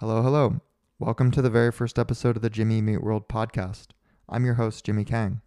[0.00, 0.60] Hello, hello.
[0.98, 3.92] Welcome to the very first episode of the Jimmy Meet World podcast.
[4.28, 5.40] I'm your host, Jimmy Kang.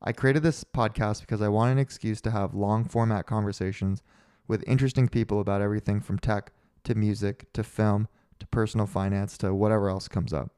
[0.00, 4.02] I created this podcast because I wanted an excuse to have long format conversations
[4.46, 6.50] with interesting people about everything from tech
[6.84, 8.08] to music to film
[8.38, 10.50] to personal finance to whatever else comes up.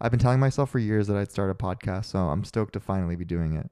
[0.00, 2.80] I've been telling myself for years that I'd start a podcast, so I'm stoked to
[2.80, 3.70] finally be doing it.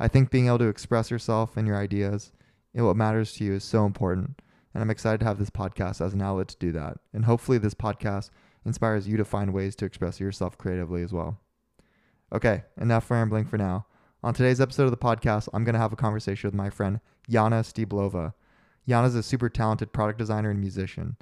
[0.00, 2.32] I think being able to express yourself and your ideas
[2.74, 4.40] and what matters to you is so important,
[4.76, 6.98] and I'm excited to have this podcast as an outlet to do that.
[7.14, 8.28] And hopefully, this podcast
[8.66, 11.40] inspires you to find ways to express yourself creatively as well.
[12.30, 13.86] Okay, enough rambling for now.
[14.22, 17.00] On today's episode of the podcast, I'm going to have a conversation with my friend
[17.26, 18.34] Jana Stýblová.
[18.86, 21.16] is a super talented product designer and musician.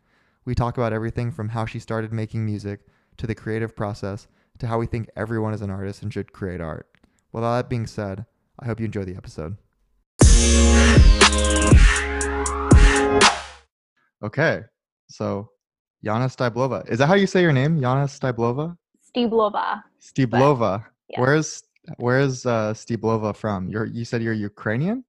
[0.45, 2.80] We talk about everything from how she started making music
[3.19, 4.27] to the creative process
[4.59, 6.89] to how we think everyone is an artist and should create art.
[7.30, 8.27] With all that being said,
[8.59, 9.59] I hope you enjoy the episode.
[14.24, 14.62] Okay,
[15.09, 15.51] so
[16.02, 16.88] Jana Stýblová.
[16.88, 17.77] Is that how you say your name?
[17.78, 18.74] Jana Stýblová?
[19.14, 19.83] Stýblová.
[20.00, 20.84] Stýblová.
[21.08, 21.20] yeah.
[21.20, 21.62] Where's
[21.98, 23.69] where's uh, Stýblová from?
[23.69, 25.05] You're you said you're Ukrainian?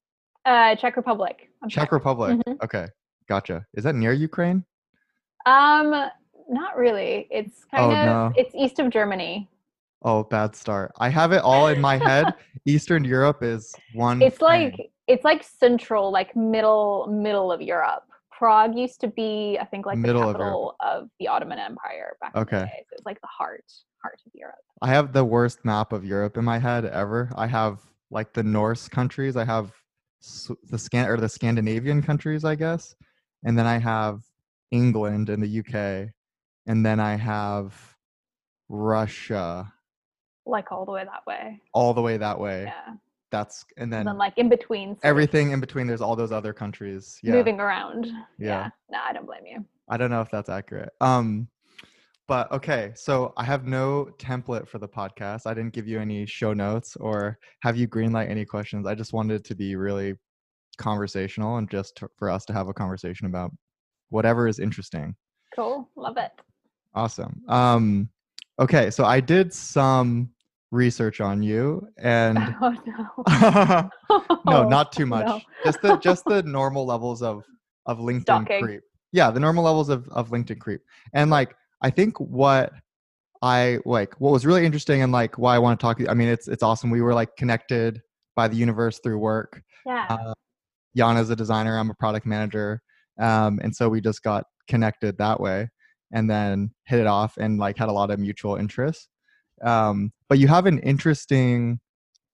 [0.45, 1.49] Uh, Czech Republic.
[1.63, 1.91] I'm Czech.
[1.93, 2.37] Republic.
[2.45, 2.57] Mhm.
[2.63, 2.87] Okay,
[3.29, 3.65] gotcha.
[3.73, 4.63] Is that near Ukraine?
[5.45, 5.91] Um,
[6.49, 7.27] not really.
[7.31, 8.33] It's kind Oh, of no.
[8.35, 9.49] it's east of Germany.
[10.03, 10.91] Oh, bad start.
[10.99, 12.33] I have it all in my head.
[12.65, 14.21] Eastern Europe is one.
[14.21, 14.45] It's thing.
[14.47, 18.03] like it's like central, like middle middle of Europe.
[18.37, 22.17] Prague used to be, I think, like Middle the of capital of, the Ottoman Empire
[22.21, 22.59] back in Okay.
[22.59, 22.85] the day.
[22.89, 23.63] So it's like the heart
[24.01, 24.55] heart of Europe.
[24.81, 27.31] I have the worst map of Europe in my head ever.
[27.35, 27.79] I have
[28.11, 29.35] like the Norse countries.
[29.35, 29.71] I have
[30.69, 32.95] the scan or the Scandinavian countries, I guess,
[33.43, 34.21] and then I have
[34.71, 36.11] England and the UK,
[36.67, 37.95] and then I have
[38.69, 39.71] Russia
[40.45, 41.61] Like all the way that way.
[41.73, 42.63] all the way that way.
[42.63, 42.95] Yeah.
[43.35, 45.87] That's and And then then like in between everything in between.
[45.87, 47.19] There's all those other countries.
[47.21, 48.07] Yeah, moving around.
[48.37, 48.69] Yeah.
[48.89, 49.65] No, I don't blame you.
[49.89, 50.93] I don't know if that's accurate.
[51.01, 51.49] Um,
[52.27, 55.41] but okay, so I have no template for the podcast.
[55.45, 58.87] I didn't give you any show notes or have you greenlight any questions.
[58.87, 60.15] I just wanted it to be really
[60.77, 63.51] conversational and just to, for us to have a conversation about
[64.09, 65.13] whatever is interesting.
[65.53, 65.89] Cool.
[65.97, 66.31] Love it.
[66.95, 67.41] Awesome.
[67.49, 68.09] Um,
[68.59, 70.31] okay, so I did some
[70.75, 73.89] research on you, and Oh no.
[74.45, 75.17] no, not too no.
[75.17, 75.43] much.
[75.63, 77.43] Just the just the normal levels of
[77.85, 78.61] of LinkedIn Stalking.
[78.61, 78.81] creep.
[79.11, 80.81] Yeah, the normal levels of of LinkedIn creep.
[81.13, 82.73] And like I think what
[83.41, 86.09] I like what was really interesting and like why I want to talk to you.
[86.09, 86.89] I mean, it's it's awesome.
[86.89, 88.01] We were like connected
[88.35, 89.61] by the universe through work.
[89.85, 90.05] Yeah.
[90.09, 90.33] Uh,
[90.97, 91.77] Jana's a designer.
[91.77, 92.81] I'm a product manager.
[93.19, 95.69] Um, and so we just got connected that way
[96.11, 99.07] and then hit it off and like had a lot of mutual interests.
[99.63, 101.79] Um, but you have an interesting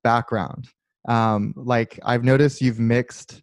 [0.04, 0.68] background.
[1.08, 3.42] Um, like I've noticed you've mixed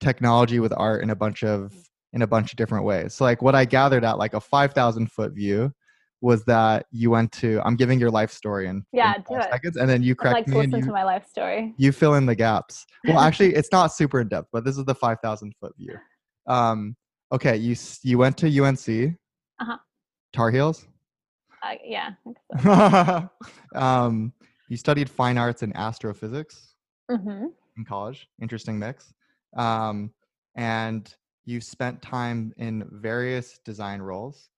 [0.00, 1.72] technology with art in a bunch of
[2.12, 3.14] in a bunch of different ways.
[3.14, 5.72] So like what I gathered at like a 5,000 foot view
[6.20, 9.36] was that you went to I'm giving your life story in, in Yeah, five do
[9.36, 9.50] it.
[9.52, 11.26] seconds and then you I'd like correct to me and listen you, to my life
[11.28, 11.74] story.
[11.76, 12.86] you fill in the gaps.
[13.06, 15.96] Well, actually, it's not super in depth, but this is the five thousand foot view.
[16.46, 16.96] Um,
[17.32, 19.14] okay, you you went to UNC,
[19.60, 19.76] Uh-huh.
[20.32, 20.86] Tar Heels.
[21.62, 22.10] Uh, yeah.
[22.62, 23.28] So.
[23.74, 24.32] um,
[24.68, 26.74] you studied fine arts and astrophysics
[27.10, 27.46] hmm
[27.76, 28.28] in college.
[28.42, 29.14] Interesting mix.
[29.56, 30.12] Um,
[30.56, 31.14] and
[31.44, 34.50] you spent time in various design roles.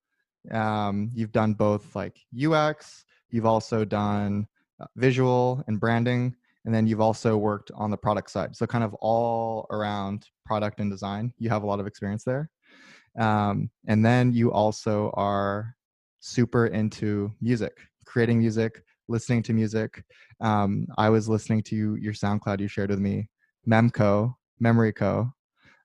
[0.51, 3.05] Um, you've done both like UX.
[3.31, 4.49] You've also done
[4.81, 6.35] uh, visual and branding,
[6.65, 8.57] and then you've also worked on the product side.
[8.57, 11.33] So kind of all around product and design.
[11.39, 12.51] You have a lot of experience there.
[13.19, 15.77] Um, and then you also are
[16.21, 20.05] super into music, creating music, listening to music.
[20.41, 23.29] Um, I was listening to your SoundCloud you shared with me,
[23.69, 25.33] Memco, Memory Co.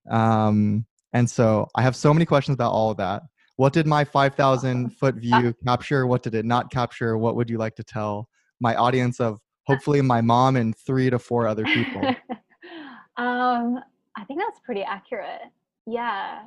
[0.09, 3.23] Um, and so I have so many questions about all of that.
[3.55, 6.05] What did my 5,000 foot view capture?
[6.05, 7.17] What did it not capture?
[7.17, 8.29] What would you like to tell
[8.59, 12.01] my audience of hopefully my mom and three to four other people?
[13.17, 13.79] um,
[14.17, 15.41] I think that's pretty accurate.
[15.87, 16.43] Yeah.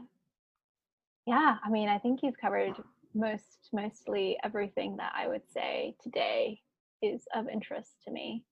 [1.26, 1.56] Yeah.
[1.64, 2.74] I mean, I think you've covered
[3.14, 6.60] most, mostly everything that I would say today
[7.02, 8.44] is of interest to me.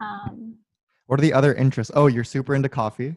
[0.00, 0.56] Um,
[1.06, 1.92] what are the other interests?
[1.94, 3.16] Oh, you're super into coffee.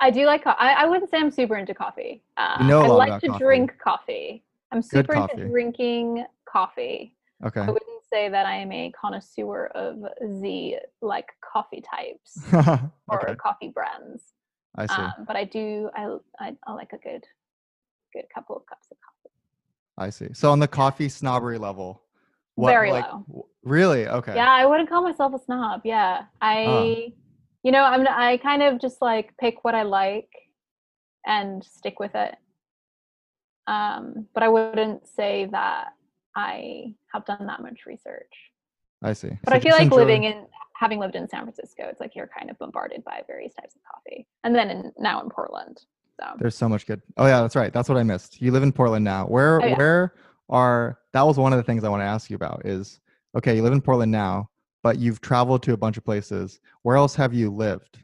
[0.00, 0.44] I do like.
[0.44, 2.22] Co- I, I wouldn't say I'm super into coffee.
[2.36, 3.44] Uh, know a I like to coffee.
[3.44, 4.44] drink coffee.
[4.72, 5.32] I'm super coffee.
[5.34, 7.16] into drinking coffee.
[7.44, 7.60] Okay.
[7.60, 12.38] I wouldn't say that I am a connoisseur of the like coffee types
[13.08, 13.34] or okay.
[13.36, 14.22] coffee brands.
[14.76, 14.94] I see.
[14.94, 15.90] Um, but I do.
[15.94, 17.24] I, I I like a good,
[18.14, 19.09] good couple of cups of coffee.
[20.00, 20.28] I see.
[20.32, 22.02] So on the coffee snobbery level,
[22.54, 23.46] what, Very like, low.
[23.62, 24.08] Really?
[24.08, 24.34] Okay.
[24.34, 25.82] Yeah, I wouldn't call myself a snob.
[25.84, 27.12] Yeah, I,
[27.62, 28.06] you know, I'm.
[28.08, 30.30] I kind of just like pick what I like,
[31.26, 32.34] and stick with it.
[33.66, 35.88] Um, but I wouldn't say that
[36.34, 38.32] I have done that much research.
[39.02, 39.30] I see.
[39.44, 42.16] But So I feel like enjoy- living in having lived in San Francisco, it's like
[42.16, 44.26] you're kind of bombarded by various types of coffee.
[44.44, 45.82] And then in, now in Portland.
[46.20, 47.00] So There's so much good.
[47.16, 47.72] Oh yeah, that's right.
[47.72, 48.40] That's what I missed.
[48.40, 49.26] You live in Portland now.
[49.26, 49.76] Where Oh, yeah.
[49.76, 50.14] where
[50.48, 53.00] are that was one of the things I want to ask you about is
[53.36, 54.50] okay, you live in Portland now,
[54.82, 56.60] but you've traveled to a bunch of places.
[56.82, 57.98] Where else have you lived?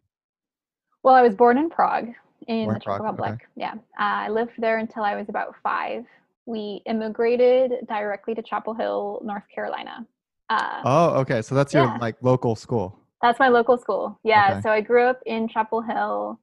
[1.03, 2.09] well, I was born in Prague
[2.49, 3.11] in the Czech Prague, okay.
[3.11, 3.49] Republic.
[3.55, 3.75] Yeah.
[3.75, 6.05] Uh, I lived there until I was about five.
[6.47, 10.05] We immigrated directly to Chapel Hill, North Carolina.
[10.51, 11.43] Uh, Oh, okay.
[11.43, 12.99] So that's your like local school.
[13.23, 14.19] That's my local school.
[14.25, 14.53] Yeah.
[14.53, 14.61] Okay.
[14.63, 16.41] So I grew up in Chapel Hill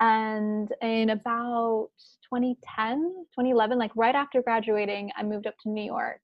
[0.00, 1.90] and in about
[2.32, 2.98] 2010,
[3.34, 6.20] 2011, like right after graduating, I moved up to New York.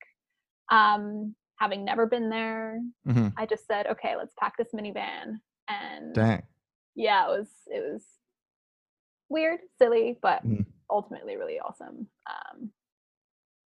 [0.71, 5.41] Um, having never been there, hmm I just said, okay, let's pack this minivan.
[5.69, 6.43] And Dang.
[6.95, 8.05] yeah, it was it was
[9.29, 10.65] weird, silly, but Mhm.
[10.91, 12.09] ultimately really awesome.
[12.27, 12.71] Um,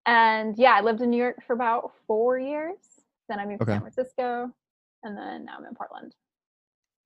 [0.06, 2.78] and yeah, I lived in New York for about four years.
[3.28, 3.72] Then I moved Okay.
[3.72, 4.50] to San Francisco,
[5.04, 6.14] and then now I'm in Portland.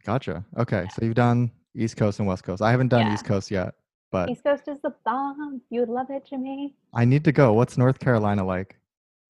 [0.05, 0.45] Gotcha.
[0.57, 0.87] Okay.
[0.93, 2.63] So you've done East Coast and West Coast.
[2.63, 3.15] I haven't done Yeah.
[3.15, 3.75] East Coast yet,
[4.11, 5.61] but East Coast is the bomb.
[5.71, 6.77] You would love it, Jimmy.
[6.95, 7.53] I need to go.
[7.53, 8.79] What's North Carolina like?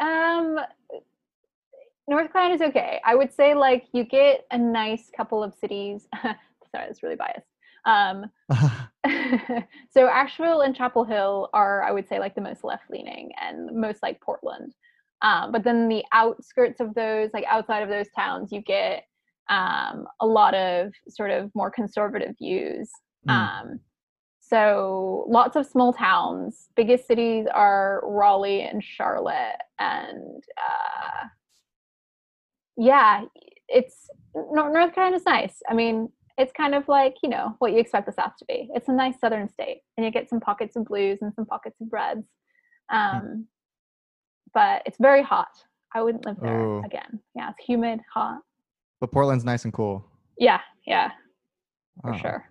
[0.00, 0.58] Um,
[2.06, 3.00] North Carolina is okay.
[3.04, 6.06] I would say like you get a nice couple of cities.
[6.22, 7.46] Sorry, that's really biased.
[7.86, 8.30] Um,
[9.90, 13.74] so Asheville and Chapel Hill are, I would say, like the most left leaning and
[13.74, 14.74] most like Portland.
[15.22, 19.04] Um, but then the outskirts of those, like outside of those towns, you get
[19.48, 22.90] um, a lot of sort of more conservative views.
[23.28, 23.32] Mm.
[23.32, 23.80] Um,
[24.40, 26.68] so lots of small towns.
[26.76, 31.26] Biggest cities are Raleigh and Charlotte, and uh,
[32.76, 33.22] yeah,
[33.68, 35.62] it's North Carolina's nice.
[35.68, 38.68] I mean, it's kind of like you know what you expect the South to be.
[38.74, 41.80] It's a nice southern state, and you get some pockets of blues and some pockets
[41.80, 42.26] of reds.
[42.90, 43.46] Um,
[44.52, 45.48] but it's very hot.
[45.94, 46.82] I wouldn't live there Oh.
[46.84, 47.20] again.
[47.34, 48.40] Yeah, it's humid, hot.
[49.04, 50.02] But Portland's nice and cool.
[50.38, 51.10] Yeah, yeah,
[52.02, 52.44] for Wow, sure.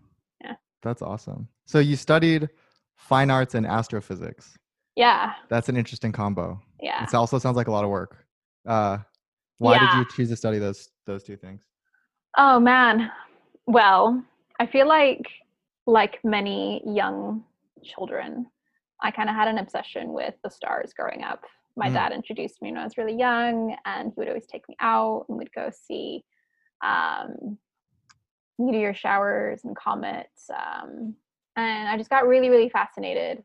[0.44, 0.54] Yeah,
[0.84, 1.48] that's awesome.
[1.66, 2.50] So you studied
[2.96, 4.56] fine arts and astrophysics.
[4.96, 6.62] Yeah, That's an interesting combo.
[6.80, 7.04] yeah.
[7.04, 8.26] It also sounds like a lot of work.
[8.68, 9.00] Uh,
[9.58, 11.64] why did you choose to study those those two things?
[12.38, 13.10] Oh man.
[13.66, 14.24] Well,
[14.60, 15.26] I feel like
[15.88, 17.44] like many young
[17.84, 18.46] children,
[19.02, 21.42] I kind of had an obsession with the stars growing up.
[21.76, 21.94] My Mm.
[21.94, 25.26] dad introduced me when I was really young, and he would always take me out
[25.28, 26.24] and we'd go see
[26.84, 27.58] um,
[28.60, 30.50] meteor showers and comets.
[30.50, 31.16] Um,
[31.56, 33.44] and I just got really, really fascinated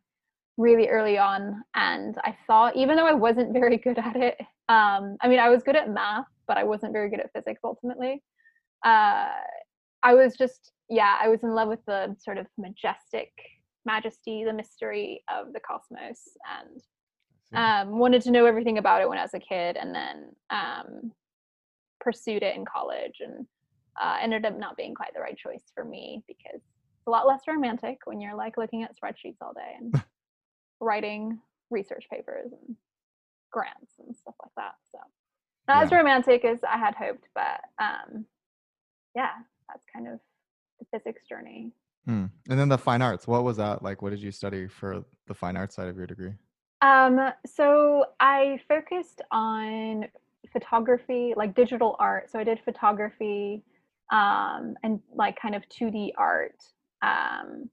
[0.59, 1.63] really early on.
[1.75, 4.37] And I thought, even though I wasn't very good at it,
[4.69, 7.61] um, I mean, I was good at math, but I wasn't very good at physics
[7.65, 8.23] ultimately.
[8.85, 9.29] Uh,
[10.03, 13.31] I was just, yeah, I was in love with the sort of majestic
[13.87, 16.21] majesty, the mystery of the cosmos,
[16.61, 16.81] and
[17.55, 21.13] um, wanted to know everything about it when I was a kid, and then um,
[22.01, 23.47] pursued it in college, and
[24.01, 27.27] uh, ended up not being quite the right choice for me because it's a lot
[27.27, 30.03] less romantic when you're like looking at spreadsheets all day and
[30.81, 31.39] writing
[31.71, 32.77] research papers and
[33.51, 34.75] grants and stuff like that.
[34.93, 34.99] So
[35.67, 38.25] not as romantic as I had hoped, but um,
[39.15, 39.33] yeah,
[39.69, 40.19] that's kind of
[40.79, 41.73] the physics journey.
[42.07, 42.27] Hmm.
[42.49, 43.27] And then the fine arts.
[43.27, 44.01] What was that like?
[44.01, 46.33] What did you study for the fine arts side of your degree?
[46.81, 50.07] Um, so I focused on
[50.53, 52.31] photography, like digital art.
[52.31, 53.63] So I did photography
[54.11, 56.57] um, and like kind of 2D art.
[57.03, 57.71] Um,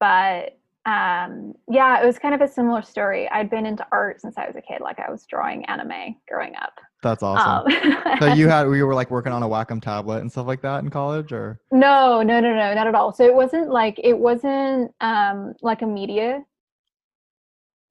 [0.00, 3.28] but um, yeah, it was kind of a similar story.
[3.28, 4.80] I'd been into art since I was a kid.
[4.80, 6.72] Like I was drawing anime growing up.
[7.02, 7.72] That's awesome.
[7.72, 10.62] Um, so you had you were like working on a Wacom tablet and stuff like
[10.62, 13.12] that in college, or No, no, no, no, not at all.
[13.12, 16.42] So it wasn't like it wasn't um like a media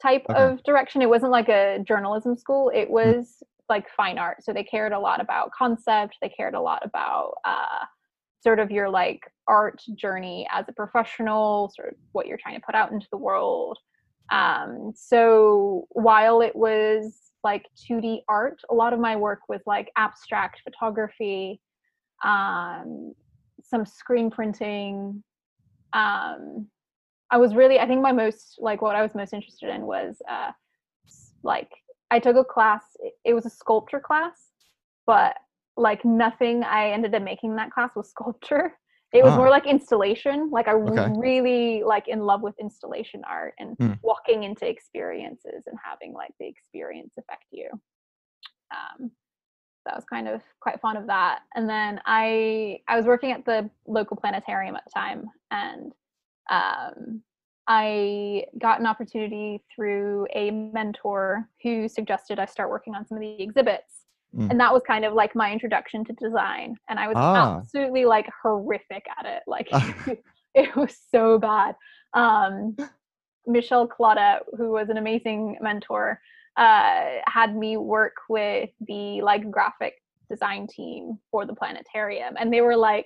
[0.02, 0.40] type Okay.
[0.40, 1.02] of direction.
[1.02, 2.72] It wasn't like a journalism school.
[2.74, 4.44] It was like fine art.
[4.44, 6.18] So they cared a lot about concept.
[6.22, 7.86] They cared a lot about uh
[8.42, 12.66] sort of your like art journey as a professional, sort of what you're trying to
[12.66, 13.78] put out into the world.
[14.32, 19.90] Um so while it was like 2D art, a lot of my work was like
[19.98, 21.62] abstract photography,
[22.24, 23.14] um,
[23.64, 25.24] some screen printing.
[25.94, 26.68] Um,
[27.32, 30.22] I was really, I think my most, like what I was most interested in was
[30.30, 30.52] uh,
[31.44, 31.70] like,
[32.10, 32.84] I took a class,
[33.26, 34.52] it, was a sculpture class,
[35.06, 35.36] but
[35.76, 38.78] like nothing I ended up making in that class was sculpture.
[39.14, 39.38] It was Ah.
[39.38, 40.50] more like installation.
[40.52, 41.08] Like I Okay.
[41.18, 43.94] really like in love with installation art and Hmm.
[44.02, 47.70] walking into experiences and having like the experience affect you.
[48.72, 49.12] Um,
[49.88, 51.40] so I was kind of quite fond of that.
[51.56, 55.94] And then I I was working at the local planetarium at the time, and
[56.50, 57.22] um,
[57.68, 63.22] I got an opportunity through a mentor who suggested I start working on some of
[63.22, 64.06] the exhibits.
[64.36, 64.52] Mm.
[64.52, 66.76] And that was kind of like my introduction to design.
[66.90, 67.58] And I was Ah.
[67.58, 69.44] absolutely like horrific at it.
[69.48, 69.68] Like
[70.56, 71.76] it was so bad.
[72.14, 72.76] Um,
[73.46, 76.20] Michelle Claudette, who was an amazing mentor,
[76.58, 82.62] uh, had me work with the like graphic design team for the planetarium, and they
[82.62, 83.06] were like,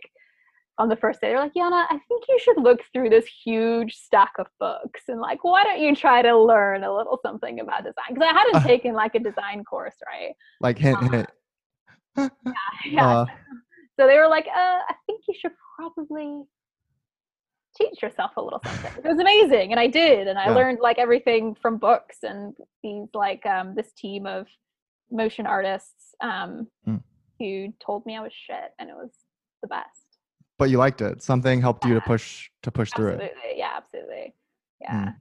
[0.77, 3.93] on the first day, they're like, Jana, I think you should look through this huge
[3.95, 7.83] stack of books and like, why don't you try to learn a little something about
[7.83, 8.05] design?
[8.13, 10.33] Because I hadn't taken like a design course, right?
[10.61, 11.29] like hint, Uh, hint.
[12.17, 12.29] Yeah.
[13.21, 13.25] Uh,
[13.99, 16.41] So they were like, uh, I think you should probably
[17.77, 18.91] teach yourself a little something.
[19.03, 19.71] It was amazing.
[19.71, 20.27] And I did.
[20.27, 20.55] And I Yeah.
[20.55, 24.47] learned like everything from books and these like um, this team of
[25.11, 27.03] motion artists um, Mm.
[27.39, 29.11] who told me I was shit and it was
[29.61, 30.10] the best.
[30.61, 31.23] But you liked it.
[31.23, 33.49] Something helped you to push to push through Absolutely.
[33.49, 33.57] it.
[33.57, 34.35] Yeah, absolutely.
[34.79, 35.05] Yeah.
[35.05, 35.15] Mm.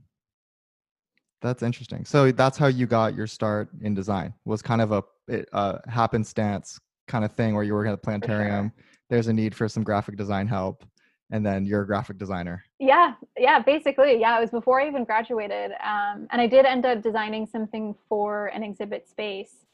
[1.40, 2.04] That's interesting.
[2.04, 4.35] So that's how you got your start in design.
[4.44, 6.78] Was kind of a it, uh, happenstance
[7.09, 8.70] kind of thing where you work at the planetarium.
[9.09, 10.85] There's a need for some graphic design help,
[11.30, 12.62] and then you're a graphic designer.
[12.78, 14.20] Yeah, yeah, basically.
[14.20, 15.70] Yeah, it was before I even graduated.
[15.82, 19.64] Um, and I did end up designing something for an exhibit space.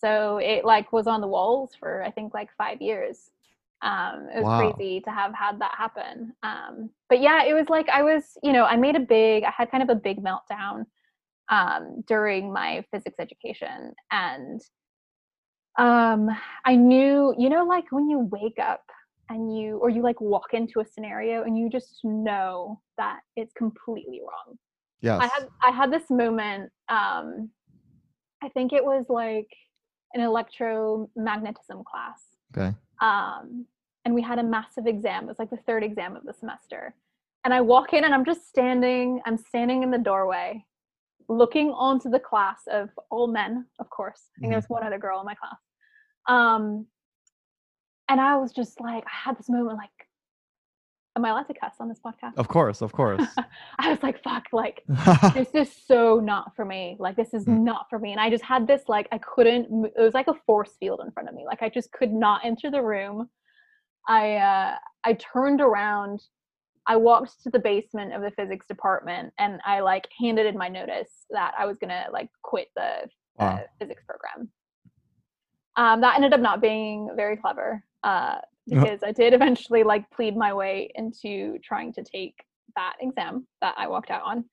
[0.00, 3.32] So it like was on the walls for I think like five years.
[3.82, 4.72] Um, it was Wow.
[4.72, 6.32] crazy to have had that happen.
[6.42, 9.50] Um, but yeah, it was like I was, you know, I made a big, I
[9.56, 10.84] had kind of a big meltdown
[11.50, 13.92] um, during my physics education.
[14.10, 14.60] And
[15.78, 16.28] um,
[16.64, 18.82] I knew, you know, like when you wake up
[19.30, 23.52] and you or you like walk into a scenario and you just know that it's
[23.54, 24.56] completely wrong.
[25.00, 25.20] Yes.
[25.22, 27.50] I had I had this moment um
[28.42, 29.48] I think it was like
[30.14, 32.22] an electromagnetism class.
[32.56, 32.74] okay.
[33.00, 33.66] Um
[34.04, 35.24] and we had a massive exam.
[35.24, 36.94] It was like the third exam of the semester.
[37.44, 40.64] And I walk in and I'm just standing, I'm standing in the doorway
[41.28, 44.22] looking onto the class of all men, of course.
[44.36, 44.54] I think Mhm.
[44.54, 45.58] there's one other girl in my class.
[46.26, 46.86] Um
[48.08, 49.99] and I was just like, I had this moment like,
[51.16, 52.34] am I allowed to cuss on this podcast?
[52.36, 52.82] Of course.
[52.82, 53.22] Of course.
[53.78, 54.84] I was like, fuck, like
[55.34, 56.96] this is so not for me.
[56.98, 57.60] Like this is Mm.
[57.62, 58.12] not for me.
[58.12, 59.86] And I just had this like I couldn't.
[59.96, 61.44] It was like a force field in front of me.
[61.46, 63.28] Like I just could not enter the room.
[64.08, 64.74] I uh,
[65.04, 66.20] I turned around.
[66.86, 70.68] I walked to the basement of the physics department and I like handed in my
[70.68, 74.48] notice that I was gonna like quit the uh, physics program.
[75.76, 78.38] Um, that ended up not being very clever uh.
[78.70, 82.34] Because I did eventually like plead my way into trying to take
[82.76, 84.44] that exam that I walked out on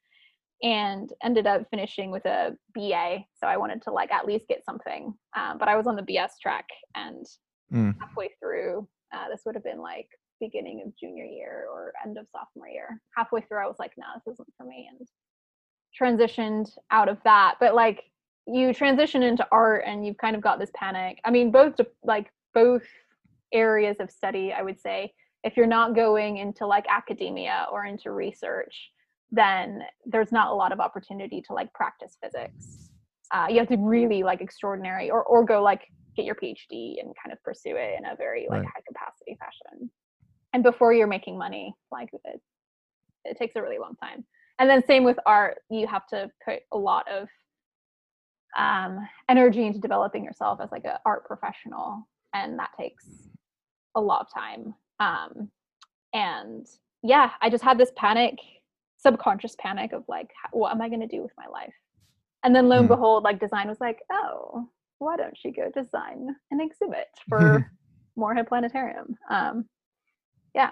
[0.63, 3.19] and ended up finishing with a BA.
[3.39, 5.13] So I wanted to like at least get something.
[5.35, 7.25] Um, but I was on the BS track and
[7.71, 7.93] Mm.
[7.99, 10.07] halfway through, uh, this would have been like
[10.39, 13.01] beginning of junior year or end of sophomore year.
[13.17, 14.89] Halfway through, I was like, no, this isn't for me.
[14.89, 15.05] And
[15.99, 17.55] transitioned out of that.
[17.59, 18.03] But like
[18.45, 21.19] you transition into art and you've kind of got this panic.
[21.25, 22.83] I mean, both like both
[23.53, 25.13] areas of study, I would say,
[25.43, 28.91] if you're not going into like academia or into research,
[29.31, 32.89] then there's not a lot of opportunity to like practice physics.
[33.33, 35.81] Uh, you have to really like extraordinary or or go like
[36.15, 38.65] get your PhD and kind of pursue it in a very like Right.
[38.73, 39.91] high capacity fashion.
[40.53, 42.41] And before you're making money, like it,
[43.25, 44.25] it takes a really long time.
[44.59, 47.27] And then same with art, you have to put a lot of
[48.57, 53.03] um, energy into developing yourself as like an art professional, and that takes
[53.97, 54.73] a lot of time.
[54.99, 55.49] Um,
[56.13, 56.65] and
[57.03, 58.37] yeah, I just had this panic,
[58.97, 61.73] subconscious panic of like, what am I going to do with my life?
[62.43, 62.93] And then lo and Hmm.
[62.95, 67.67] behold, like design was like, oh, why don't you go design an exhibit for
[68.15, 69.17] Morehead Planetarium?
[69.29, 69.65] Um,
[70.55, 70.71] yeah.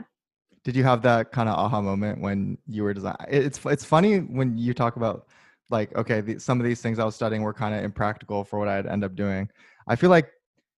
[0.64, 3.18] Did you have that kind of aha moment when you were design?
[3.30, 5.28] It's it's funny when you talk about
[5.70, 8.58] like okay, the, some of these things I was studying were kind of impractical for
[8.58, 9.50] what I'd end up doing.
[9.88, 10.30] I feel like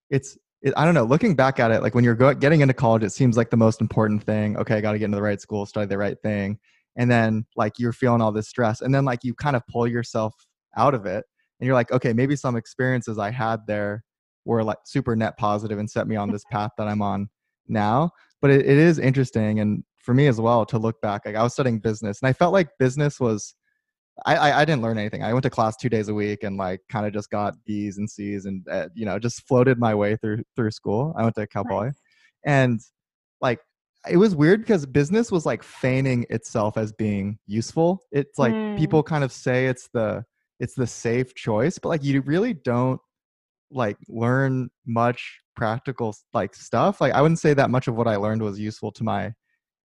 [0.10, 1.04] it's it, I don't know.
[1.04, 3.58] Looking back at it, like when you're go- getting into college, it seems like the
[3.58, 4.58] most important thing.
[4.58, 6.60] Okay, I got to get into the right school, study the right thing,
[6.96, 9.88] and then like you're feeling all this stress, and then like you kind of pull
[9.88, 10.34] yourself
[10.76, 11.26] out of it,
[11.60, 14.04] and you're like, okay, maybe some experiences I had there
[14.46, 17.30] were like super net positive and set me on this path that I'm on
[17.68, 18.12] now
[18.42, 21.44] but it, it is interesting and for me as well to look back like i
[21.44, 23.56] was studying business and i felt like business was
[24.26, 25.24] I, I, I didn't learn anything.
[25.24, 27.98] I went to class two days a week and like kind of just got B's
[27.98, 31.14] and C's and uh, you know just floated my way through through school.
[31.18, 32.02] I went to Cal Poly, Nice.
[32.46, 32.80] and
[33.42, 33.60] like
[34.10, 38.00] it was weird because business was like feigning itself as being useful.
[38.12, 38.78] It's like Mm.
[38.78, 40.24] people kind of say it's the
[40.60, 43.00] it's the safe choice, but like you really don't
[43.72, 47.02] like learn much practical like stuff.
[47.02, 49.34] Like I wouldn't say that much of what I learned was useful to my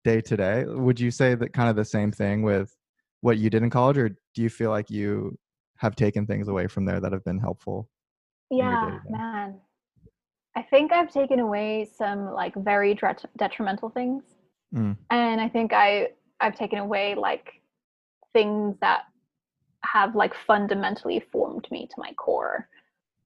[0.04, 0.66] day to day.
[0.66, 2.74] Would you say that kind of the same thing with
[3.22, 5.38] what you did in college, or do you feel like you
[5.78, 7.90] have taken things away from there that have been helpful?
[8.50, 9.60] Yeah, man.
[10.56, 12.98] I think I've taken away some like very
[13.38, 14.24] detrimental things,
[14.76, 14.98] mm.
[15.10, 16.10] and I think I
[16.40, 17.62] I've taken away like
[18.34, 19.04] things that
[19.84, 22.68] have like fundamentally formed me to my core.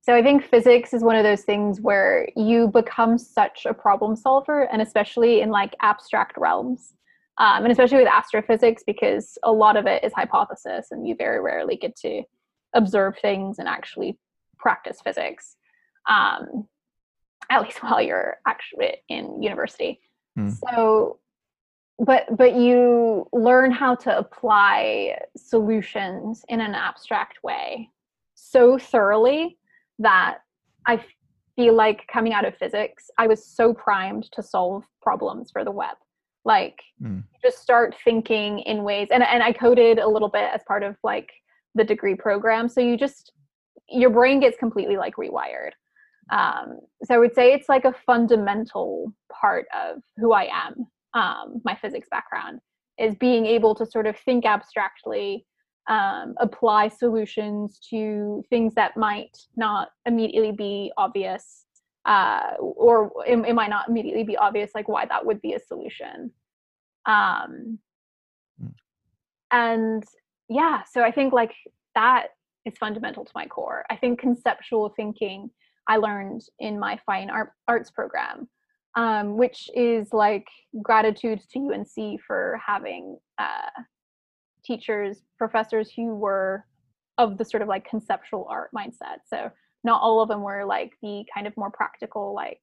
[0.01, 4.15] So I think physics is one of those things where you become such a problem
[4.15, 6.93] solver, and especially in like abstract realms,
[7.37, 11.41] um, and especially with astrophysics, because a lot of it is hypothesis, and you very
[11.41, 12.23] rarely get to
[12.73, 14.17] observe things and actually
[14.57, 15.57] practice physics,
[16.09, 16.67] um,
[17.49, 19.99] at least while you're actually in university.
[20.37, 20.57] Mm.
[20.69, 21.19] So
[21.99, 27.89] but but you learn how to apply solutions in an abstract way
[28.33, 29.57] so thoroughly
[29.99, 30.39] that
[30.85, 31.01] i
[31.55, 35.71] feel like coming out of physics i was so primed to solve problems for the
[35.71, 35.95] web
[36.45, 37.23] like mm.
[37.43, 40.95] just start thinking in ways and, and i coded a little bit as part of
[41.03, 41.31] like
[41.73, 43.31] the degree program so you just
[43.89, 45.71] your brain gets completely like rewired
[46.31, 51.61] um, so i would say it's like a fundamental part of who i am um,
[51.63, 52.59] my physics background
[52.97, 55.45] is being able to sort of think abstractly
[55.87, 61.64] um, apply solutions to things that might not immediately be obvious
[62.05, 65.59] uh, or it, it, might not immediately be obvious like why that would be a
[65.59, 66.31] solution
[67.05, 67.79] um,
[68.59, 68.67] hmm.
[69.51, 70.03] and
[70.49, 71.53] yeah so i think like
[71.95, 72.27] that
[72.65, 75.49] is fundamental to my core i think conceptual thinking
[75.87, 78.47] i learned in my fine art, arts program
[78.95, 80.47] um, which is like
[80.81, 83.81] gratitude to UNC for having uh,
[84.63, 86.65] teachers, professors who were
[87.17, 89.19] of the sort of like conceptual art mindset.
[89.25, 89.51] So
[89.85, 92.59] not all of them were like the kind of more practical, like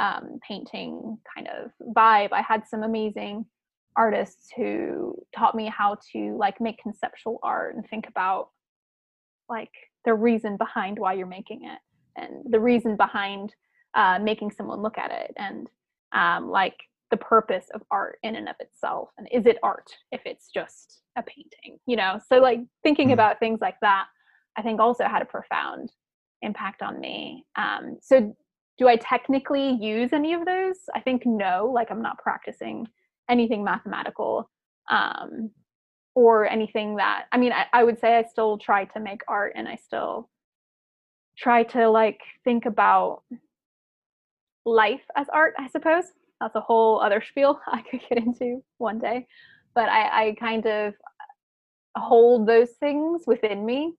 [0.00, 2.32] um, painting kind of vibe.
[2.32, 3.44] I had some amazing
[3.96, 8.48] artists who taught me how to like make conceptual art and think about
[9.48, 9.72] like
[10.04, 11.78] the reason behind why you're making it
[12.16, 13.52] and the reason behind
[13.94, 15.68] uh, making someone look at it and
[16.12, 16.76] um, like
[17.10, 21.02] the purpose of art in and of itself and is it art if it's just
[21.18, 23.12] a painting you know so like thinking mm.
[23.12, 24.06] about things like that
[24.56, 25.92] i think also had a profound
[26.42, 28.34] impact on me um, so
[28.78, 32.86] do i technically use any of those i think no like i'm not practicing
[33.28, 34.50] anything mathematical
[34.90, 35.50] um,
[36.14, 39.52] or anything that i mean I, I would say i still try to make art
[39.56, 40.28] and i still
[41.36, 43.22] try to like think about
[44.64, 46.04] life as art, I suppose.
[46.40, 49.26] That's a whole other spiel I could get into one day.
[49.74, 50.94] But I, I kind of
[51.96, 53.94] hold those things within me.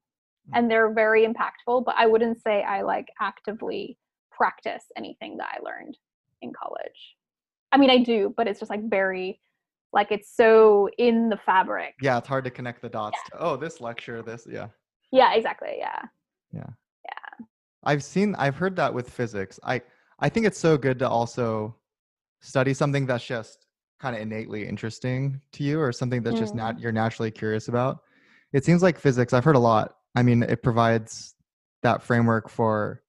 [0.51, 3.97] And they're very impactful, but I wouldn't say I like actively
[4.31, 5.97] practice anything that I learned
[6.41, 7.15] in college.
[7.71, 9.39] I mean, I do, but it's just like very,
[9.93, 11.95] like it's so in the fabric.
[12.01, 13.17] Yeah, it's hard to connect the dots.
[13.31, 13.39] Yeah.
[13.39, 14.67] To, oh, this lecture, this, yeah.
[15.11, 15.75] Yeah, exactly.
[15.77, 16.01] Yeah.
[16.51, 16.69] Yeah.
[17.05, 17.45] Yeah.
[17.83, 19.59] I've seen, I've heard that with physics.
[19.63, 19.81] I,
[20.19, 21.75] I think it's so good to also
[22.41, 23.67] study something that's just
[23.99, 26.39] kind of innately interesting to you or something that's mm.
[26.39, 27.99] just not you're naturally curious about.
[28.51, 29.95] It seems like physics, I've heard a lot.
[30.15, 31.35] I mean, it provides
[31.81, 33.01] that framework for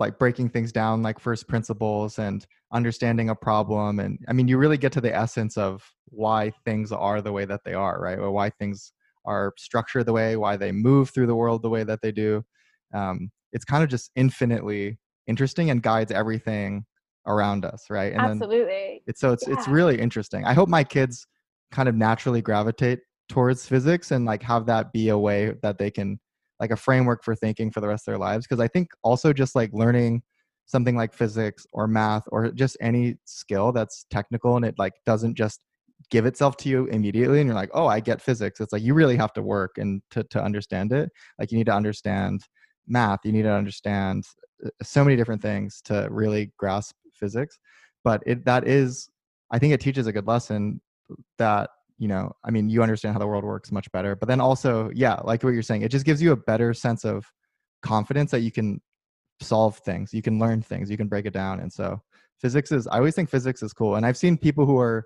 [0.00, 4.58] like breaking things down like first principles and understanding a problem and i mean you
[4.58, 8.18] really get to the essence of why things are the way that they are right?
[8.18, 8.92] Or why things
[9.24, 12.44] are structured the way why they move through the world the way that they do.
[12.94, 16.84] Um, it's kind of just infinitely interesting and guides everything
[17.26, 18.12] around us right?
[18.12, 19.02] And absolutely.
[19.06, 19.54] it's so it's yeah.
[19.54, 20.44] it's really interesting.
[20.44, 21.26] I hope my kids
[21.70, 25.90] kind of naturally gravitate towards physics and like have that be a way that they
[25.90, 26.20] can
[26.62, 29.32] like a framework for thinking for the rest of their lives because i think also
[29.32, 30.22] just like learning
[30.66, 35.36] something like physics or math or just any skill that's technical and it like doesn't
[35.36, 35.60] just
[36.10, 38.60] give itself to you immediately and you're like oh i get physics.
[38.60, 41.10] It's like you really have to work and to, to understand it.
[41.38, 42.42] Like you need to understand
[42.86, 44.24] math you need to understand
[44.64, 47.58] uh, so many different things to really grasp physics.
[48.04, 49.08] But it that is
[49.50, 50.80] i think it teaches a good lesson
[51.38, 54.40] that you know i mean you understand how the world works much better but then
[54.40, 57.24] also yeah like what you're saying it just gives you a better sense of
[57.82, 58.80] confidence that you can
[59.40, 62.00] solve things you can learn things you can break it down and so
[62.40, 65.04] physics is i always think physics is cool and i've seen people who are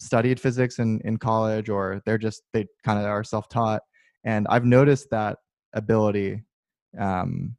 [0.00, 3.82] studied physics in in college or they're just they kind of are self-taught
[4.24, 5.38] and i've noticed that
[5.74, 6.42] ability
[6.98, 7.56] um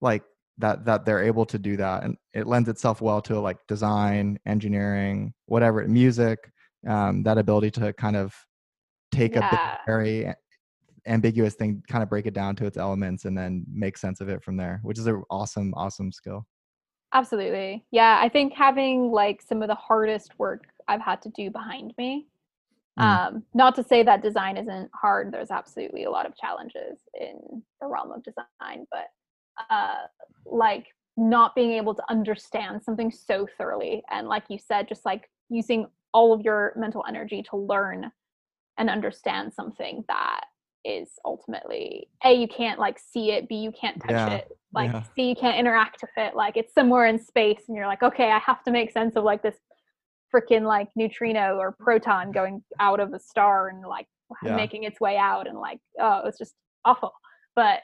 [0.00, 0.22] like
[0.58, 4.38] that that they're able to do that and it lends itself well to like design
[4.46, 6.38] engineering whatever music
[6.86, 8.34] um, that ability to kind of
[9.12, 9.74] take yeah.
[9.74, 10.32] a very
[11.06, 14.28] ambiguous thing kind of break it down to its elements and then make sense of
[14.28, 16.46] it from there which is an awesome awesome skill
[17.12, 21.50] absolutely yeah i think having like some of the hardest work i've had to do
[21.50, 22.26] behind me
[22.98, 23.02] Mm.
[23.02, 25.32] Um, not to say that design isn't hard.
[25.32, 29.06] There's absolutely a lot of challenges in the realm of design, but
[29.70, 30.06] uh,
[30.46, 35.28] like not being able to understand something so thoroughly, and like you said, just like
[35.48, 38.10] using all of your mental energy to learn
[38.78, 40.40] and understand something that
[40.84, 44.92] is ultimately a you can't like see it b you can't touch Yeah, it like
[44.92, 45.02] yeah.
[45.16, 48.30] c you can't interact with it like it's somewhere in space and you're like okay
[48.30, 49.56] i have to make sense of like this
[50.34, 54.06] freaking like neutrino or proton going out of a star and like
[54.44, 54.56] Yeah.
[54.56, 57.12] making its way out and like oh it's just awful
[57.56, 57.80] but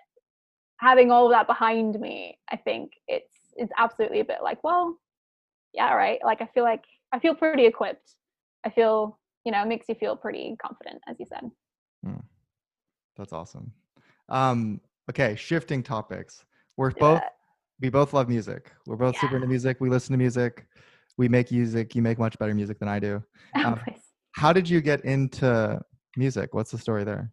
[0.78, 4.98] having all of that behind me i think it's it's absolutely a bit like well
[5.72, 8.14] yeah right like i feel like i feel pretty equipped
[8.64, 11.50] i feel you know it makes you feel pretty confident as you said
[13.16, 13.72] That's awesome.
[14.30, 16.44] Um, okay, shifting topics.
[16.78, 17.28] We're both Yeah.
[17.82, 18.72] we both love music.
[18.86, 19.76] We're both super into music.
[19.80, 20.66] We listen to music.
[21.18, 21.94] We make music.
[21.94, 23.22] You make much better music than I do.
[23.66, 23.78] Um,
[24.36, 25.80] How did you get into
[26.16, 26.54] music?
[26.54, 27.30] What's the story there?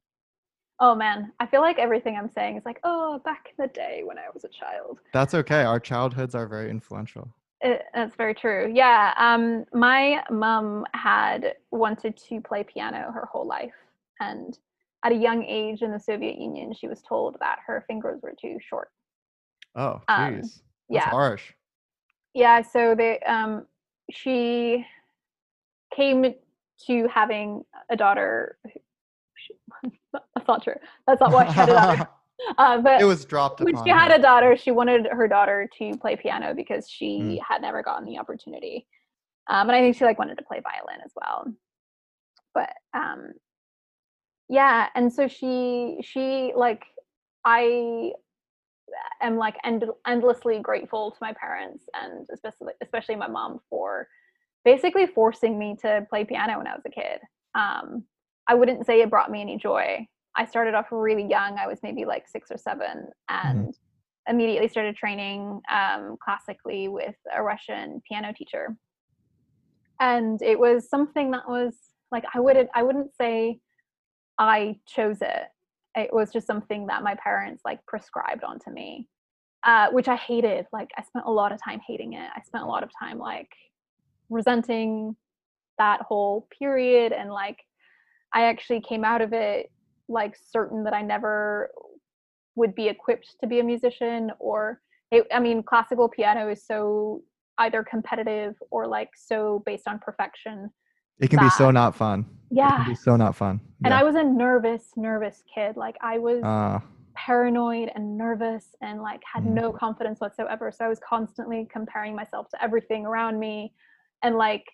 [0.79, 4.03] oh man i feel like everything i'm saying is like oh back in the day
[4.05, 5.63] when i was a child That's okay.
[5.63, 7.33] Our childhoods are very influential.
[7.61, 8.71] It, that's very true.
[8.73, 9.13] Yeah.
[9.17, 13.73] Um, my mom had wanted to play piano her whole life.
[14.19, 14.57] And
[15.03, 18.33] at a young age in the Soviet Union, she was told that her fingers were
[18.39, 18.89] too short.
[19.75, 20.41] Oh, Um, jeez.
[20.41, 21.09] That's yeah.
[21.09, 21.53] harsh.
[22.33, 22.61] Yeah.
[22.61, 23.65] So they, um,
[24.11, 24.85] she
[25.95, 26.33] came
[26.85, 28.57] to having a daughter.
[28.63, 28.69] who-
[29.35, 29.55] she-
[30.13, 30.75] That's not true.
[31.07, 32.07] That's not why she had a daughter.
[32.57, 34.17] Uh, but it was dropped when upon she had her.
[34.17, 37.39] a daughter, she wanted her daughter to play piano because she Mm.
[37.47, 38.87] had never gotten the opportunity.
[39.49, 41.51] Um, and I think she like wanted to play violin as well.
[42.53, 43.33] But um,
[44.49, 46.83] yeah, and so she she like
[47.43, 48.13] I
[49.21, 54.07] am like end- endlessly grateful to my parents and especially especially my mom for
[54.63, 57.19] basically forcing me to play piano when I was a kid.
[57.55, 58.03] Um,
[58.47, 60.07] I wouldn't say it brought me any joy.
[60.37, 61.57] I started off really young.
[61.57, 63.73] I was maybe like six or seven, and
[64.29, 68.75] immediately started training um, classically with a Russian piano teacher.
[69.99, 71.73] And it was something that was
[72.11, 73.59] like I wouldn't I wouldn't say
[74.37, 75.47] I chose it.
[75.95, 79.07] It was just something that my parents like prescribed onto me,
[79.65, 80.67] uh, which I hated.
[80.71, 82.29] Like I spent a lot of time hating it.
[82.35, 83.49] I spent a lot of time like
[84.29, 85.15] resenting
[85.79, 87.57] that whole period and like
[88.33, 89.71] I actually came out of it
[90.09, 91.71] like certain that I never
[92.55, 97.21] would be equipped to be a musician or it, I mean classical piano is so
[97.59, 100.69] either competitive or like so based on perfection.
[101.19, 102.25] It can be so not fun.
[102.51, 102.75] It Yeah.
[102.77, 103.59] can be so not fun.
[103.83, 103.99] And Yeah.
[103.99, 105.75] I was a nervous, nervous kid.
[105.77, 106.79] Like I was uh,
[107.15, 109.53] paranoid and nervous and like had Mm.
[109.53, 110.71] no confidence whatsoever.
[110.71, 113.73] So I was constantly comparing myself to everything around me
[114.23, 114.65] and like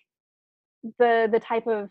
[0.98, 1.90] the the type of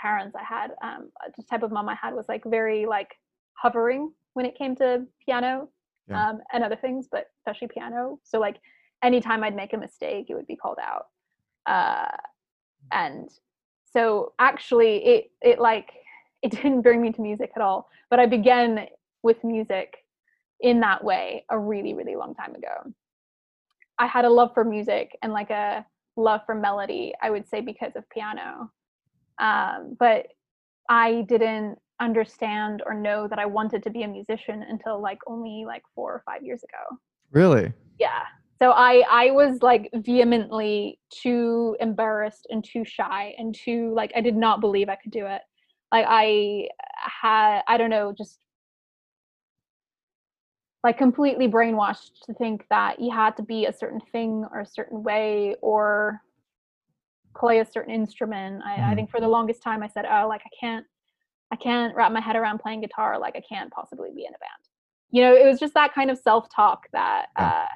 [0.00, 3.10] parents I had, um, uh, the type of mom I had was like very like
[3.54, 5.68] hovering when it came to piano
[6.08, 6.30] Yeah.
[6.30, 8.18] um, and other things, but especially piano.
[8.24, 8.56] So like
[9.02, 11.06] anytime I'd make a mistake, it would be called out.
[11.66, 12.16] Uh,
[12.92, 13.28] and
[13.92, 15.90] so actually it it like
[16.42, 18.86] it didn't bring me to music at all but i began
[19.22, 19.94] with music
[20.60, 22.92] in that way a really really long time ago
[23.98, 25.84] i had a love for music and like a
[26.16, 28.70] love for melody i would say because of piano
[29.40, 30.26] um, but
[30.88, 35.64] i didn't understand or know that i wanted to be a musician until like only
[35.66, 36.98] like four or five years ago.
[37.32, 37.72] Really?
[37.98, 38.22] yeah.
[38.58, 44.20] So i i was like vehemently too embarrassed and too shy and too like i
[44.20, 45.42] did not believe i could do it.
[45.92, 48.38] Like i had i don't know just
[50.82, 54.66] like completely brainwashed to think that you had to be a certain thing or a
[54.66, 56.22] certain way or
[57.40, 58.96] play a certain instrument I, I Mhm.
[58.96, 60.86] think for the longest time i said oh like i can't
[61.50, 64.38] i can't wrap my head around playing guitar like i can't possibly be in a
[64.38, 64.68] band
[65.10, 67.46] you know it was just that kind of self-talk that Yeah.
[67.46, 67.66] uh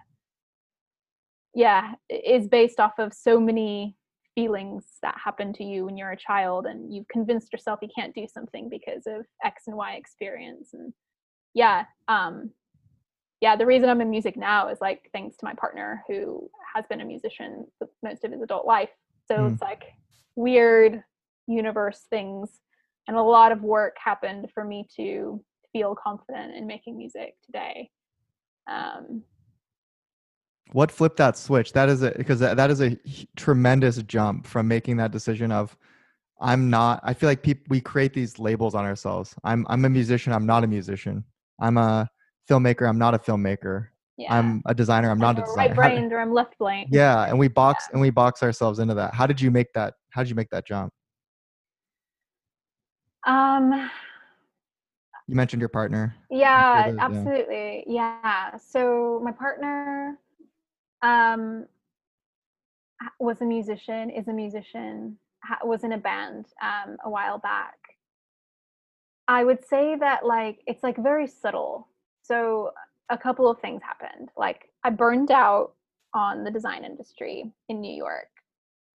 [1.54, 3.96] yeah is based off of so many
[4.34, 8.14] feelings that happen to you when you're a child and you've convinced yourself you can't
[8.14, 10.92] do something because of x and y experience and
[11.54, 12.50] yeah um
[13.40, 16.84] yeah the reason i'm in music now is like thanks to my partner who has
[16.88, 18.90] been a musician for most of his adult life
[19.26, 19.52] so Mm.
[19.52, 19.84] it's like
[20.36, 21.02] weird
[21.46, 22.60] universe things
[23.06, 27.90] and a lot of work happened for me to feel confident in making music today
[28.70, 29.22] um
[30.72, 31.72] What flipped that switch?
[31.72, 35.52] That is a because that, that is a h- tremendous jump from making that decision
[35.52, 35.76] of
[36.40, 37.00] I'm not.
[37.04, 39.34] I feel like people we create these labels on ourselves.
[39.44, 40.32] I'm I'm a musician.
[40.32, 41.24] I'm not a musician.
[41.60, 42.08] I'm a
[42.48, 42.88] filmmaker.
[42.88, 43.88] I'm not a filmmaker.
[44.16, 45.10] Yeah I'm a designer.
[45.10, 45.74] I'm not a designer.
[45.74, 48.94] Right brained or i'm left brained yeah, and we box and we box ourselves into
[48.94, 49.14] that.
[49.14, 49.94] How did you make that?
[50.10, 50.92] How did you make that jump?
[53.26, 53.90] Um,
[55.26, 56.14] You mentioned your partner.
[56.30, 56.94] yeah, yeah.
[56.98, 57.84] absolutely.
[57.86, 58.56] Yeah.
[58.56, 60.18] So my partner
[61.02, 61.66] um
[63.18, 65.18] was a musician, is a musician,
[65.62, 67.78] was in a band um a while back.
[69.26, 71.88] I would say that like it's like very subtle.
[72.22, 72.70] So
[73.10, 74.30] a couple of things happened.
[74.36, 75.72] Like I burned out
[76.14, 78.28] on the design industry in New York.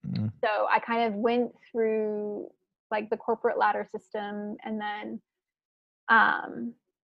[0.08, 2.50] Mm, So I kind of went through
[2.92, 5.22] like the corporate ladder system and then
[6.10, 6.74] um,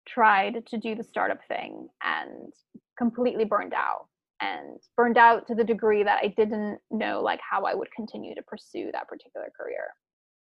[0.07, 2.53] tried to do the startup thing and
[2.99, 4.07] completely burned out
[4.41, 8.35] and burned out to the degree that I didn't know like how I would continue
[8.35, 9.95] to pursue that particular career.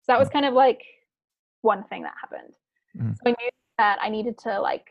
[0.02, 0.80] So that was kind of like
[1.60, 2.54] one thing that happened.
[2.96, 3.14] Mhm.
[3.16, 4.86] So I knew that I needed to like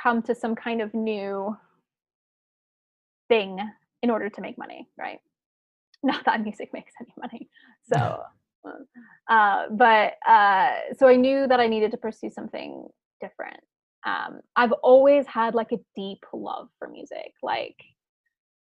[0.00, 1.56] come to some kind of new
[3.28, 3.58] thing
[4.02, 5.20] in order to make money, right?
[6.02, 7.48] Not that music makes any money.
[7.92, 8.22] So,
[9.28, 12.86] uh, but uh, so I knew that I needed to pursue something
[13.20, 13.60] different.
[14.06, 17.32] Um, I've always had like a deep love for music.
[17.42, 17.76] Like,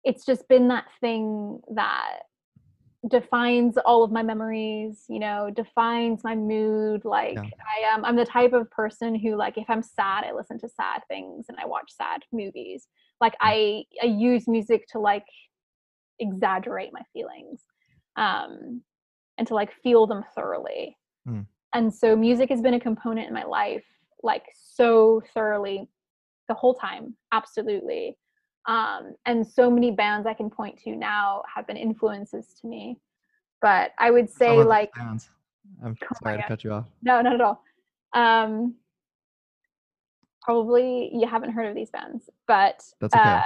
[0.03, 2.19] it's just been that thing that
[3.09, 7.41] defines all of my memories you know defines my mood like Yeah.
[7.43, 10.69] i am i'm the type of person who like if i'm sad i listen to
[10.69, 12.87] sad things and i watch sad movies
[13.19, 15.25] like i i use music to like
[16.19, 17.63] exaggerate my feelings
[18.17, 18.81] um
[19.39, 20.95] and to like feel them thoroughly
[21.27, 21.45] Mm.
[21.73, 23.85] and so music has been a component in my life
[24.23, 25.87] like so thoroughly
[26.47, 28.17] the whole time absolutely
[28.67, 32.99] um, and so many bands I can point to now have been influences to me.
[33.61, 35.29] But I would say like bands.
[35.83, 36.85] I'm Oh sorry to cut you off.
[37.03, 37.63] no, not at all.
[38.13, 38.75] Um,
[40.41, 43.23] probably you haven't heard of these bands, but That's okay.
[43.23, 43.41] uh,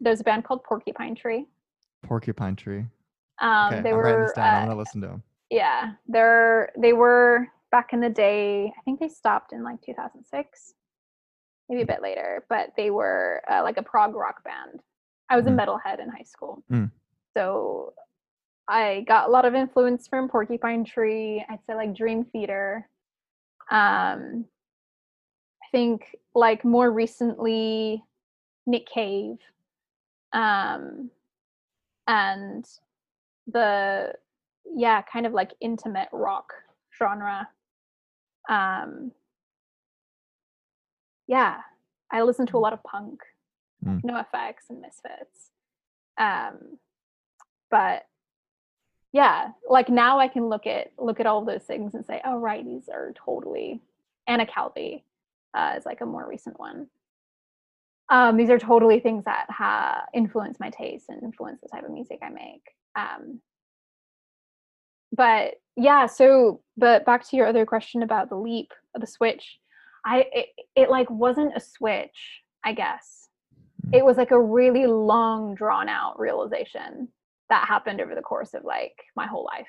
[0.00, 1.46] there's a band called Porcupine Tree.
[2.02, 2.86] Porcupine Tree.
[3.40, 4.46] Um, Okay, they I'm were down.
[4.46, 5.22] I'm uh, gonna listen to them.
[5.50, 8.72] yeah, they're they were back in the day.
[8.78, 10.74] I think they stopped in like 2006,
[11.70, 14.80] maybe a bit later, but they were uh, like a prog rock band.
[15.30, 15.64] I was a Mm.
[15.64, 16.90] metalhead in high school, Mm.
[17.36, 17.94] so
[18.68, 21.44] I got a lot of influence from Porcupine Tree.
[21.48, 22.88] I'd say like Dream Theater.
[23.70, 24.44] Um,
[25.62, 28.02] I think like more recently,
[28.66, 29.38] Nick Cave,
[30.32, 31.10] um,
[32.08, 32.64] and
[33.46, 34.12] the
[34.74, 36.52] yeah, kind of like intimate rock
[36.96, 37.48] genre.
[38.48, 39.12] Um,
[41.30, 41.58] yeah,
[42.10, 43.20] I listen to a lot of punk,
[43.84, 44.02] Mm.
[44.02, 45.50] NOFX and Misfits.
[46.18, 46.76] Um,
[47.70, 48.02] but
[49.12, 52.36] yeah, like now I can look at look at all those things and say, oh
[52.36, 53.80] right, these are totally
[54.26, 55.04] Anna Calvi
[55.54, 56.88] uh, is like a more recent one.
[58.10, 61.90] Um, these are totally things that ha- influence my taste and influence the type of
[61.92, 62.64] music I make.
[62.96, 63.40] Um,
[65.12, 69.59] but yeah, so but back to your other question about the leap of the switch,
[70.04, 73.28] I it, it like wasn't a switch, I guess.
[73.86, 73.98] Mm.
[73.98, 77.08] It was like a really long, drawn out realization
[77.48, 79.68] that happened over the course of like my whole life.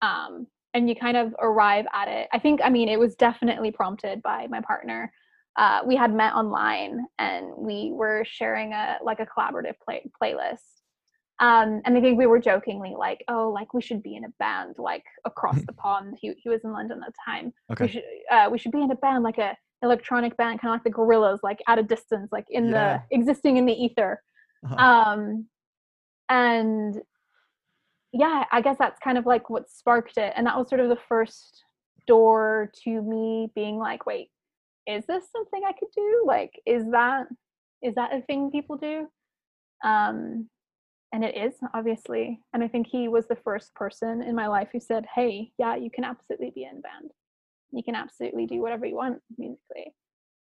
[0.00, 2.28] Um, and you kind of arrive at it.
[2.32, 5.12] I think, I mean, it was definitely prompted by my partner.
[5.56, 10.81] Uh, we had met online and we were sharing a like a collaborative play- playlist.
[11.42, 14.28] Um, and I think we were jokingly like, oh, like we should be in a
[14.38, 16.16] band like across the pond.
[16.20, 17.52] He, he was in London at the time.
[17.72, 17.84] Okay.
[17.84, 20.76] We should uh, we should be in a band like a electronic band, kind of
[20.76, 23.00] like the Gorillaz, like at a distance, like in Yeah.
[23.10, 24.22] the existing in the ether.
[24.64, 24.76] Uh-huh.
[24.76, 25.46] Um,
[26.28, 27.00] and
[28.12, 30.88] yeah, I guess that's kind of like what sparked it, and that was sort of
[30.90, 31.64] the first
[32.06, 34.28] door to me being like, wait,
[34.86, 36.24] is this something I could do?
[36.24, 37.26] Like, is that
[37.82, 39.08] is that a thing people do?
[39.84, 40.48] Um,
[41.12, 44.68] and it is obviously, and I think he was the first person in my life
[44.72, 47.10] who said, "Hey, yeah, you can absolutely be in a band.
[47.70, 49.94] You can absolutely do whatever you want musically,"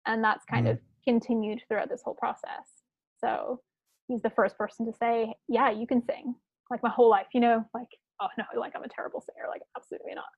[0.06, 0.72] and that's kind Mhm.
[0.72, 2.82] of continued throughout this whole process.
[3.18, 3.62] So
[4.08, 6.34] he's the first person to say, "Yeah, you can sing."
[6.70, 7.88] Like my whole life, you know, like
[8.20, 10.28] oh no, like I'm a terrible singer, like absolutely not.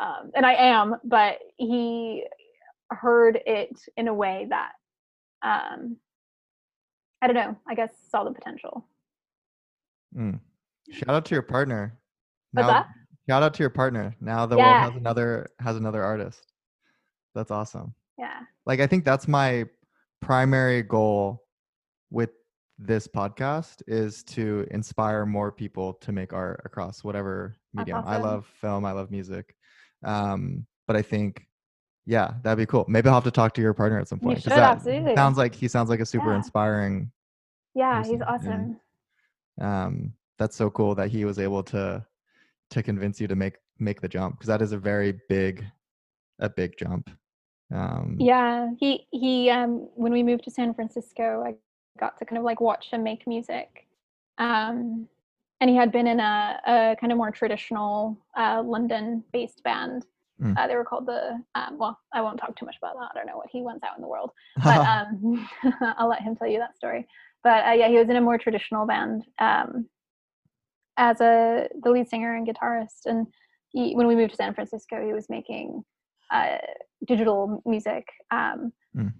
[0.00, 2.26] Um, and I am, but he
[2.90, 4.72] heard it in a way that
[5.42, 5.98] um,
[7.20, 7.56] I don't know.
[7.68, 8.88] I guess saw the potential.
[10.16, 10.40] Mm.
[10.90, 11.98] Shout out to your partner.
[12.52, 12.86] What's that?
[13.28, 14.14] Shout out to your partner.
[14.20, 14.82] Now the Yeah.
[14.82, 16.52] world has another has another artist.
[17.34, 17.94] That's awesome.
[18.18, 18.40] Yeah.
[18.66, 19.64] Like I think that's my
[20.22, 21.44] primary goal
[22.10, 22.30] with
[22.78, 28.02] this podcast is to inspire more people to make art across whatever medium.
[28.06, 29.54] I love film, I love music.
[30.04, 31.44] Um, but I think
[32.06, 32.86] yeah, that'd be cool.
[32.88, 35.14] Maybe I'll have to talk to your partner at some You should, absolutely.
[35.14, 36.36] Sounds like he sounds like a super Yeah.
[36.36, 37.10] inspiring
[37.74, 38.80] Yeah, he's person, and- awesome.
[39.60, 42.04] Um that's so cool that he was able to
[42.70, 45.64] to convince you to make make the jump because that is a very big
[46.40, 47.10] a big jump.
[47.74, 51.54] Um, Yeah, he he um when we moved to San Francisco, I
[51.98, 53.86] got to kind of like watch him make music.
[54.38, 55.08] Um
[55.60, 60.06] and he had been in a, a kind of more traditional uh, London-based band.
[60.40, 60.56] Mm.
[60.56, 63.10] Uh, they were called the um, well, I won't talk too much about that.
[63.10, 64.30] I don't know what he wants out in the world,
[64.62, 65.48] but um,
[65.98, 67.08] I'll let him tell you that story.
[67.44, 69.86] But uh, yeah, he was in a more traditional band um,
[70.96, 73.06] as a the lead singer and guitarist.
[73.06, 73.26] And
[73.70, 75.82] he, when we moved to San Francisco, he was making
[76.32, 76.58] uh,
[77.06, 79.12] digital music, um, Mm.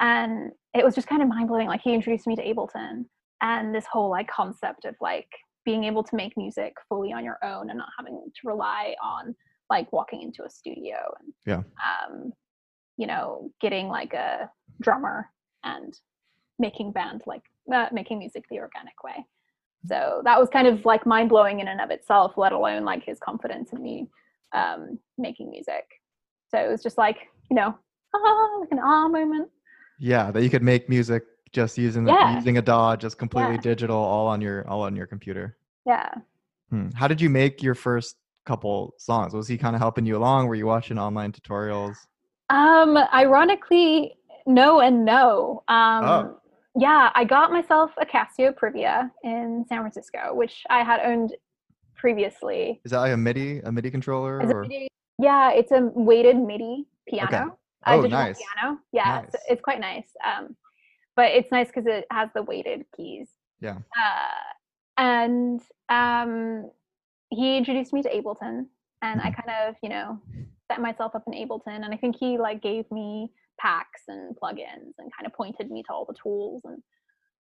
[0.00, 1.68] and it was just kind of mind blowing.
[1.68, 3.04] Like he introduced me to Ableton
[3.40, 5.28] and this whole like concept of like
[5.64, 9.34] being able to make music fully on your own and not having to rely on
[9.70, 11.62] like walking into a studio and Yeah.
[12.10, 12.32] um
[12.96, 15.30] you know getting like a drummer
[15.62, 15.96] and
[16.58, 19.24] making band like uh, making music the organic way
[19.86, 23.04] so that was kind of like mind blowing in and of itself let alone like
[23.04, 24.08] his confidence in me
[24.52, 25.84] um making music
[26.50, 27.18] so it was just like
[27.50, 27.74] you know
[28.14, 29.48] ah, like an ah moment
[29.98, 31.22] yeah, that you could make music
[31.52, 32.34] just using the, Yeah.
[32.34, 33.60] using a DAW, just completely Yeah.
[33.60, 35.56] digital, all on your all on your computer.
[35.86, 36.10] yeah
[36.70, 36.88] Hmm.
[36.94, 39.32] How did you make your first couple songs?
[39.34, 40.48] Was he kind of helping you along?
[40.48, 41.94] Were you watching online tutorials?
[42.50, 45.62] Um, ironically, no and no.
[45.68, 46.40] Um, Oh.
[46.76, 51.34] Yeah, I got myself a Casio Privia in San Francisco, which I had owned
[51.94, 52.80] previously.
[52.84, 54.40] Is that like a MIDI a MIDI controller?
[54.40, 54.88] It MIDI?
[55.18, 57.56] Yeah, it's a weighted MIDI piano.
[57.86, 58.38] a Oh, digital nice.
[58.38, 58.78] Piano.
[58.92, 59.42] Yeah, it's, Nice.
[59.48, 60.06] it's quite nice.
[60.24, 60.56] Um,
[61.16, 63.28] but it's nice because it has the weighted keys.
[63.60, 63.76] Yeah.
[63.96, 64.52] Uh,
[64.98, 66.70] and um,
[67.30, 68.66] he introduced me to Ableton,
[69.02, 69.36] and I Mhm.
[69.36, 70.18] kind of, you know,
[70.70, 73.30] set myself up in Ableton, and I think he like gave me
[73.62, 76.82] packs and plugins and kind of pointed me to all the tools, and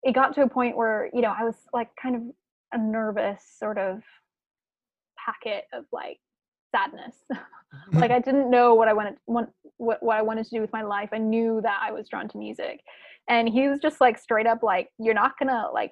[0.04, 2.22] it got to a point where you know I was like kind of
[2.74, 4.02] a nervous sort of
[5.26, 6.18] packet of like
[6.76, 7.16] sadness
[7.94, 10.72] like I didn't know what I wanted want, what, what I wanted to do with
[10.74, 11.10] my life.
[11.12, 12.82] I knew that I was drawn to music.
[13.30, 15.92] And he was just like straight up like, you're not gonna like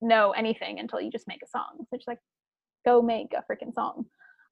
[0.00, 1.86] know anything until you just make a song.
[1.88, 2.18] So just like
[2.84, 4.06] go make a freaking song.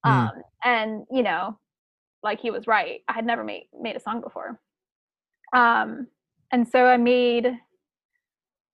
[0.07, 0.11] Mm.
[0.11, 1.59] Um and you know,
[2.23, 3.01] like he was right.
[3.09, 4.61] I had never made made a song before.
[5.53, 6.07] Um
[6.53, 7.47] and so I made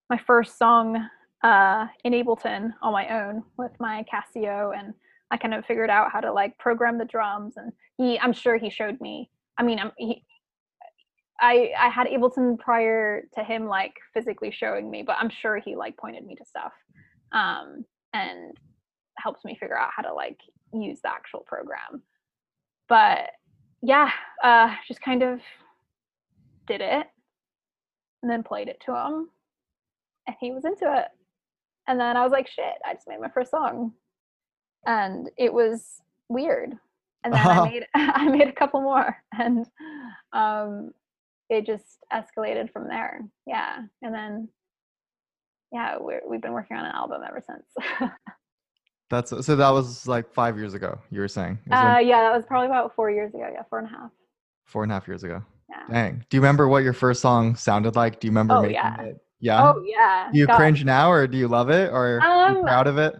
[0.09, 1.07] my first song
[1.43, 4.93] uh in Ableton on my own with my Casio and
[5.29, 8.57] I kind of figured out how to like program the drums and he I'm sure
[8.57, 9.29] he showed me.
[9.57, 10.23] I mean, I'm he
[11.39, 15.75] I I had Ableton prior to him like physically showing me, but I'm sure he
[15.75, 16.73] like pointed me to stuff
[17.33, 18.57] um and
[19.17, 20.39] helped me figure out how to like
[20.73, 22.01] use the actual program.
[22.87, 23.31] But
[23.81, 24.11] yeah,
[24.43, 25.41] uh just kind of
[26.67, 27.07] did it
[28.21, 29.29] and then played it to him
[30.27, 31.07] and he was into it.
[31.87, 33.93] And then I was like, shit, I just made my first song.
[34.85, 36.73] And it was weird.
[37.23, 39.65] And then i made i made a couple more and
[40.33, 40.91] um
[41.49, 43.21] it just escalated from there.
[43.45, 43.79] Yeah.
[44.01, 44.49] And then
[45.71, 48.11] yeah we're, we've been working on an album ever since.
[49.09, 50.99] That's so that was like five years ago.
[51.09, 53.79] You were saying uh when- yeah that was probably about four years ago yeah four
[53.79, 54.11] and a half.
[54.65, 55.41] Four and a half years ago.
[55.69, 56.25] Yeah Dang.
[56.29, 58.19] Do you remember what your first song sounded like?
[58.19, 59.01] Do you remember Oh, making yeah.
[59.01, 59.17] it?
[59.39, 59.63] Yeah.
[59.63, 60.55] oh yeah do you God.
[60.55, 63.15] cringe now, or do you love it, or are you Um, proud of it?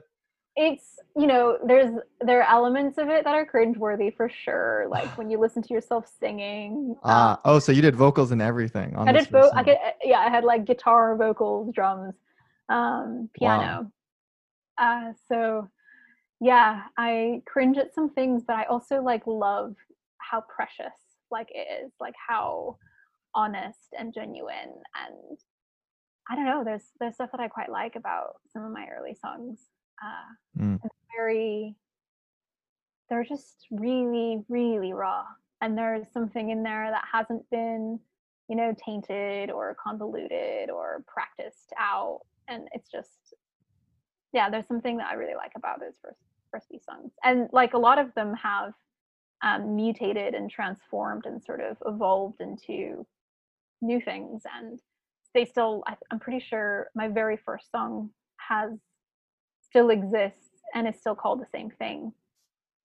[0.60, 5.15] it's you know there's there are elements of it that are cringeworthy for sure like
[5.15, 8.95] when you listen to yourself singing um, Ah, oh, so you did vocals and everything.
[8.97, 12.15] I did vo- I could, yeah, I had like guitar, vocals, drums,
[12.69, 13.91] um, piano.
[14.79, 15.69] Uh, so
[16.39, 19.75] yeah, I cringe at some things, but I also like love
[20.17, 20.93] how precious
[21.31, 22.77] like it is, like how
[23.35, 25.37] honest and genuine and
[26.29, 29.15] I don't know, there's there's stuff that I quite like about some of my early
[29.15, 29.59] songs.
[30.03, 30.79] Uh Mm.
[31.15, 31.75] very
[33.09, 35.23] they're just really, really raw.
[35.61, 37.99] And there's something in there that hasn't been
[38.49, 42.21] you know, tainted or convoluted or practiced out.
[42.47, 43.33] And it's just,
[44.31, 47.11] yeah, there's something that I really like about those first first few songs.
[47.25, 48.71] And like a lot of them have
[49.44, 53.06] um, mutated and transformed and sort of evolved into
[53.81, 54.44] new things.
[54.56, 54.79] And
[55.33, 58.71] they still, I, I'm pretty sure my very first song has
[59.62, 62.12] still exists and is still called the same thing.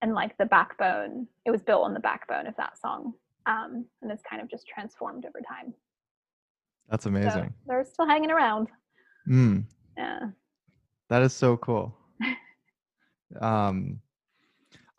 [0.02, 3.14] And like the backbone, it was built on the backbone of that song
[3.46, 5.72] um, and it's kind of just transformed over time.
[6.88, 7.54] That's So amazing.
[7.66, 8.68] they're still hanging around.
[9.28, 9.64] Mm,
[9.96, 10.20] Yeah.
[11.08, 11.96] that is so cool.
[13.40, 14.00] um,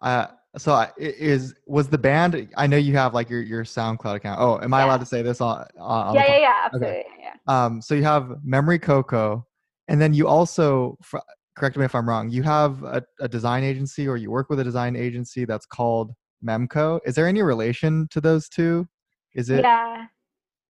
[0.02, 0.28] uh,
[0.58, 2.50] so is was the band?
[2.58, 4.40] I know you have like your your SoundCloud account.
[4.40, 4.86] Oh, am I Yeah.
[4.86, 5.66] allowed to say this on?
[5.80, 7.04] on Yeah, yeah, yeah, absolutely.
[7.20, 7.34] Yeah.
[7.48, 9.46] Um, so you have Memory Coco,
[9.88, 11.18] and then you also, fr-
[11.58, 14.60] correct me if I'm wrong, you have a, a design agency or you work with
[14.60, 16.12] a design agency that's called
[16.46, 17.00] Memco.
[17.06, 18.88] Is there any relation to those two?
[19.36, 19.62] Is it?
[19.64, 20.06] yeah.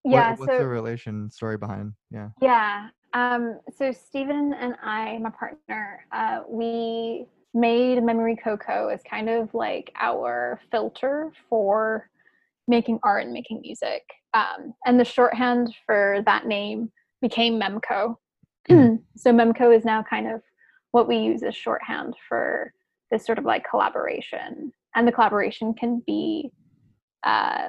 [0.04, 0.30] what- Yeah.
[0.36, 1.94] what's so the relation story behind?
[2.10, 2.30] Yeah.
[2.42, 2.90] Yeah.
[3.14, 9.54] Um, so Stephen and I, my partner, uh, we made Memory Cocoa as kind of
[9.54, 12.10] like our filter for
[12.68, 14.04] making art and making music.
[14.34, 16.92] Um, and the shorthand for that name
[17.22, 18.16] became Memco.
[18.70, 20.42] so Memco is now kind of
[20.92, 22.72] what we use as shorthand for
[23.12, 24.72] this sort of like collaboration.
[24.96, 26.52] And the collaboration can be
[27.24, 27.68] uh,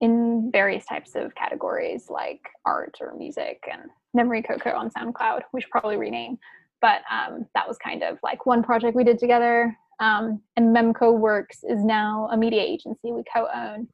[0.00, 3.82] in various types of categories like art or music and
[4.14, 5.42] Memory Cocoa on SoundCloud.
[5.52, 6.38] We should probably rename,
[6.82, 9.74] but um, that was kind of like one project we did together.
[10.00, 13.88] Um, and Memco Works is now a media agency we co-own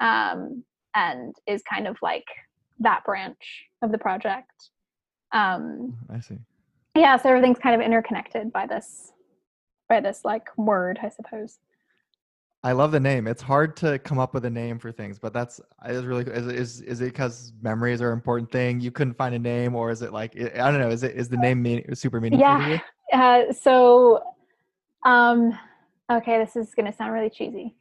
[0.00, 0.64] um,
[0.94, 2.26] and is kind of like
[2.80, 4.70] that branch of the project.
[5.30, 6.36] Um, I see.
[6.96, 9.12] yeah, so everything's kind of interconnected by this
[9.88, 11.58] by this like word, I suppose.
[12.64, 13.26] I love the name.
[13.26, 16.46] It's hard to come up with a name for things, but that's is really is
[16.46, 18.80] is is it because memories are an important thing?
[18.80, 20.90] You couldn't find a name, or is it like I don't know?
[20.90, 22.80] Is it is the name mean, super meaningful to you?
[23.12, 23.44] Yeah.
[23.48, 24.22] Uh, so,
[25.04, 25.58] um,
[26.10, 27.74] okay, this is gonna sound really cheesy,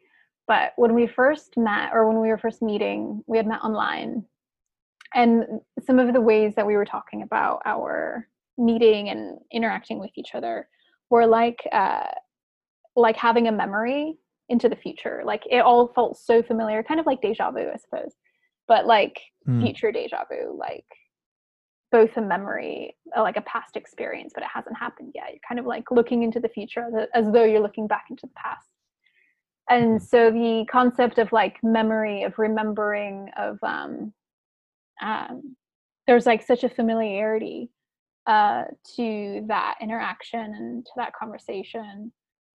[0.47, 4.25] but when we first met, or when we were first meeting, we had met online,
[5.13, 5.45] and
[5.85, 8.27] some of the ways that we were talking about our
[8.57, 10.67] meeting and interacting with each other
[11.11, 12.07] were like uh,
[12.95, 14.17] like having a memory
[14.51, 15.23] into the future.
[15.25, 18.13] Like it all felt so familiar, kind of like deja vu, I suppose,
[18.67, 19.61] but like Hmm.
[19.61, 20.85] future deja vu, like
[21.91, 25.29] both a memory, uh, like a past experience, but it hasn't happened yet.
[25.31, 28.27] You're kind of like looking into the future as, as though you're looking back into
[28.27, 28.67] the past.
[29.69, 34.13] And so the concept of like memory, of remembering, of um,
[35.01, 35.55] um,
[36.07, 37.69] there's like such a familiarity
[38.27, 38.63] uh,
[38.95, 42.11] to that interaction and to that conversation,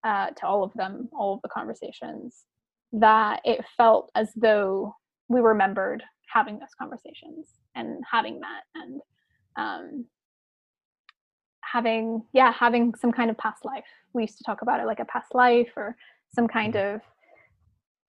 [0.03, 2.45] uh, to all of them, all of the conversations,
[2.91, 4.95] that it felt as though
[5.29, 9.01] we remembered having those conversations and having that and
[9.55, 10.05] um,
[11.61, 13.85] having, yeah, having some kind of past life.
[14.13, 15.95] We used to talk about it like a past life or
[16.33, 17.01] some kind of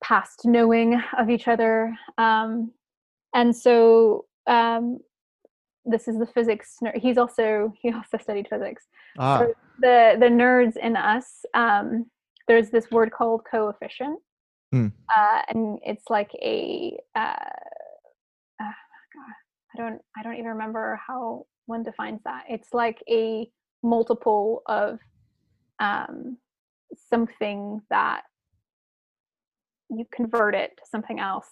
[0.03, 1.97] past knowing of each other.
[2.19, 2.73] Um,
[3.35, 4.99] and so um,
[5.85, 6.79] this is the physics.
[6.97, 8.85] He's also he also studied physics.
[9.19, 12.07] Ah, So the the nerds in us, um,
[12.49, 14.19] there's this word called coefficient,
[14.73, 14.89] Hmm.
[15.17, 17.21] uh, and it's like a uh,
[18.61, 18.75] uh,
[19.15, 19.35] God,
[19.75, 22.45] I don't I don't even remember how one defines that.
[22.49, 23.49] It's like a
[23.83, 24.99] multiple of
[25.81, 26.39] um,
[27.11, 28.23] something that
[29.91, 31.47] you convert it to something else.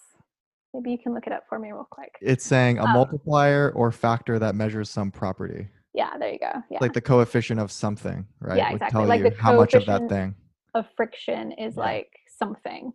[0.73, 2.11] Maybe you can look it up for me real quick.
[2.21, 6.51] it's saying a um, multiplier or factor that measures some property, Yeah, there you go.
[6.71, 6.79] Yeah.
[6.81, 8.57] like the coefficient of something, right?
[8.57, 9.05] Yeah, exactly.
[9.05, 10.35] Like you the how much of that coefficient thing.
[10.73, 11.81] of friction is Yeah.
[11.81, 12.91] like something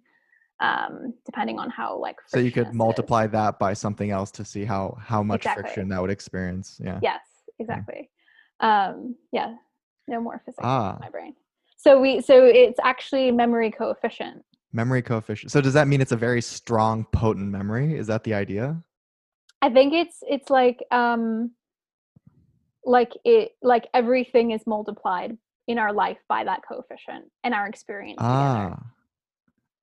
[0.61, 2.75] um depending on how like So you could it is.
[2.75, 5.63] multiply that by something else to see how how much Exactly.
[5.63, 6.81] friction that would experience.
[6.83, 6.99] Yeah.
[7.03, 7.21] yes
[7.61, 8.11] exactly
[8.61, 9.55] um yeah
[10.09, 10.95] no more physics Ah.
[10.95, 11.35] in my brain
[11.77, 14.43] so we so it's actually memory coefficient
[14.73, 15.51] Memory coefficient.
[15.51, 17.97] So does that mean it's a very strong, potent memory?
[17.97, 18.83] Is that the idea?
[19.63, 21.53] i think it's it's like um
[22.89, 25.37] like it like everything is multiplied
[25.69, 28.33] in our life by that coefficient and our experience together.
[28.77, 28.83] Ah.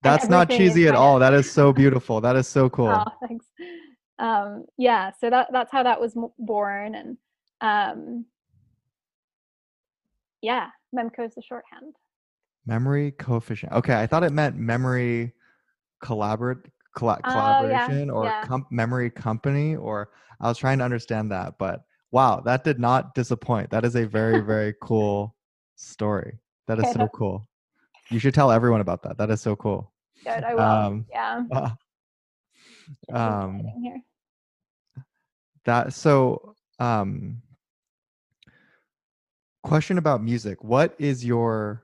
[0.02, 1.20] That's not cheesy at all.
[1.20, 2.22] That is so beautiful.
[2.22, 2.88] That is so cool.
[2.90, 3.46] Oh, thanks.
[4.18, 7.18] Um, yeah, so that that's how that was born, and
[7.62, 8.26] um,
[10.42, 11.96] yeah, Memco is the shorthand.
[12.66, 13.72] Memory coefficient.
[13.74, 15.34] Okay, I thought it meant memory
[16.04, 16.60] collaborate
[16.96, 18.44] colla- Oh, yeah, collaboration or yeah.
[18.46, 21.84] com- memory company or I was trying to understand that, but
[22.16, 23.70] wow, that did not disappoint.
[23.70, 25.36] That is a very very cool
[25.76, 26.40] story.
[26.68, 27.46] That is so cool.
[28.10, 29.18] You should tell everyone about that.
[29.18, 29.92] That is so cool.
[30.24, 30.62] Good, I will.
[30.62, 31.44] Um, yeah.
[33.12, 34.00] Ah, um, here.
[35.66, 37.42] that so um
[39.64, 40.64] question about music.
[40.64, 41.84] What is your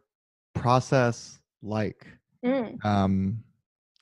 [0.53, 2.05] process like?
[2.45, 3.43] Mm, um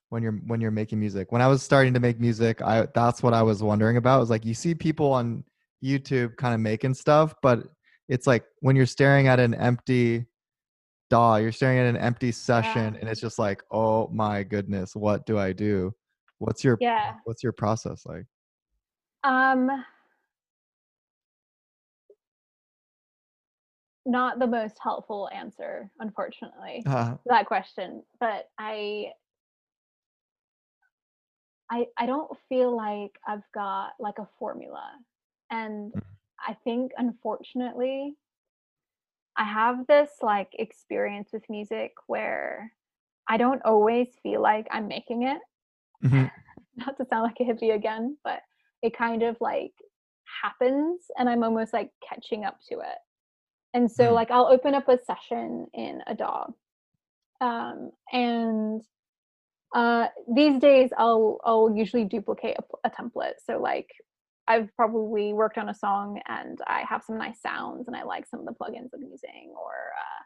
[0.09, 3.21] when you're when you're making music when i was starting to make music i that's
[3.21, 5.43] what i was wondering about was like you see people on
[5.83, 7.63] youtube kind of making stuff but
[8.09, 10.25] it's like when you're staring at an empty
[11.09, 15.25] daw you're staring at an empty session and it's just like oh my goodness what
[15.25, 15.91] do i do
[16.39, 17.13] what's your yeah.
[17.25, 18.25] what's your process like
[19.23, 19.69] Um,
[24.05, 26.83] not the most helpful answer, unfortunately.
[26.85, 29.11] uh, that question but i
[31.69, 34.91] i i don't feel like i've got like a formula
[35.51, 36.01] and Mm.
[36.47, 38.15] i think unfortunately
[39.37, 42.73] i have this like experience with music where
[43.29, 45.37] I don't always feel like I'm making it.
[46.03, 46.31] Mhm.
[46.75, 48.41] Not to sound like a hippie again, but
[48.81, 49.73] it kind of like
[50.41, 52.97] happens and I'm almost like catching up to it.
[53.75, 54.15] And so Mm.
[54.15, 56.47] like I'll open up a session in a DAW.
[57.41, 58.81] Um, and
[59.75, 63.35] uh, these days I'll I'll usually duplicate a, a template.
[63.45, 63.89] So like
[64.49, 68.25] I've probably worked on a song and I have some nice sounds and I like
[68.27, 70.23] some of the plugins I'm using or uh,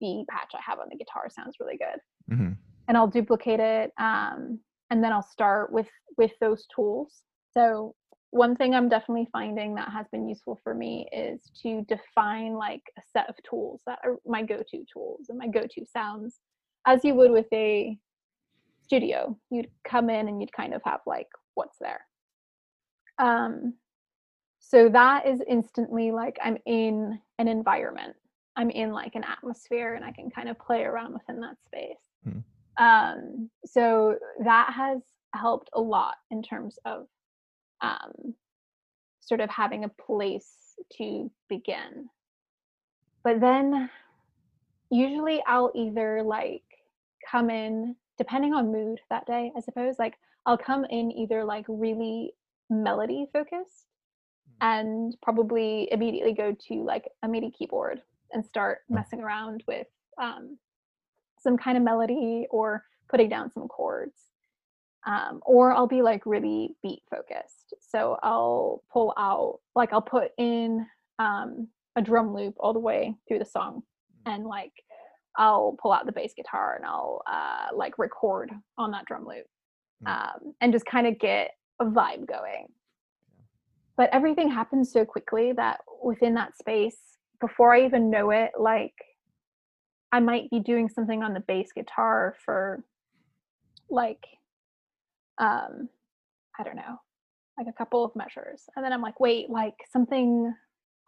[0.00, 2.34] the patch I have on the guitar sounds really good.
[2.34, 2.56] Mhm.
[2.88, 4.58] And I'll duplicate it um,
[4.90, 7.22] and then I'll start with with those tools.
[7.52, 7.94] So
[8.30, 12.82] one thing I'm definitely finding that has been useful for me is to define like
[12.98, 16.40] a set of tools that are my go-to tools and my go-to sounds
[16.86, 17.96] as you would with a
[18.82, 22.00] studio you'd come in and you'd kind of have like what's there
[23.18, 23.74] um
[24.58, 28.16] so that is instantly like i'm in an environment.
[28.58, 32.04] I'm in like an atmosphere and i can kind of play around within that space.
[32.24, 32.84] Hmm.
[32.84, 35.02] um so that has
[35.34, 37.06] helped a lot in terms of
[37.82, 38.34] um
[39.20, 42.08] sort of having a place to begin.
[43.24, 43.90] But then
[44.90, 46.62] usually i'll either like
[47.28, 50.14] come in depending on mood that day i suppose like
[50.46, 52.32] i'll come in either like really
[52.70, 53.86] melody focused
[54.60, 58.00] and probably immediately go to like a midi keyboard
[58.32, 58.96] and start Yeah.
[58.96, 59.86] messing around with
[60.20, 60.58] um,
[61.38, 64.14] some kind of melody or putting down some chords
[65.06, 70.30] um, or i'll be like really beat focused so i'll pull out like i'll put
[70.38, 70.86] in
[71.18, 73.82] um, a drum loop all the way through the song
[74.26, 74.72] and like
[75.38, 79.44] I'll pull out the bass guitar and I'll uh, like record on that drum loop
[80.04, 80.10] Mm.
[80.10, 81.50] um, and just kind of get
[81.80, 82.68] a vibe going.
[83.96, 86.98] But everything happens so quickly that within that space,
[87.40, 88.94] before I even know it, like
[90.12, 92.84] I might be doing something on the bass guitar for
[93.90, 94.24] like,
[95.38, 95.88] um,
[96.58, 97.00] I don't know,
[97.58, 98.62] like a couple of measures.
[98.74, 100.52] And then I'm like, wait, like something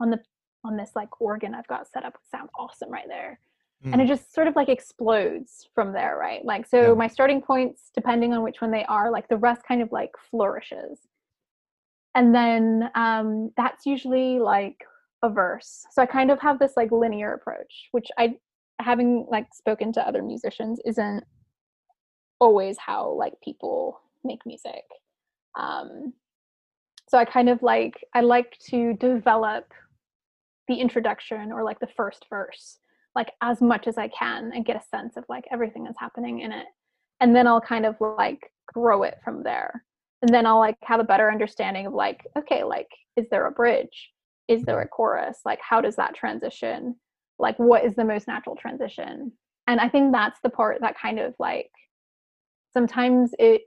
[0.00, 0.20] on the
[0.64, 3.38] on this like organ I've got set up would sound awesome right there
[3.84, 6.44] and it just sort of like explodes from there right?
[6.44, 6.94] Like so Yeah.
[6.94, 10.10] my starting points depending on which one they are like the rest kind of like
[10.30, 11.06] flourishes.
[12.14, 14.84] And then um that's usually like
[15.22, 15.86] a verse.
[15.90, 18.36] So i kind of have this like linear approach which i
[18.80, 21.24] having like spoken to other musicians isn't
[22.40, 24.84] always how like people make music.
[25.58, 26.12] Um
[27.08, 29.72] so i kind of like i like to develop
[30.68, 32.78] the introduction or like the first verse
[33.18, 36.38] like as much as I can and get a sense of like everything that's happening
[36.42, 36.66] in it.
[37.18, 39.84] And then I'll kind of like grow it from there.
[40.22, 43.50] And then I'll like have a better understanding of like, okay, like, is there a
[43.50, 44.12] bridge?
[44.46, 45.40] Is there a chorus?
[45.44, 46.94] Like, how does that transition?
[47.40, 49.32] Like, what is the most natural transition?
[49.66, 51.72] And I think that's the part that kind of like
[52.72, 53.62] sometimes it,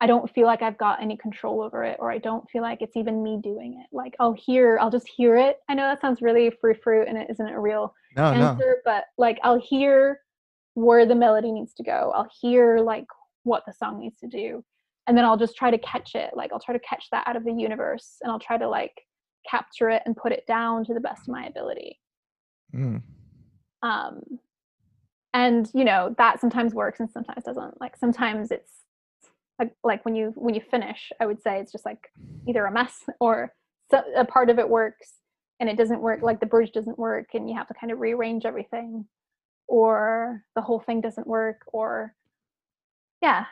[0.00, 2.82] I don't feel like I've got any control over it, or I don't feel like
[2.82, 3.94] it's even me doing it.
[3.94, 5.60] Like, I'll hear, I'll just hear it.
[5.68, 8.48] I know that sounds really frou frou and it isn't a real no, no.
[8.48, 10.20] answer, but like I'll hear
[10.74, 12.12] where the melody needs to go.
[12.14, 13.06] I'll hear like
[13.44, 14.62] what the song needs to do.
[15.06, 16.32] And then I'll just try to catch it.
[16.36, 18.92] Like I'll try to catch that out of the universe and I'll try to like
[19.48, 21.98] capture it and put it down to the best of my ability.
[22.74, 23.02] Mm.
[23.82, 24.20] Um
[25.32, 27.80] and you know, that sometimes works and sometimes doesn't.
[27.80, 28.85] Like sometimes it's
[29.82, 32.10] like when you when you finish, I would say it's just like
[32.46, 33.52] either a mess or
[34.16, 35.14] a part of it works
[35.60, 38.00] and it doesn't work like the bridge doesn't work and you have to kind of
[38.00, 39.06] rearrange everything
[39.68, 42.14] or the whole thing doesn't work or
[43.22, 43.46] yeah.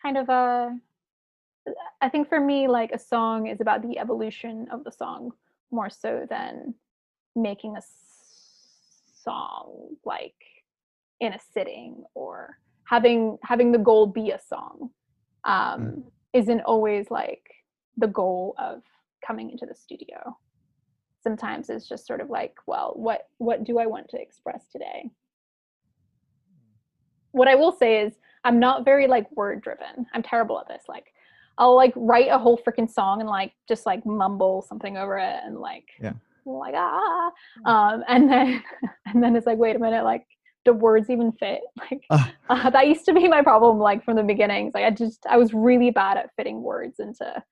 [0.00, 0.76] Kind of a
[2.00, 5.30] i think for me like a song is about the evolution of the song
[5.70, 6.74] more so than
[7.36, 7.82] making a
[9.22, 10.34] song like
[11.20, 12.58] in a sitting or
[12.92, 14.90] having having the goal be a song
[15.44, 17.44] um isn't always like
[17.96, 18.82] the goal of
[19.26, 20.18] coming into the studio.
[21.22, 25.10] Sometimes it's just sort of like well what what do i want to express today?
[27.38, 28.12] What i will say is
[28.44, 30.84] i'm not very like word driven i'm terrible at this.
[30.86, 31.06] Like
[31.58, 35.38] i'll like write a whole freaking song and like just like mumble something over it
[35.46, 36.12] and like Yeah.
[36.44, 37.30] like ah.
[37.64, 38.62] Um and then
[39.06, 40.26] and then it's like wait a minute like
[40.64, 42.32] do words even fit like Ah.
[42.50, 45.36] uh, that used to be my problem like from the beginnings like i just i
[45.36, 47.42] was really bad at fitting words into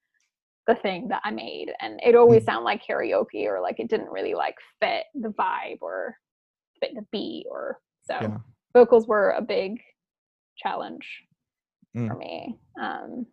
[0.67, 2.47] the thing that i made and it always Mm.
[2.47, 6.17] sounded like karaoke or like it didn't really like fit the vibe or
[6.81, 8.39] fit the beat or so Yeah.
[8.75, 9.81] vocals were a big
[10.57, 11.07] challenge
[11.97, 12.07] Mm.
[12.09, 13.27] for me um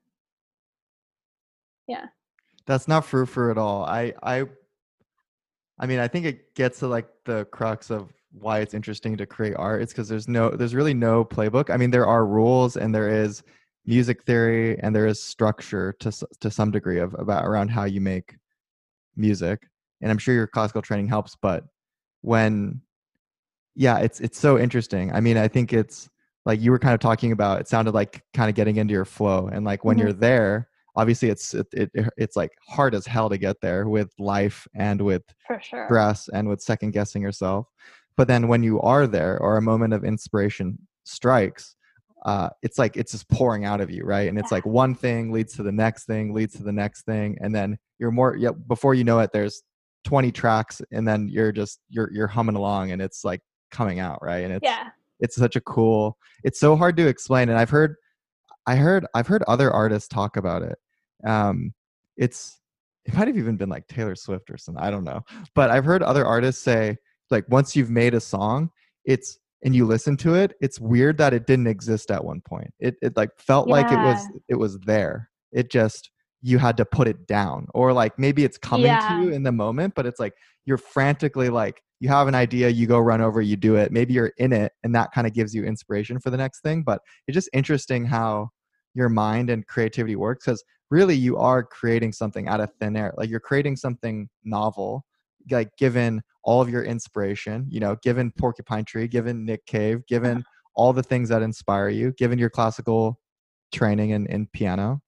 [1.88, 2.07] yeah,
[2.65, 3.86] That's not frou frou at all.
[3.86, 4.43] I I
[5.80, 9.25] I mean, I think it gets to like the crux of why it's interesting to
[9.25, 9.81] create art.
[9.81, 11.69] It's because there's no there's really no playbook.
[11.69, 13.43] I mean, there are rules and there is
[13.85, 18.01] music theory and there is structure to to some degree of about around how you
[18.01, 18.35] make
[19.15, 19.67] music.
[20.01, 21.63] And I'm sure your classical training helps, but
[22.21, 22.81] when
[23.75, 25.11] yeah, it's it's so interesting.
[25.13, 26.09] I mean, I think it's
[26.45, 29.05] like you were kind of talking about it sounded like kind of getting into your
[29.05, 30.07] flow and like when mm-hmm.
[30.07, 34.11] you're there obviously it's it, it, it's like hard as hell to get there with
[34.17, 35.85] life and with For sure.
[35.85, 37.67] stress and with second guessing yourself
[38.18, 41.78] but then when you are there or a moment of inspiration strikes
[42.26, 44.28] uh, it's like it's just pouring out of you right?
[44.28, 47.38] And it's like one thing leads to the next thing leads to the next thing
[47.39, 49.63] and then you're more yeah before you know it there's
[50.03, 53.41] 20 tracks and then you're just you're you're humming along and it's like
[53.72, 54.43] coming out right?
[54.43, 54.89] And it's yeah.
[55.20, 57.95] it's such a cool it's so hard to explain and i've heard
[58.65, 60.78] i heard i've heard other artists talk about it.
[61.26, 61.74] Um
[62.18, 62.59] it's
[63.05, 65.22] it might have even been like taylor swift or something i don't know.
[65.55, 66.97] But i've heard other artists say
[67.32, 68.69] like once you've made a song
[69.05, 72.71] it's and you listen to it it's weird that it didn't exist at one point
[72.80, 73.73] it, it like felt yeah.
[73.73, 76.11] like it was it was there it just
[76.41, 79.09] you had to put it down or like maybe it's coming yeah.
[79.09, 80.34] to you in the moment but it's like
[80.65, 83.91] you're frantically like you have an idea, you go run over, you do it.
[83.91, 86.84] Maybe you're in it, and that kind of gives you inspiration for the next thing.
[86.84, 88.49] But it's just interesting how
[88.93, 93.13] your mind and creativity works because really you are creating something out of thin air.
[93.17, 95.05] Like you're creating something novel,
[95.49, 100.43] like given all of your inspiration, you know, given Porcupine Tree, given Nick Cave, given
[100.75, 103.19] all the things that inspire you, given your classical
[103.73, 105.01] training in, in piano.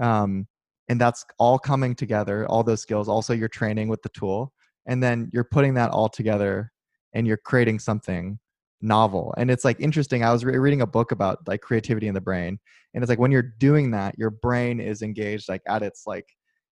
[0.00, 0.46] Um,
[0.88, 4.52] and that's all coming together, all those skills, also your training with the tool
[4.86, 6.72] and then you're putting that all together
[7.12, 8.38] and you're creating something
[8.80, 12.12] novel and it's like interesting i was re- reading a book about like creativity in
[12.12, 12.58] the brain
[12.92, 16.26] and it's like when you're doing that your brain is engaged like at its like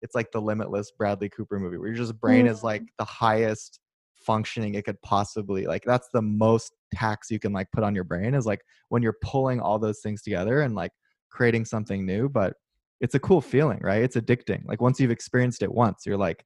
[0.02, 2.50] it's like the limitless bradley cooper movie where your just brain mm.
[2.50, 3.80] is like the highest
[4.16, 8.04] functioning it could possibly like that's the most tax you can like put on your
[8.04, 10.92] brain is like when you're pulling all those things together and like
[11.30, 12.54] creating something new but
[13.00, 16.44] it's a cool feeling right it's addicting like once you've experienced it once you're like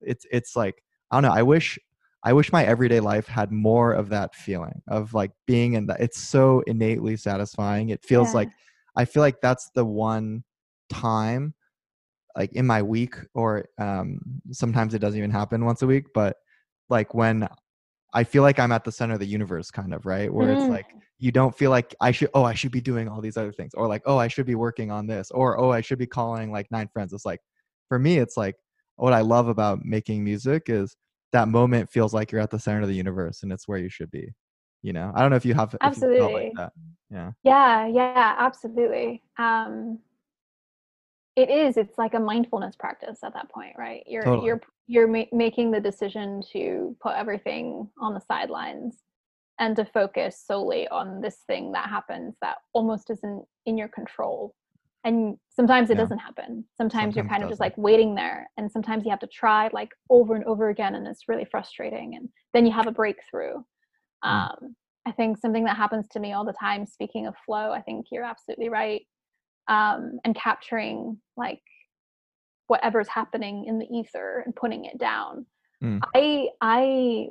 [0.00, 1.36] it's it's like I don't know.
[1.36, 1.78] I wish
[2.24, 6.00] I wish my everyday life had more of that feeling of like being in that.
[6.00, 7.90] It's so innately satisfying.
[7.90, 8.34] It feels yeah.
[8.34, 8.48] like
[8.96, 10.42] I feel like that's the one
[10.90, 11.54] time
[12.36, 14.18] like in my week or um
[14.52, 16.36] sometimes it doesn't even happen once a week but
[16.88, 17.48] like when
[18.16, 20.32] I feel like I'm at the center of the universe kind of, right?
[20.32, 20.56] Where mm.
[20.58, 20.86] it's like
[21.18, 23.74] you don't feel like I should oh, I should be doing all these other things
[23.74, 26.50] or like oh, I should be working on this or oh, I should be calling
[26.50, 27.12] like nine friends.
[27.12, 27.40] It's like
[27.88, 28.56] for me it's like
[28.96, 30.96] what I love about making music is
[31.32, 33.90] that moment feels like you're at the center of the universe and it's where you
[33.90, 34.32] should be.
[34.82, 36.70] You know, I don't know if you have absolutely you like
[37.10, 37.32] Yeah.
[37.42, 37.86] Yeah.
[37.86, 38.34] Yeah.
[38.38, 39.22] Absolutely.
[39.38, 39.98] Um,
[41.36, 41.76] it is.
[41.76, 44.02] It's like a mindfulness practice at that point, right?
[44.06, 44.46] You're totally.
[44.46, 48.96] you're you're ma- making the decision to put everything on the sidelines
[49.58, 54.54] and to focus solely on this thing that happens that almost isn't in your control
[55.04, 56.02] and sometimes it yeah.
[56.02, 59.20] doesn't happen sometimes, sometimes you're kind of just like waiting there and sometimes you have
[59.20, 62.86] to try like over and over again and it's really frustrating and then you have
[62.86, 63.62] a breakthrough mm.
[64.24, 64.76] um,
[65.06, 68.06] i think something that happens to me all the time speaking of flow i think
[68.10, 69.02] you're absolutely right
[69.68, 71.62] um, and capturing like
[72.68, 75.46] whatever's happening in the ether and putting it down
[75.82, 76.00] mm.
[76.14, 77.26] i i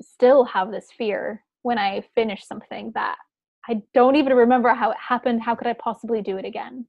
[0.00, 3.16] still have this fear when i finish something that
[3.68, 5.42] I don't even remember how it happened.
[5.42, 6.86] How could I possibly do it again?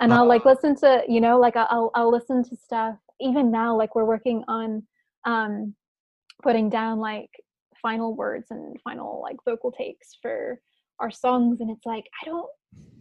[0.00, 2.96] And I'll like listen to, you know, like I'll I'll listen to stuff.
[3.20, 4.82] Even now, like we're working on
[5.24, 5.74] um
[6.42, 7.30] putting down like
[7.80, 10.60] final words and final like vocal takes for
[11.00, 11.60] our songs.
[11.60, 12.48] And it's like I don't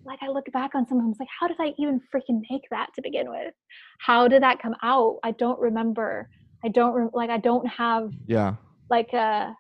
[0.06, 2.42] like I look back on some of them, it's like, how did I even freaking
[2.52, 3.54] make that to begin with?
[4.00, 5.20] How did that come out?
[5.24, 6.30] I don't remember.
[6.64, 8.56] I don't re- like I don't have yeah
[8.90, 9.56] like a,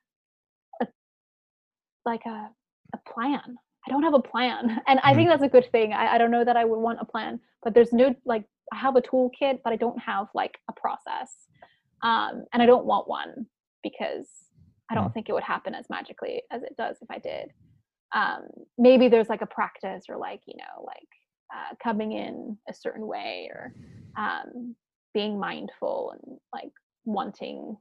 [0.81, 0.87] a
[2.05, 2.49] like a
[2.93, 3.57] a plan.
[3.87, 4.81] I don't have a plan.
[4.87, 5.29] And I think mm-hmm.
[5.29, 5.93] that's a good thing.
[5.93, 8.77] I, I don't know that I would want a plan, but there's no like I
[8.77, 11.47] have a toolkit, but I don't have like a process.
[12.01, 13.45] Um, and I don't want one
[13.81, 14.27] because
[14.89, 17.51] I don't think it would happen as magically as it does if I did.
[18.13, 18.43] Um,
[18.77, 21.07] maybe there's like a practice or like, you know, like
[21.53, 23.73] uh, coming in a certain way or
[24.17, 24.75] um,
[25.13, 26.71] being mindful and like
[27.05, 27.77] wanting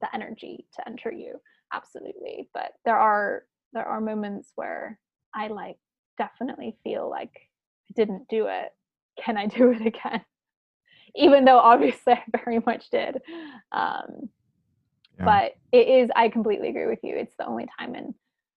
[0.00, 1.40] the energy to enter you.
[1.72, 2.48] Absolutely.
[2.52, 4.98] But there are there are moments where
[5.34, 5.76] I like
[6.18, 8.70] definitely feel like I didn't do it.
[9.22, 10.24] Can I do it again?
[11.14, 13.18] Even though obviously I very much did.
[13.72, 14.28] Um,
[15.18, 15.24] yeah.
[15.24, 17.16] But it is, I completely agree with you.
[17.16, 18.14] It's the only time in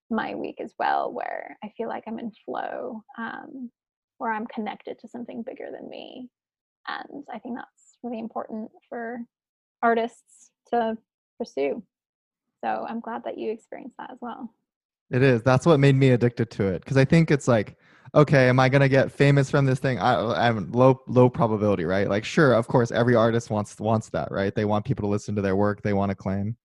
[0.10, 3.72] my week as well where I feel like I'm in flow, um,
[4.18, 6.30] where I'm connected to something bigger than me.
[6.88, 9.20] And I think that's really important for
[9.82, 10.98] artists to
[11.38, 11.84] pursue.
[12.64, 14.54] So I'm glad that you experienced that as well.
[15.12, 15.44] It is.
[15.44, 17.78] That's what made me addicted to it because I think it's like,
[18.16, 20.00] okay, am I gonna get famous from this thing?
[20.00, 22.10] I, I'm low low probability, right?
[22.10, 24.54] Like, sure, of course, every artist wants wants that, right?
[24.54, 25.84] They want people to listen to their work.
[25.84, 26.58] They want to claim.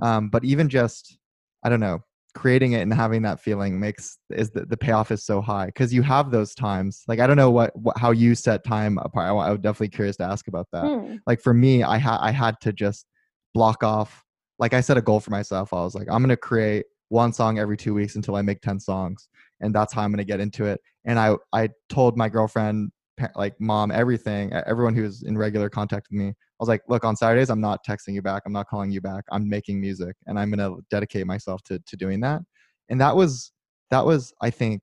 [0.00, 1.18] Um, but even just,
[1.62, 2.00] I don't know,
[2.36, 5.92] creating it and having that feeling makes is the, the payoff is so high because
[5.92, 7.02] you have those times.
[7.08, 9.28] Like, I don't know what, what how you set time apart.
[9.28, 10.84] I, was definitely curious to ask about that.
[10.84, 11.16] Hmm.
[11.26, 13.06] Like for me, I had I had to just
[13.54, 14.22] block off.
[14.58, 15.72] Like I set a goal for myself.
[15.72, 18.80] I was like, I'm gonna create one song every two weeks until I make 10
[18.80, 19.28] songs.
[19.60, 20.80] And that's how I'm going to get into it.
[21.04, 22.90] And I, I told my girlfriend,
[23.34, 27.50] like mom, everything, everyone who's in regular contact with me, was like, look, on Saturdays,
[27.50, 28.42] I'm not texting you back.
[28.46, 29.24] I'm not calling you back.
[29.30, 32.42] I'm making music and I'm going to dedicate myself to, to doing that.
[32.88, 33.52] And that was,
[33.90, 34.82] that was, I think,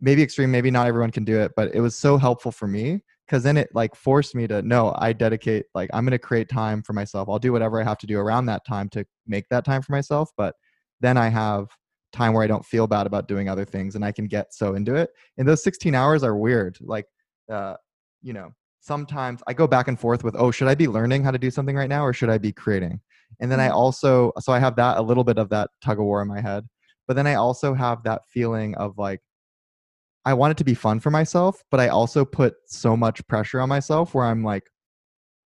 [0.00, 3.02] maybe extreme, maybe not everyone can do it, but it was so helpful for me
[3.26, 6.46] because then it like forced me to no i dedicate like i'm going to create
[6.46, 9.48] time for myself i'll do whatever i have to do around that time to make
[9.48, 10.56] that time for myself but
[11.04, 11.68] then I have
[12.12, 14.74] time where I don't feel bad about doing other things and I can get so
[14.74, 15.10] into it.
[15.36, 16.78] And those 16 hours are weird.
[16.80, 17.06] Like,
[17.50, 17.74] uh,
[18.22, 18.52] you know,
[18.84, 21.50] sometimes I go back and forth with, oh, should I be learning how to do
[21.50, 23.00] something right now or should I be creating?
[23.40, 23.74] And then I Mhm.
[23.74, 26.40] also, so I have that a little bit of that tug of war in my
[26.40, 26.68] head.
[27.06, 29.22] But then I also have that feeling of like,
[30.24, 33.60] I want it to be fun for myself, but I also put so much pressure
[33.60, 34.64] on myself where I'm like,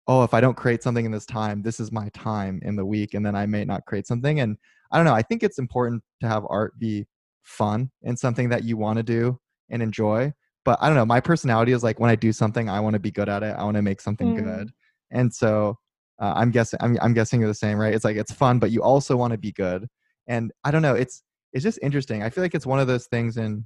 [0.07, 2.85] oh, if I don't create something in this time, this is my time in the
[2.85, 4.39] week, and then I may not create something.
[4.39, 4.57] And
[4.91, 5.13] I don't know.
[5.13, 7.07] I think it's important to have art be
[7.43, 10.33] fun and something that you want to do and enjoy.
[10.67, 11.05] But I don't know.
[11.05, 13.55] My personality is like when I do something, I want to be good at it.
[13.57, 14.43] I want to make something Mm.
[14.43, 14.71] good.
[15.11, 15.79] And so
[16.19, 17.93] uh, I'm guessing I'm, I'm guessing you're the same, right?
[17.93, 19.87] It's like it's fun, but you also want to be good.
[20.27, 20.93] And I don't know.
[20.93, 22.21] It's it's just interesting.
[22.21, 23.65] I feel like it's one of those things in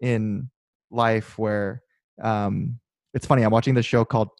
[0.00, 0.48] in
[0.90, 1.82] life where
[2.22, 2.80] um,
[3.12, 3.42] it's funny.
[3.42, 4.30] I'm watching this show called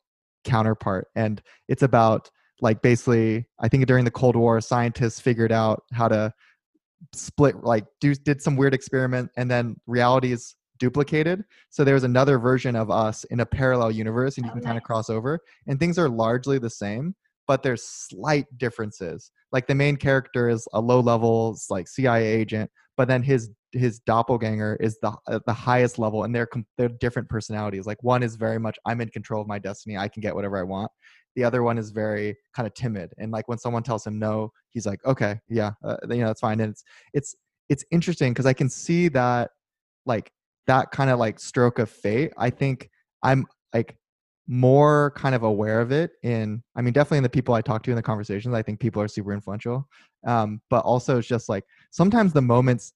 [0.44, 2.30] Counterpart, and it's about
[2.62, 6.32] like basically I think during the Cold War, scientists figured out how to
[7.12, 10.54] split like do did some weird experiment, and then reality is
[10.84, 11.42] duplicated.
[11.70, 14.84] So there's another version of us in a parallel universe, and you can kind of
[14.84, 17.14] cross over, and things are largely the same,
[17.46, 19.30] but there's slight differences.
[19.50, 23.98] Like the main character is a low level like CIA agent, but then his his
[24.00, 28.36] doppelganger is the at the highest level and they're they're different personalities like one is
[28.36, 30.88] very much i'm in control of my destiny i can get whatever i want
[31.34, 34.48] the other one is very kind of timid and like when someone tells him no
[34.70, 37.34] he's like okay yeah uh, you know that's fine and it's it's
[37.68, 39.50] it's interesting because i can see that
[40.06, 40.30] like
[40.66, 42.90] that kind of like stroke of fate i think
[43.22, 43.96] i'm like
[44.46, 47.82] more kind of aware of it in i mean definitely in the people i talk
[47.82, 49.88] to in the conversations i think people are super influential
[50.26, 52.92] um but also it's just like sometimes the moments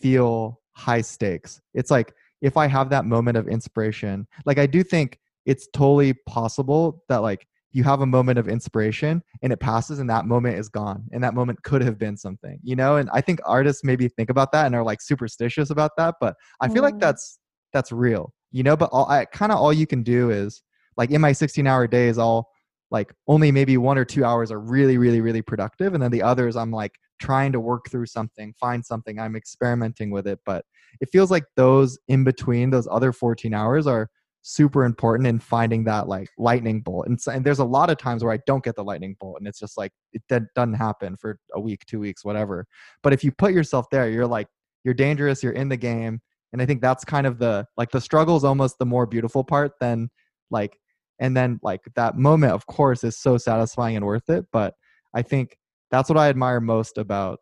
[0.00, 1.60] feel high stakes.
[1.74, 6.12] It's like if i have that moment of inspiration like i do think it's totally
[6.26, 10.58] possible that like you have a moment of inspiration and it passes and that moment
[10.58, 13.82] is gone and that moment could have been something you know and i think artists
[13.84, 17.00] maybe think about that and are like superstitious about that but i feel like Mm.
[17.00, 17.38] that's
[17.72, 20.62] that's real you know but all i kind of all you can do is
[20.96, 22.48] like in my 16 hour days i'll
[22.90, 26.22] like only maybe one or two hours are really really really productive and then the
[26.22, 30.64] others i'm like trying to work through something find something i'm experimenting with it but
[31.00, 34.10] it feels like those in between those other 14 hours are
[34.42, 37.96] super important in finding that like lightning bolt and, so, and there's a lot of
[37.96, 41.16] times where i don't get the lightning bolt and it's just like it doesn't happen
[41.16, 42.66] for a week two weeks whatever
[43.02, 44.48] but if you put yourself there you're like
[44.84, 46.20] you're dangerous you're in the game
[46.52, 49.44] and i think that's kind of the like the struggle is almost the more beautiful
[49.44, 50.10] part than
[50.50, 50.76] like
[51.20, 54.74] and then like that moment of course is so satisfying and worth it but
[55.14, 55.56] i think
[55.92, 57.38] that's what i admire most about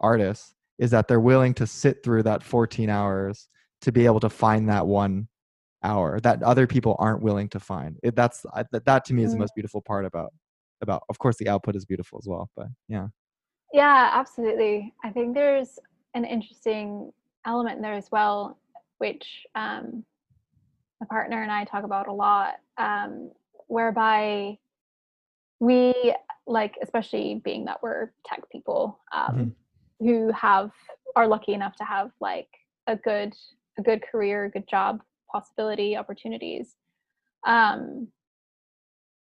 [0.00, 3.48] artists is that they're willing to sit through that 14 hours
[3.80, 5.28] to be able to find that one
[5.84, 9.22] hour that other people aren't willing to find it, that's I, that, that to me
[9.24, 9.40] is the Mm.
[9.40, 10.32] most beautiful part about
[10.80, 13.08] about of course the output is beautiful as well but yeah
[13.72, 14.92] Yeah, absolutely.
[15.04, 15.78] I think there's
[16.14, 17.12] an interesting
[17.46, 18.58] element there as well,
[18.98, 20.04] which um,
[21.00, 23.30] my partner and I talk about a lot, um,
[23.68, 24.58] whereby
[25.60, 26.14] we
[26.46, 29.54] like, especially being that we're tech people um,
[30.00, 30.70] who have
[31.16, 32.48] are lucky enough to have like
[32.86, 33.32] a good
[33.78, 35.00] a good career, good job
[35.32, 36.76] possibility, opportunities.
[37.46, 38.08] Um,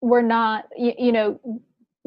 [0.01, 1.39] we're not, you, you know,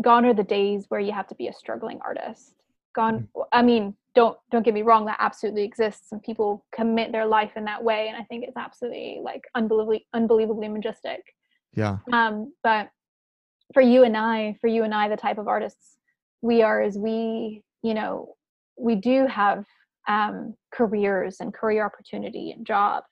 [0.02, 2.54] gone are the days where you have to be a struggling artist.
[2.94, 6.12] Gone i mean don't don't get me wrong that absolutely exists.
[6.12, 10.06] And people commit their life in that way and i think it's absolutely like unbelievably
[10.14, 11.22] unbelievably majestic.
[11.74, 11.98] Yeah.
[12.12, 12.90] Um but
[13.72, 15.96] for you and i for you and i the type of artists
[16.42, 18.34] we are is we you know
[18.78, 19.64] we do have
[20.06, 23.02] um careers and career opportunity and job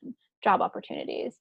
[0.42, 1.38] job opportunities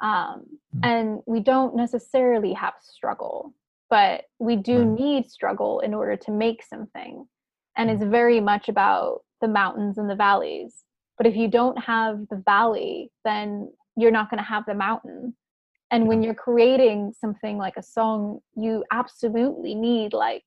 [0.00, 0.44] um
[0.76, 0.80] Mm.
[0.90, 3.54] and we don't necessarily have struggle
[3.90, 7.26] but we do need struggle in order to make something
[7.76, 7.94] and Mm.
[7.94, 10.84] it's very much about the mountains and the valleys.
[11.16, 15.36] But if you don't have the valley, then you're not going to have the mountain.
[15.90, 20.44] And when you're creating something like a song, you absolutely need like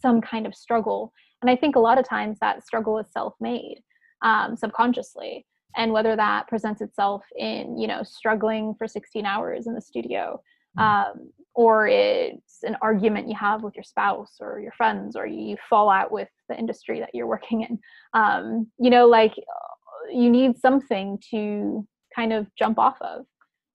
[0.00, 1.12] some kind of struggle.
[1.42, 3.82] And I think a lot of times that struggle is self-made,
[4.22, 5.44] um, subconsciously.
[5.76, 10.40] And whether that presents itself in, you know, struggling for 16 hours in the studio,
[10.76, 10.82] Mm.
[10.82, 15.56] um, or it's an argument you have with your spouse or your friends, or you
[15.68, 17.78] fall out with the industry that you're working in.
[18.12, 19.34] Um, you know, like
[20.12, 23.26] you need something to kind of jump off of.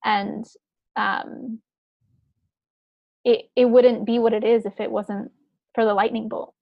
[0.06, 0.46] And
[0.96, 1.60] um,
[3.26, 5.32] it it wouldn't be what it is if it wasn't
[5.74, 6.54] for the lightning bolt,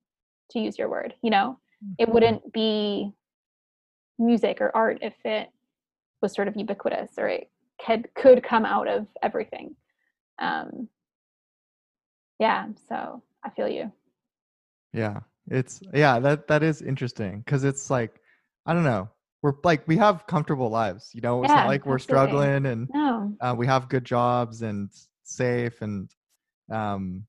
[0.52, 1.14] to use your word.
[1.22, 1.60] You know,
[2.00, 3.12] it wouldn't be
[4.22, 5.50] music or art if it
[6.22, 7.50] was sort of ubiquitous or it
[7.84, 9.76] could could come out of everything.
[10.40, 10.88] Um,
[12.40, 13.92] yeah, so I feel you.
[14.94, 15.20] Yeah.
[15.48, 18.20] It's yeah, that that is interesting because it's like
[18.66, 19.10] I don't know.
[19.42, 21.44] We're like we have comfortable lives, you know.
[21.44, 22.28] It's Yeah, not like we're absolutely.
[22.28, 24.90] struggling and No, uh, we have good jobs and
[25.24, 26.10] safe and
[26.72, 27.26] um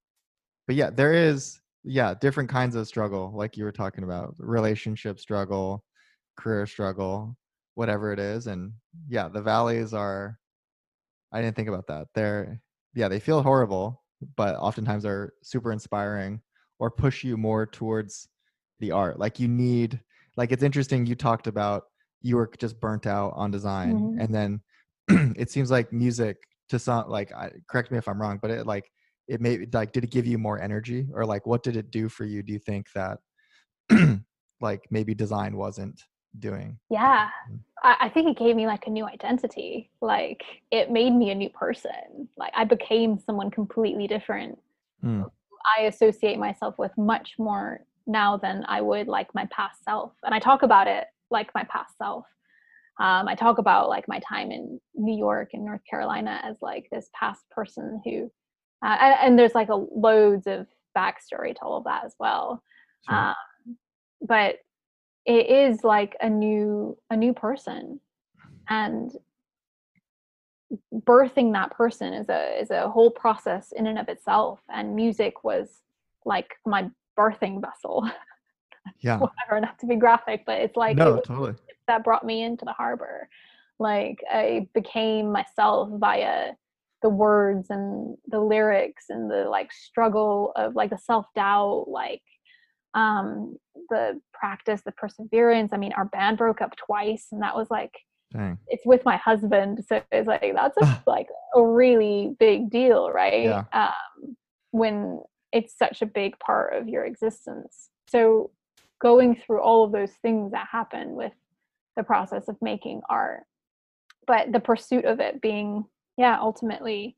[0.66, 4.34] but yeah, there is yeah, different kinds of struggle like you were talking about.
[4.38, 5.84] Relationship struggle,
[6.37, 7.37] career struggle,
[7.74, 8.72] whatever it is and
[9.09, 10.39] yeah, the valleys are
[11.33, 12.09] I didn't think about that.
[12.14, 12.61] They're
[12.95, 14.03] yeah, they feel horrible,
[14.37, 16.41] but oftentimes are super inspiring
[16.78, 18.28] or push you more towards
[18.80, 19.18] the art.
[19.18, 20.01] Like you need
[20.37, 21.85] like it's interesting you talked about
[22.20, 24.20] you were just burnt out on design Mhm.
[24.22, 24.61] and then
[25.37, 26.37] it seems like music
[26.68, 28.91] to some like I, correct me if I'm wrong, but it like
[29.28, 32.09] it made like did it give you more energy or like what did it do
[32.09, 33.18] for you do you think that
[34.61, 36.03] like maybe design wasn't
[36.39, 36.78] doing?
[36.91, 37.28] yeah.
[37.51, 37.59] Mm.
[37.83, 39.91] I, I think it gave me like a new identity.
[40.01, 42.28] Like it made me a new person.
[42.37, 44.59] Like I became someone completely different.
[45.05, 45.30] Mm.
[45.78, 50.12] I associate myself with much more now than I would like my past self.
[50.24, 52.24] And I talk about it like my past self.
[53.01, 56.89] Um, I talk about like my time in New York and North Carolina as like
[56.93, 58.30] this past person who,
[58.85, 60.66] uh, and, and there's like a loads of
[60.97, 62.62] backstory to all of that as well.
[63.09, 63.18] Sure.
[63.18, 63.76] Um,
[64.20, 64.57] but
[65.25, 68.01] it is like a new a new person,
[68.68, 69.12] and
[70.95, 74.61] birthing that person is a is a whole process in and of itself.
[74.68, 75.81] And music was
[76.25, 78.09] like my birthing vessel,
[79.01, 79.18] yeah.
[79.18, 81.55] whatever, not to be graphic, but it's like it no, was totally.
[81.89, 83.29] that brought me into the harbor.
[83.79, 86.53] Like I became myself via
[87.03, 92.23] the words and the lyrics and the like struggle of like the self doubt, like
[92.95, 93.57] um
[93.90, 95.72] the practice, the perseverance.
[95.72, 97.93] I mean, our band broke up twice, and that was like
[98.32, 98.59] Dang.
[98.68, 103.45] it's with my husband, so it's like that's a, like a really big deal, right?
[103.45, 103.64] Yeah.
[103.72, 104.36] Um,
[104.70, 105.20] when
[105.53, 107.90] it's such a big part of your existence.
[108.09, 108.51] So
[109.01, 111.32] going through all of those things that happen with
[111.97, 113.43] the process of making art,
[114.26, 115.84] but the pursuit of it being,
[116.16, 117.16] yeah, ultimately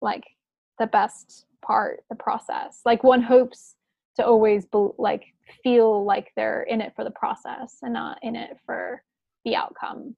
[0.00, 0.24] like
[0.78, 2.80] the best part, the process.
[2.84, 3.74] Like one hopes
[4.16, 5.24] to always be, like
[5.62, 9.02] feel like they're in it for the process and not in it for
[9.44, 10.14] the outcome.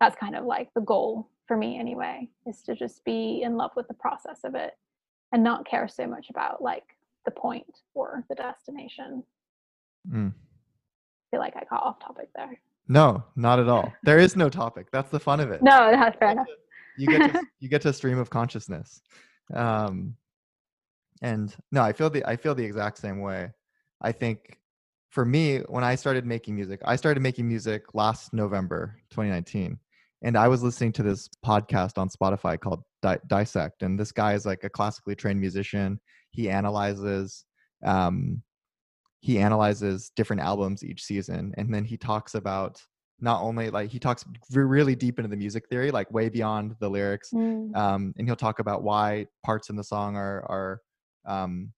[0.00, 3.72] That's kind of like the goal for me anyway, is to just be in love
[3.76, 4.72] with the process of it
[5.32, 6.84] and not care so much about like
[7.24, 9.22] the point or the destination.
[10.10, 10.32] Mm.
[10.32, 12.60] I feel like I got off topic there.
[12.88, 13.92] No, not at all.
[14.02, 14.88] There is no topic.
[14.90, 15.62] That's the fun of it.
[15.62, 16.46] No, that's fair enough.
[16.96, 19.00] You get to, you get to stream of consciousness.
[19.54, 20.16] Um,
[21.22, 23.50] and no, I feel the I feel the exact same way.
[24.00, 24.58] I think
[25.10, 29.78] for me, when I started making music, I started making music last November 2019,
[30.22, 34.34] and I was listening to this podcast on Spotify called Di- Dissect, and this guy
[34.34, 36.00] is like a classically trained musician.
[36.30, 37.44] He analyzes
[37.84, 38.42] um,
[39.20, 42.80] he analyzes different albums each season, and then he talks about
[43.20, 46.88] not only like he talks really deep into the music theory, like way beyond the
[46.88, 50.80] lyrics, Mm, um, and he'll talk about why parts in the song are are
[51.26, 51.72] um,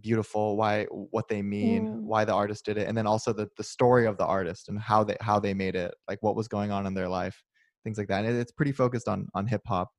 [0.00, 2.02] beautiful, why what they mean, Mm.
[2.04, 4.78] why the artist did it, and then also the the story of the artist and
[4.80, 7.42] how they how they made it, like what was going on in their life,
[7.84, 8.24] things like that.
[8.24, 9.90] And it- it's pretty focused on on hip hop,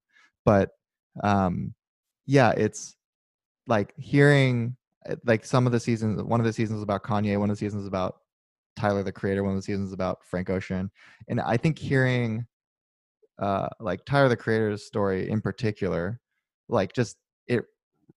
[0.46, 0.72] but
[1.24, 1.74] um,
[2.26, 2.96] yeah, it's
[3.68, 4.76] like hearing
[5.10, 6.22] uh, like some of the seasons.
[6.24, 7.40] One of the seasons is about Kanye.
[7.40, 8.18] One of the seasons is about
[8.76, 9.44] Tyler the Creator.
[9.44, 10.92] One of the seasons is about Frank Ocean,
[11.30, 12.48] and I think hearing
[13.40, 16.20] uh like Tyler the Creator's story in particular,
[16.70, 17.66] like just it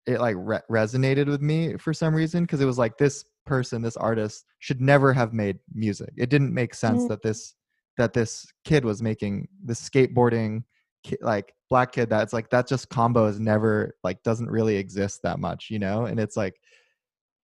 [0.06, 3.82] it like re- resonated with me for some reason because it was like this person,
[3.82, 6.10] this artist should never have made music.
[6.16, 7.08] It didn't make sense Mm.
[7.08, 7.54] that this
[7.98, 10.64] that this kid was making this skateboarding
[11.02, 15.22] ki- like black kid that's like that just combo is never like doesn't really exist
[15.22, 16.04] that much, you know?
[16.04, 16.54] And it's like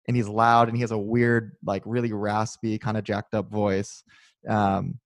[0.09, 3.51] and he's loud and he has a weird like really raspy kind of jacked up
[3.51, 4.05] voice
[4.49, 4.99] um,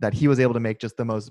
[0.00, 1.30] that he was able to make just the most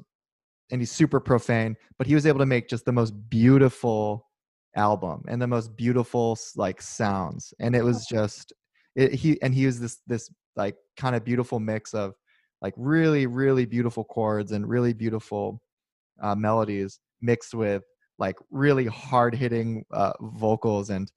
[0.71, 4.27] and he's super profane but he was able to make just the most beautiful
[4.75, 8.53] album and the most beautiful like sounds and it was just
[8.95, 12.13] it, he and he was this this like kind of beautiful mix of
[12.61, 15.61] like really really beautiful chords and really beautiful
[16.21, 17.83] uh, melodies mixed with
[18.17, 21.11] like really hard hitting uh, vocals and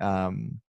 [0.00, 0.60] um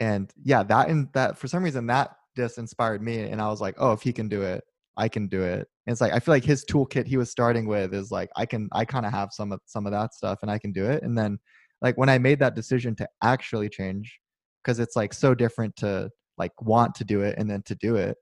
[0.00, 3.62] and yeah that and that for some reason that just inspired me and i was
[3.62, 4.62] like oh if he can do it
[4.96, 7.66] i can do it and it's like i feel like his toolkit he was starting
[7.66, 10.38] with is like i can i kind of have some of some of that stuff
[10.42, 11.38] and i can do it and then
[11.82, 14.18] like when i made that decision to actually change
[14.62, 17.96] because it's like so different to like want to do it and then to do
[17.96, 18.16] it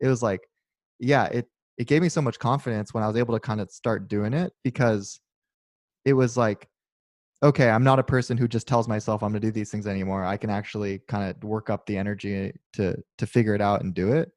[0.00, 0.40] it was like
[0.98, 1.46] yeah it
[1.76, 4.32] it gave me so much confidence when i was able to kind of start doing
[4.32, 5.20] it because
[6.04, 6.68] it was like
[7.44, 9.86] okay, I'm not a person who just tells myself I'm going to do these things
[9.86, 10.24] anymore.
[10.24, 13.94] I can actually kind of work up the energy to to figure it out and
[13.94, 14.30] do it.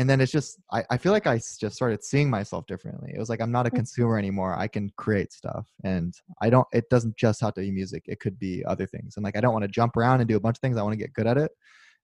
[0.00, 3.12] And then it's just I, I feel like I just started seeing myself differently.
[3.14, 3.76] It was like I'm not a mm.
[3.76, 4.58] consumer anymore.
[4.58, 6.66] I can create stuff, and I don't.
[6.72, 8.04] It doesn't just have to be music.
[8.06, 9.16] It could be other things.
[9.16, 10.78] And like I don't want to jump around and do a bunch of things.
[10.78, 11.50] I want to get good at it.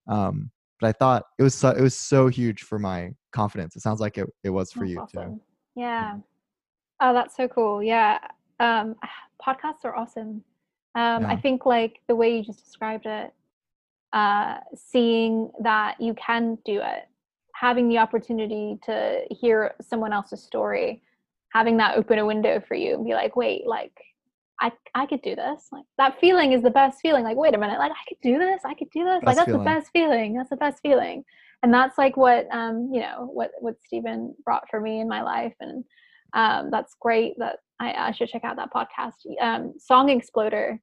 [0.07, 3.75] Um, but I thought it was so, it was so huge for my confidence.
[3.75, 5.35] It sounds like it it was for that's you awesome.
[5.35, 5.41] too.
[5.75, 6.17] Yeah.
[6.99, 7.81] Oh, that's so cool.
[7.81, 8.19] Yeah.
[8.59, 8.95] Um,
[9.43, 10.43] podcasts are awesome.
[10.93, 11.29] Um, yeah.
[11.29, 13.33] I think like the way you just described it,
[14.13, 17.07] uh, seeing that you can do it,
[17.59, 21.01] having the opportunity to hear someone else's story,
[21.53, 23.93] having that open a window for you and be like, wait, like
[24.61, 25.67] I I could do this.
[25.71, 27.23] Like that feeling is the best feeling.
[27.23, 29.21] Like, wait a minute, like I could do this, I could do this.
[29.23, 29.63] Best like that's feeling.
[29.63, 30.33] the best feeling.
[30.35, 31.23] That's the best feeling.
[31.63, 35.21] And that's like what um, you know, what what Stephen brought for me in my
[35.21, 35.55] life.
[35.59, 35.83] And
[36.33, 39.13] um that's great that I, I should check out that podcast.
[39.41, 40.79] Um, Song Exploder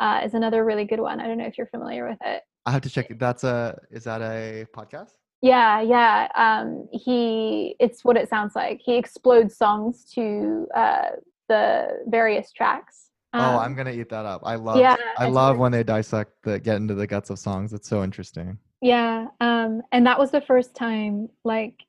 [0.00, 1.20] uh, is another really good one.
[1.20, 2.42] I don't know if you're familiar with it.
[2.66, 3.18] I have to check.
[3.18, 5.12] That's a is that a podcast?
[5.40, 6.28] Yeah, yeah.
[6.34, 8.80] Um, he it's what it sounds like.
[8.84, 11.10] He explodes songs to uh,
[11.48, 13.10] the various tracks.
[13.32, 14.42] Um, oh, I'm gonna eat that up.
[14.44, 14.78] I love.
[14.78, 17.72] Yeah, I love when they dissect the get into the guts of songs.
[17.72, 18.58] It's so interesting.
[18.80, 21.84] Yeah, um, and that was the first time like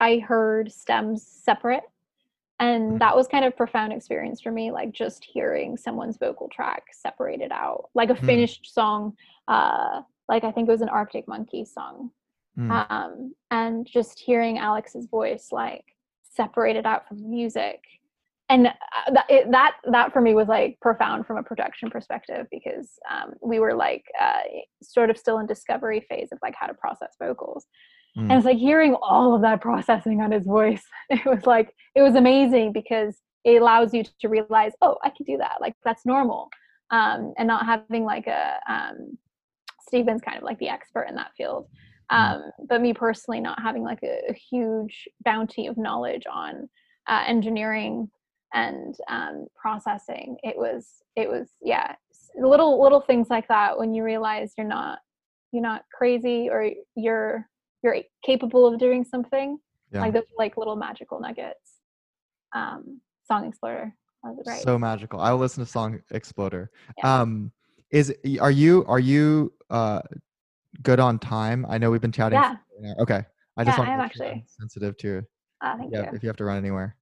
[0.00, 1.84] I heard stems separate
[2.60, 2.98] and mm-hmm.
[2.98, 7.50] that was kind of profound experience for me like just hearing someone's vocal track separated
[7.50, 8.26] out like a hmm.
[8.26, 8.72] finished mm.
[8.72, 9.16] song
[9.48, 12.10] uh like i think it was an arctic monkey song
[12.58, 12.90] mm.
[12.90, 15.84] um and just hearing alex's voice like
[16.22, 17.80] separated out from the music
[18.48, 18.72] and uh,
[19.12, 23.34] that, it, that that for me was like profound from a production perspective because um,
[23.40, 24.40] we were like uh,
[24.82, 27.66] sort of still in discovery phase of like how to process vocals
[28.16, 28.22] Mm.
[28.22, 30.82] And it's like hearing all of that processing on his voice.
[31.10, 35.26] It was like, it was amazing because it allows you to realize, oh, I can
[35.26, 35.56] do that.
[35.60, 36.50] Like that's normal.
[36.90, 39.18] Um, and not having like a, um,
[39.86, 41.66] Stephen's kind of like the expert in that field.
[42.12, 42.34] Mm.
[42.34, 42.42] Um.
[42.68, 46.68] But me personally, not having like a, a huge bounty of knowledge on
[47.08, 48.10] uh, engineering
[48.52, 51.94] and um, processing, it was, it was, yeah,
[52.36, 54.98] little, little things like that when you realize you're not,
[55.52, 57.48] you're not crazy or you're
[57.82, 59.58] you're capable of doing something
[59.92, 60.00] yeah.
[60.00, 61.80] like those like little magical nuggets
[62.54, 63.94] um song exploder
[64.46, 67.20] right so magical i will listen to song exploder yeah.
[67.20, 67.50] um
[67.90, 70.00] is are you are you uh
[70.82, 72.94] good on time i know we've been chatting yeah.
[72.98, 73.24] okay
[73.56, 75.22] i just yeah, want to actually sensitive to
[75.60, 76.16] uh, thank yeah you.
[76.16, 76.96] if you have to run anywhere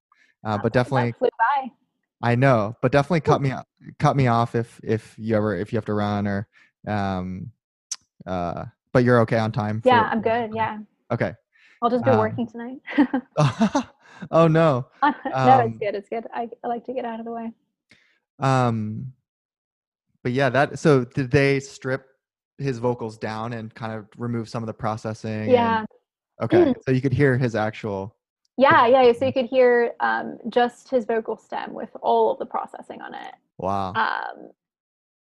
[0.45, 1.71] uh, uh but definitely flew by.
[2.23, 3.53] i know but definitely cut me
[3.99, 6.49] cut me off if if you ever if you have to run or
[6.87, 7.51] um
[8.27, 9.81] uh but you're okay on time.
[9.81, 10.51] For, yeah, I'm good.
[10.55, 10.79] Yeah.
[11.11, 11.35] Okay.
[11.81, 12.79] I'll just be um, working tonight.
[14.31, 14.87] oh no.
[15.03, 15.95] no, it's um, good.
[15.95, 16.27] It's good.
[16.35, 17.53] I, I like to get out of the way.
[18.41, 19.13] Um,
[20.23, 20.79] but yeah, that.
[20.79, 22.07] So did they strip
[22.59, 25.51] his vocals down and kind of remove some of the processing?
[25.51, 25.81] Yeah.
[25.81, 25.89] And,
[26.43, 26.75] okay, mm.
[26.85, 28.15] so you could hear his actual.
[28.57, 29.13] Yeah, yeah.
[29.13, 33.15] So you could hear um, just his vocal stem with all of the processing on
[33.15, 33.33] it.
[33.59, 33.93] Wow.
[33.95, 34.51] Um,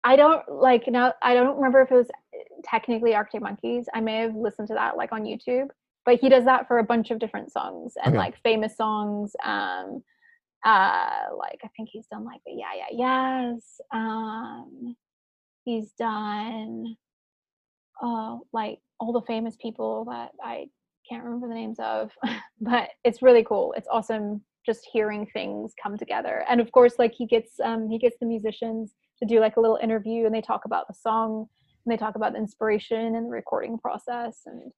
[0.04, 1.14] I don't like now.
[1.22, 2.10] I don't remember if it was
[2.62, 3.86] technically Arctic Monkeys.
[3.94, 5.68] I may have listened to that like on YouTube,
[6.04, 8.18] but he does that for a bunch of different songs and okay.
[8.18, 9.34] like famous songs.
[9.42, 10.02] Um,
[10.64, 13.80] uh, like I think he's done like the Yeah Yeah Yeahs.
[13.92, 14.94] Um,
[15.64, 16.96] he's done
[18.02, 20.66] uh like all the famous people that I
[21.08, 22.10] can't remember the names of,
[22.60, 23.74] but it's really cool.
[23.76, 26.44] It's awesome just hearing things come together.
[26.48, 29.60] And of course, like he gets um he gets the musicians to do like a
[29.60, 31.46] little interview and they talk about the song
[31.84, 34.72] and they talk about the inspiration and the recording process and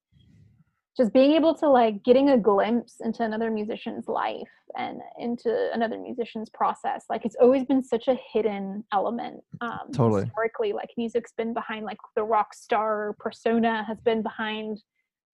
[0.96, 5.98] just being able to like getting a glimpse into another musician's life and into another
[5.98, 10.24] musician's process like it's always been such a hidden element um Totally.
[10.24, 14.82] historically like music's been behind like the rock star persona has been behind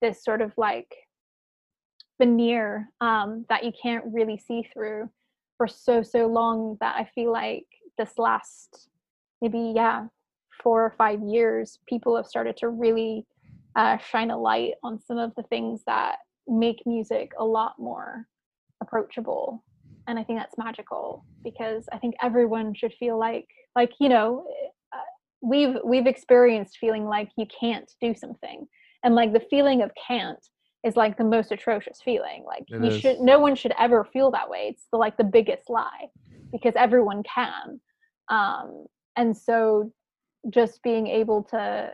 [0.00, 0.92] this sort of like
[2.20, 5.08] veneer um that you can't really see through
[5.56, 7.66] for so so long that i feel like
[7.98, 8.88] this last
[9.40, 10.06] maybe yeah
[10.62, 13.26] four or five years people have started to really
[13.76, 16.16] uh, shine a light on some of the things that
[16.46, 18.26] make music a lot more
[18.82, 19.64] approachable
[20.08, 23.46] and i think that's magical because i think everyone should feel like
[23.76, 24.44] like you know
[24.92, 24.98] uh,
[25.40, 28.66] we've we've experienced feeling like you can't do something
[29.04, 30.44] and like the feeling of can't
[30.84, 33.00] is like the most atrocious feeling like It you is.
[33.00, 36.08] should no one should ever feel that way it's the, like the biggest lie
[36.50, 37.80] because everyone can
[38.28, 39.92] um and so
[40.50, 41.90] just being able to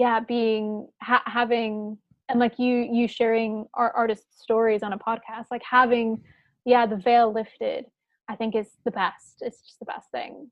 [0.00, 1.98] yeah being ha- having
[2.30, 6.18] and like you you sharing our artist stories on a podcast like having
[6.64, 7.84] yeah the veil lifted
[8.28, 9.42] i think is the best.
[9.42, 10.50] It's just the best thing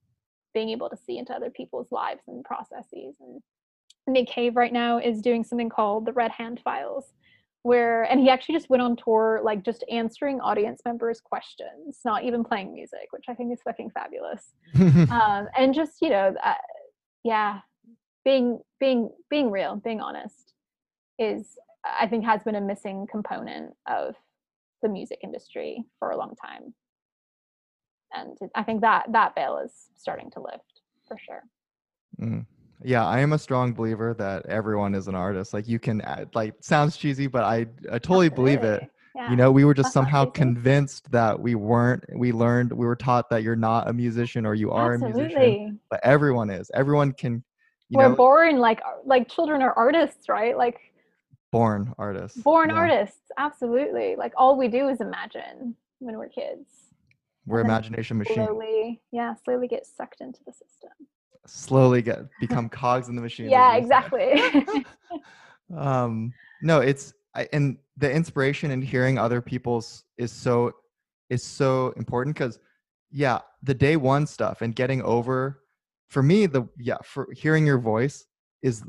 [0.52, 3.40] being able to see into other people's lives and processes and
[4.06, 7.14] nick cave right now is doing something called the red hand files
[7.62, 12.22] where and he actually just went on tour like just answering audience members questions not
[12.22, 14.52] even playing music which i think is fucking fabulous.
[15.10, 16.54] Um, and just you know uh,
[17.24, 17.60] yeah
[18.28, 20.52] being being being real being honest
[21.18, 21.56] is
[21.98, 24.14] i think has been a missing component of
[24.82, 26.74] the music industry for a long time
[28.12, 31.42] and i think that that veil is starting to lift for sure
[32.20, 32.46] Mm.
[32.84, 35.52] Yeah, I am a strong believer that everyone is an artist.
[35.52, 38.82] Like you can add, like sounds cheesy, but I I totally believe it.
[39.14, 42.04] Yeah You know, we were just That's somehow convinced that we weren't.
[42.16, 45.80] We learned, we were taught that you're not a musician or you are a musician,
[45.90, 46.70] but everyone is.
[46.74, 47.42] Everyone can,
[47.90, 50.78] you we're know, born like like children are artists right like
[51.50, 52.38] born artists.
[52.42, 52.76] born Yeah.
[52.76, 56.68] artists absolutely like all we do is imagine when we're kids
[57.46, 58.34] We're imagination machine.
[58.36, 60.90] slowly yeah slowly get sucked into the system
[61.46, 63.48] Slowly get become cogs in the machine.
[63.48, 64.42] yeah exactly
[65.76, 70.72] um no it's I, and the inspiration and hearing other people's is so
[71.30, 72.58] is so important because
[73.10, 75.60] yeah the day one stuff and getting over
[76.08, 78.26] for me the yeah for hearing your voice
[78.62, 78.82] is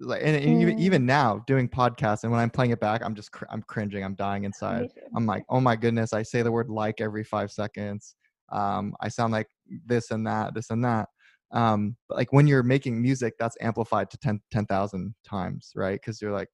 [0.00, 3.14] like and, and even even now doing podcasts and when i'm playing it back i'm
[3.14, 4.88] just cr- i'm cringing i'm dying inside.
[5.16, 8.14] i'm like oh my goodness i say the word like every five seconds.
[8.52, 9.48] Um i sound like
[9.86, 11.08] this and that this and that.
[11.50, 16.00] Um but like when you're making music that's amplified to 10 10,000 times right?
[16.00, 16.48] Because you're like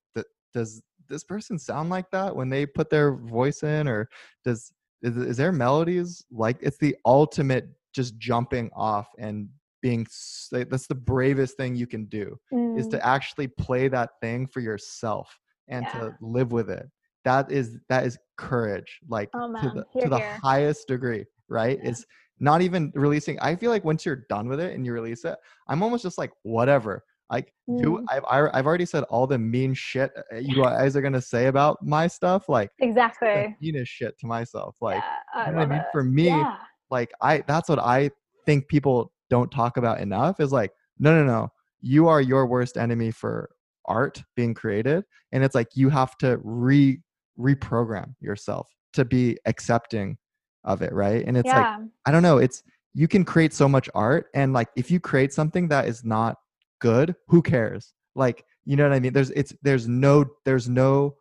[0.55, 3.89] does this person sound like that when they put their voice in?
[3.89, 4.09] Or
[4.45, 6.25] does is, is there melodies?
[6.31, 9.49] Like it's the ultimate just jumping off and
[9.83, 10.07] being
[10.51, 12.37] that's the bravest thing you can do
[12.77, 16.01] is Mm, to actually play that thing for yourself and Yeah.
[16.01, 16.87] to live with it
[17.25, 21.91] that is that is courage like Oh, to the to the highest degree right Yeah.
[21.91, 22.05] it's
[22.41, 25.37] not even releasing i feel like once you're done with it and you release it
[25.69, 28.05] i'm almost just like whatever like Mm.
[28.11, 31.47] I've, I- I've already said all the mean shit uh, you guys are gonna say
[31.47, 35.03] about my stuff like the exactly meanest shit to myself like
[35.37, 35.79] yeah, I you I mean?
[35.79, 35.87] it.
[35.93, 36.45] For me,
[36.91, 38.11] like I that's what I
[38.47, 41.49] think people don't talk about enough is like, no, no, no.
[41.81, 43.49] You are your worst enemy for
[43.87, 45.05] art being created.
[45.33, 47.01] And it's like you have to re
[47.41, 50.19] reprogram yourself to be accepting
[50.65, 51.25] of it, right?
[51.27, 51.67] And it's like,
[52.05, 52.63] I don't know, it's
[52.93, 56.37] you can create so much art and like if you create something that is not
[56.79, 57.95] good, who cares?
[58.15, 59.15] Like, you know what I mean?
[59.15, 61.17] There's it's there's no there's no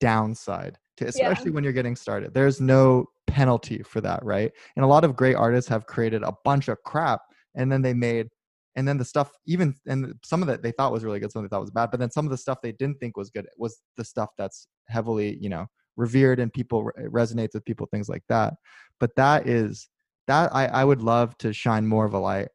[0.00, 2.34] downside to especially when you're getting started.
[2.34, 4.50] There's no penalty for that, right?
[4.74, 7.20] And a lot of great artists have created a bunch of crap
[7.54, 8.28] and then they made
[8.76, 11.42] and then the stuff even and some of that they thought was really good, some
[11.42, 13.46] they thought was bad, but then some of the stuff they didn't think was good
[13.56, 15.66] was the stuff that's heavily, you know,
[15.96, 18.54] revered and people re- resonates with people, things like that.
[18.98, 19.88] But that is
[20.26, 22.48] that I, I would love to shine more of a light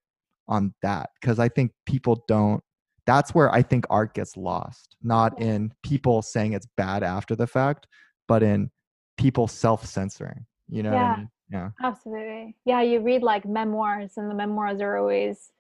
[0.47, 2.61] on that because I think people don't.
[3.05, 7.47] That's where I think art gets lost, not in people saying it's bad after the
[7.47, 7.87] fact,
[8.27, 8.69] but in
[9.17, 10.45] people self censoring.
[10.67, 11.13] You know what Yeah.
[11.13, 11.29] I mean?
[11.51, 11.71] Yeah.
[11.83, 12.55] Absolutely.
[12.65, 15.51] Yeah, you read like memoirs, and the memoirs are always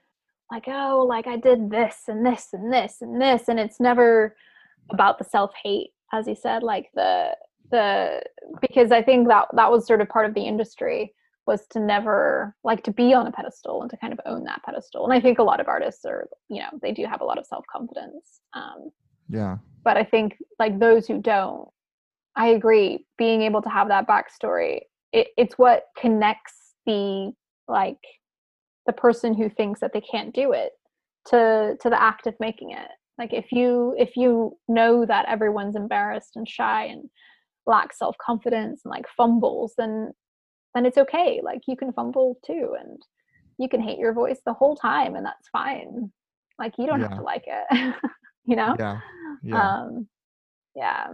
[0.51, 3.47] like, oh, like I did this and this and this and this.
[3.47, 4.35] And it's never
[4.91, 7.35] about the self hate, as you said, like the,
[7.71, 8.21] the,
[8.61, 11.13] because I think that that was sort of part of the industry
[11.45, 14.61] was to never like to be on a pedestal and to kind of own that
[14.63, 15.03] pedestal.
[15.05, 17.39] And I think a lot of artists are, you know, they do have a lot
[17.39, 18.41] of self confidence.
[18.53, 18.91] Um,
[19.29, 19.57] Yeah.
[19.83, 21.67] but I think like those who don't,
[22.35, 23.05] I agree.
[23.17, 27.31] Being able to have that backstory, it, it's what connects the
[27.67, 27.97] like
[28.85, 30.71] the person who thinks that they can't do it
[31.27, 32.89] to to the act of making it.
[33.17, 37.09] Like if you if you know that everyone's embarrassed and shy and
[37.65, 40.11] lacks self-confidence and like fumbles, then
[40.73, 41.41] then it's okay.
[41.43, 43.01] Like you can fumble too and
[43.57, 46.11] you can hate your voice the whole time and that's fine.
[46.57, 47.95] Like you don't have to like it.
[48.45, 48.75] you know?
[48.79, 48.99] Yeah.
[49.43, 49.73] Yeah.
[49.73, 50.07] Um
[50.75, 51.07] yeah.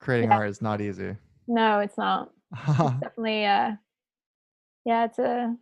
[0.00, 0.36] Creating yeah.
[0.36, 1.16] art is not easy.
[1.46, 2.30] No, it's not.
[2.68, 3.72] It's definitely uh
[4.84, 5.56] yeah, it's a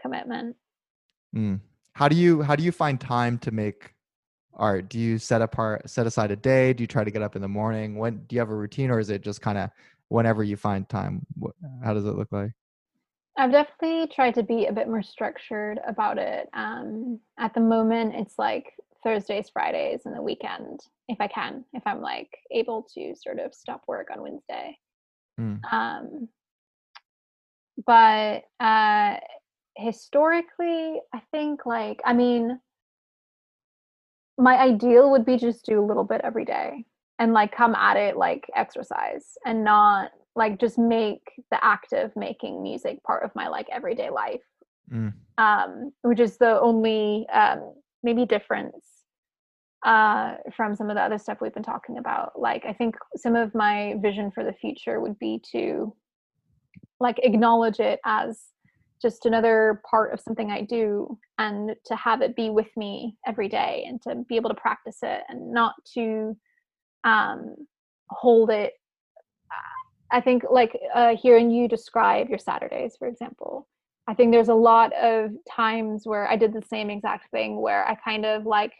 [0.00, 0.56] commitment.
[1.36, 1.60] Mm.
[1.92, 3.94] How do you how do you find time to make
[4.54, 4.88] art?
[4.88, 6.72] Do you set apart set aside a day?
[6.72, 7.96] Do you try to get up in the morning?
[7.96, 9.70] When do you have a routine, or is it just kind of
[10.08, 11.26] whenever you find time?
[11.38, 12.52] What, how does it look like?
[13.36, 16.48] I've definitely tried to be a bit more structured about it.
[16.52, 18.72] Um, at the moment, it's like
[19.02, 23.54] Thursdays, Fridays, and the weekend, if I can, if I'm like able to sort of
[23.54, 24.78] stop work on Wednesday.
[25.40, 25.60] Mm.
[25.72, 26.28] Um,
[27.86, 29.16] but uh,
[29.76, 32.60] historically, I think like, I mean,
[34.36, 36.84] my ideal would be just do a little bit every day
[37.18, 42.14] and like come at it like exercise and not like just make the act of
[42.16, 44.40] making music part of my like everyday life
[44.92, 45.12] Mm.
[45.38, 48.86] um which is the only um maybe difference
[49.84, 52.38] uh from some of the other stuff we've been talking about.
[52.38, 55.94] Like i think some of my vision for the future would be to
[56.98, 58.40] like acknowledge it as
[59.00, 63.48] just another part of something i do and to have it be with me every
[63.48, 66.36] day and to be able to practice it and not to
[67.04, 67.56] um
[68.10, 68.74] hold it.
[70.12, 73.68] I think like uh, hearing you describe your Saturdays, for example,
[74.10, 77.86] I think there's a lot of times where I did the same exact thing where
[77.86, 78.72] I kind of like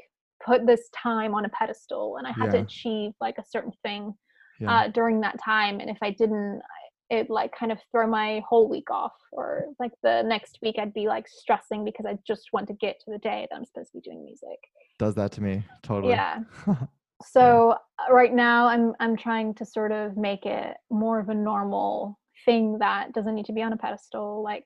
[0.44, 4.12] put this time on a pedestal and I had to achieve like a certain thing
[4.59, 4.73] Yeah.
[4.73, 5.78] uh, during that time.
[5.78, 6.62] And if I didn't,
[7.11, 9.12] it like kind of throw my whole week off.
[9.31, 12.98] Or like the next week, I'd be like stressing because I just want to get
[13.05, 14.59] to the day that I'm supposed to be doing music.
[14.98, 16.12] Does that to me totally.
[16.12, 16.40] Yeah
[17.23, 21.35] so uh, right now i'm i'm trying to sort of make it more of a
[21.35, 24.65] normal thing that doesn't need to be on a pedestal like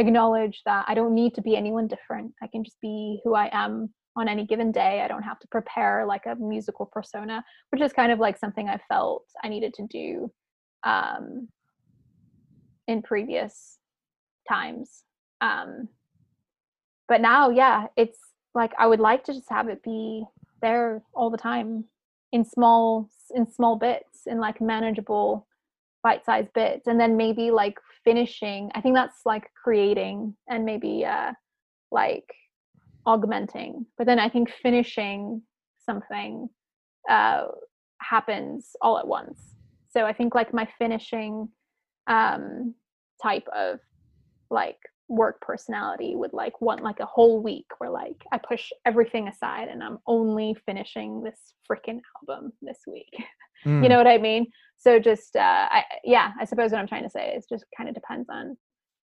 [0.00, 2.32] acknowledge that i don't need to be anyone different.
[2.42, 5.02] I can just be who i am on any given day.
[5.02, 8.68] I don't have to prepare like a musical persona which is kind of like something
[8.68, 10.30] i felt i needed to do
[10.82, 11.48] um
[12.88, 13.78] in previous
[14.48, 15.04] times.
[15.40, 15.88] Um
[17.08, 18.18] but now yeah it's
[18.54, 20.24] like i would like to just have it be
[20.62, 21.84] there all the time
[22.32, 25.46] in small in small bits in like manageable
[26.02, 31.32] bite-sized bits and then maybe like finishing i think that's like creating and maybe uh
[31.90, 32.24] like
[33.06, 35.42] augmenting but then i think finishing
[35.84, 36.48] something
[37.08, 37.46] uh
[38.00, 39.54] happens all at once.
[39.92, 41.48] So i think like my finishing
[42.06, 42.74] um
[43.22, 43.80] type of
[44.50, 44.78] like
[45.10, 49.68] work personality would like want like a whole week where like I push everything aside
[49.68, 53.12] and I'm only finishing this freaking album this week.
[53.66, 53.82] Mm.
[53.82, 54.46] you know what I mean?
[54.78, 57.88] So just uh I yeah, I suppose what I'm trying to say is just kind
[57.88, 58.56] of depends on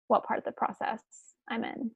[0.07, 1.03] what part of the process
[1.51, 1.91] I'm in.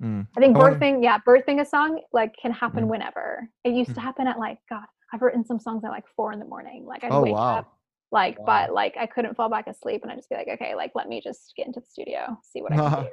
[0.00, 0.26] Mm.
[0.36, 2.88] I think I wanna- birthing, yeah, birthing a song like can happen Mm.
[2.88, 3.48] whenever.
[3.64, 4.04] It used to Mm.
[4.04, 6.86] happen at like God, I've written some songs at like four in the morning.
[6.86, 7.56] Like I'd Oh wake wow.
[7.58, 7.77] up
[8.10, 8.44] like Wow.
[8.46, 11.08] but like i couldn't fall back asleep and i'd just be like okay like let
[11.08, 13.10] me just get into the studio see what i can do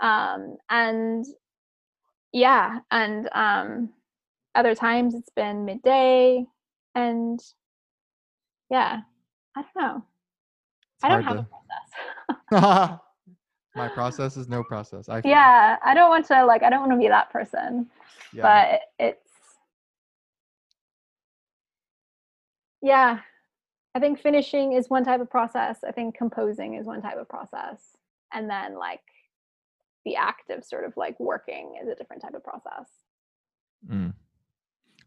[0.06, 1.24] um and
[2.32, 3.90] yeah and um
[4.54, 6.44] other times it's been midday
[6.94, 7.40] and
[8.70, 9.00] yeah
[9.56, 10.02] i don't know
[10.94, 11.46] It's i don't have a
[12.50, 13.00] process
[13.76, 15.08] My process is no process.
[15.08, 17.88] I yeah i don't want to like i don't want to be that person
[18.32, 18.42] Yeah.
[18.42, 19.20] but it's
[22.82, 23.18] yeah
[23.94, 27.28] i think finishing is one type of process i think composing is one type of
[27.28, 27.96] process
[28.32, 29.00] and then like
[30.04, 32.88] the act of sort of like working is a different type of process
[33.90, 34.14] Mm.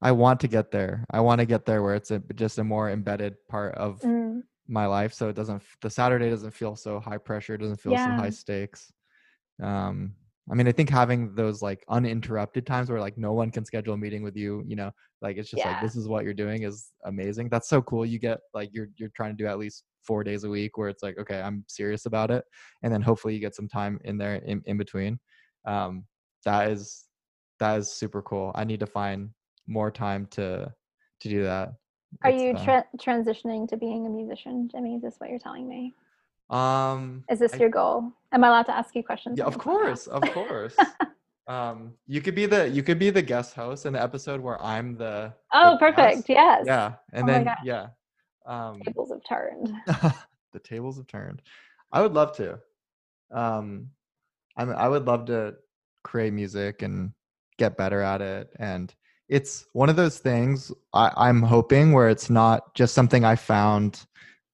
[0.01, 1.03] I want to get there.
[1.09, 4.43] I want to get there where it's a, just a more embedded part of Mm,
[4.67, 5.63] my life, so it doesn't.
[5.81, 7.55] The Saturday doesn't feel so high pressure.
[7.55, 8.91] It doesn't feel so high stakes.
[9.61, 10.13] Um,
[10.49, 13.93] I mean, I think having those like uninterrupted times where like no one can schedule
[13.93, 14.91] a meeting with you, you know,
[15.21, 17.49] like it's just like this is what you're doing is amazing.
[17.49, 18.05] That's so cool.
[18.05, 20.87] You get like you're you're trying to do at least four days a week where
[20.87, 22.45] it's like okay, I'm serious about it,
[22.83, 25.19] and then hopefully you get some time in there in, in between.
[25.65, 26.05] Um,
[26.45, 27.05] that is
[27.59, 28.53] that is super cool.
[28.55, 29.31] I need to find
[29.67, 30.71] more time to
[31.19, 31.73] to do that.
[32.23, 35.39] are It's, you uh, tra- transitioning to being a musician jimmy is this what you're
[35.39, 35.93] telling me
[36.49, 39.57] um is this I- your goal am i allowed to ask you questions Yeah, of
[39.57, 40.75] course, of course.
[41.47, 44.61] um, you could be the you could be the guest host in the episode where
[44.61, 46.29] I'm the oh the perfect guest.
[46.29, 47.87] yes Yeah, and Oh then yeah,
[48.45, 49.73] um, tables have turned
[50.53, 51.41] the tables have turned.
[51.91, 52.59] I would love to.
[53.31, 53.89] Um,
[54.57, 55.55] I mean, I would love to
[56.03, 57.11] create music and
[57.57, 58.49] get better at it.
[58.59, 58.93] And
[59.29, 64.05] it's one of those things I, I'm hoping where it's not just something I found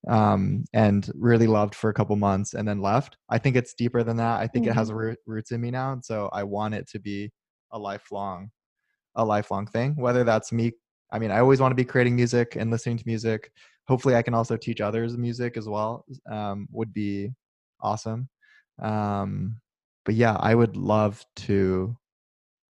[0.08, 3.18] um, and really loved for a couple months and then left.
[3.30, 4.40] I think it's deeper than that.
[4.42, 4.96] I think it has Mhm.
[4.96, 7.32] root, roots in me now, and so I want it to be
[7.72, 8.52] a lifelong,
[9.16, 9.96] a lifelong thing.
[9.96, 10.74] Whether that's me,
[11.12, 13.52] I mean, I always want to be creating music and listening to music.
[13.88, 16.06] Hopefully, I can also teach others music as well.
[16.30, 17.32] Um, would be
[17.82, 18.30] awesome.
[18.82, 19.60] Um,
[20.06, 21.96] but yeah, I would love to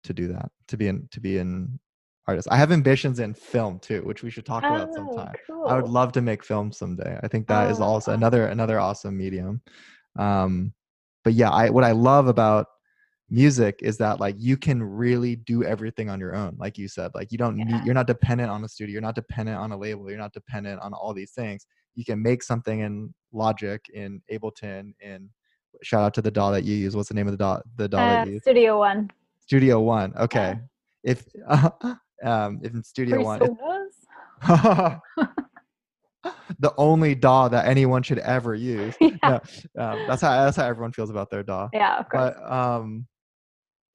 [0.05, 0.51] to do that.
[0.69, 1.79] To be in to be an
[2.27, 2.47] artist.
[2.51, 5.35] I have ambitions in film too, which we should talk about Oh, sometime.
[5.47, 5.67] cool.
[5.67, 7.19] I would love to make films someday.
[7.21, 8.19] I think that is Oh, also awesome.
[8.21, 9.61] another another awesome medium.
[10.17, 10.73] Um,
[11.23, 12.67] but yeah, I what I love about
[13.29, 16.55] music is that like you can really do everything on your own.
[16.57, 17.65] Like you said, like you don't Yeah.
[17.65, 20.33] need you're not dependent on a studio, you're not dependent on a label, you're not
[20.33, 21.65] dependent on all these things.
[21.95, 25.29] You can make something in Logic, in Ableton, in
[25.81, 26.95] shout out to the DAW that you use.
[26.95, 28.41] What's the name of the DAW the DAW Uh, that you use?
[28.43, 29.09] Studio One.
[29.39, 30.13] Studio One.
[30.17, 30.59] Okay.
[31.03, 31.25] If
[32.23, 33.39] um if in Studio One,
[36.59, 38.95] the only DAW that anyone should ever use.
[39.01, 39.17] yeah.
[39.23, 39.35] No,
[39.83, 41.69] um, that's how that's how everyone feels about their DAW.
[41.73, 42.33] yeah, of course.
[42.35, 43.05] But um,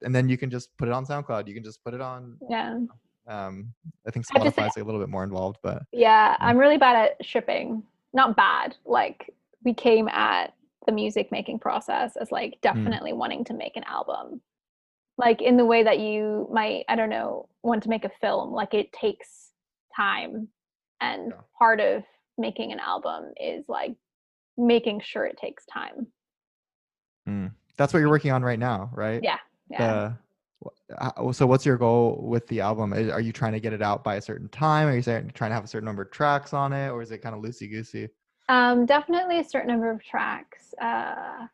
[0.01, 1.47] and then you can just put it on SoundCloud.
[1.47, 2.37] You can just put it on.
[2.49, 2.79] yeah.
[3.27, 3.73] Um,
[4.07, 6.37] I think I have to say- Spotify's a little bit more involved, but Yeah, Mm.
[6.39, 7.83] I'm really bad at shipping.
[8.13, 8.75] Not bad.
[8.85, 9.31] Like
[9.63, 10.53] we came at
[10.87, 12.61] the music making process as like Mm.
[12.61, 14.41] definitely wanting to make an album.
[15.19, 18.53] Like in the way that you might, I don't know, want to make a film.
[18.53, 19.51] Like it takes
[19.93, 20.47] time.
[21.01, 21.41] And Yeah.
[21.57, 22.03] part of
[22.37, 23.95] making an album is like
[24.57, 26.07] making sure it takes time.
[27.27, 29.21] mm, that's what you're working on right now, right?
[29.21, 29.37] Yeah.
[29.69, 30.13] Yeah.
[30.97, 32.93] The, so what's your goal with the album?
[32.93, 34.87] Are you trying to get it out by a certain time?
[34.87, 37.11] Are you saying, trying to have a certain number of tracks on it, or is
[37.11, 38.09] it kind of loosey goosey?
[38.47, 40.73] Um, definitely a certain number of tracks.
[40.81, 41.45] Uh,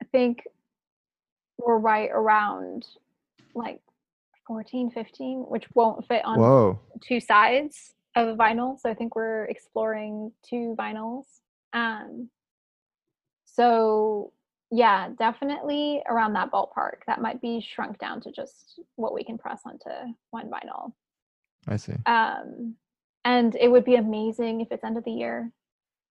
[0.00, 0.44] I think
[1.58, 2.86] we're right around
[3.54, 3.80] like
[4.46, 6.80] 14, 15, which won't fit on Whoa.
[7.02, 8.78] two sides of a vinyl.
[8.78, 11.24] So I think we're exploring two vinyls.
[11.72, 12.30] Um,
[13.44, 14.32] so
[14.70, 17.04] yeah, definitely around that ballpark.
[17.06, 19.90] That might be shrunk down to just what we can press onto
[20.30, 20.92] one vinyl.
[21.66, 21.94] I see.
[22.06, 22.74] Um,
[23.24, 25.50] and it would be amazing if it's end of the year.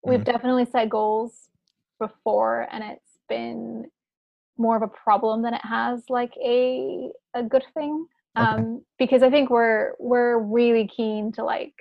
[0.03, 0.25] We've Mhm.
[0.25, 1.49] definitely set goals
[1.99, 3.91] before, and it's been
[4.59, 8.07] more of a problem than it has like a a good thing.
[8.39, 8.47] Okay.
[8.47, 11.75] Um, because I think we're we're really keen to like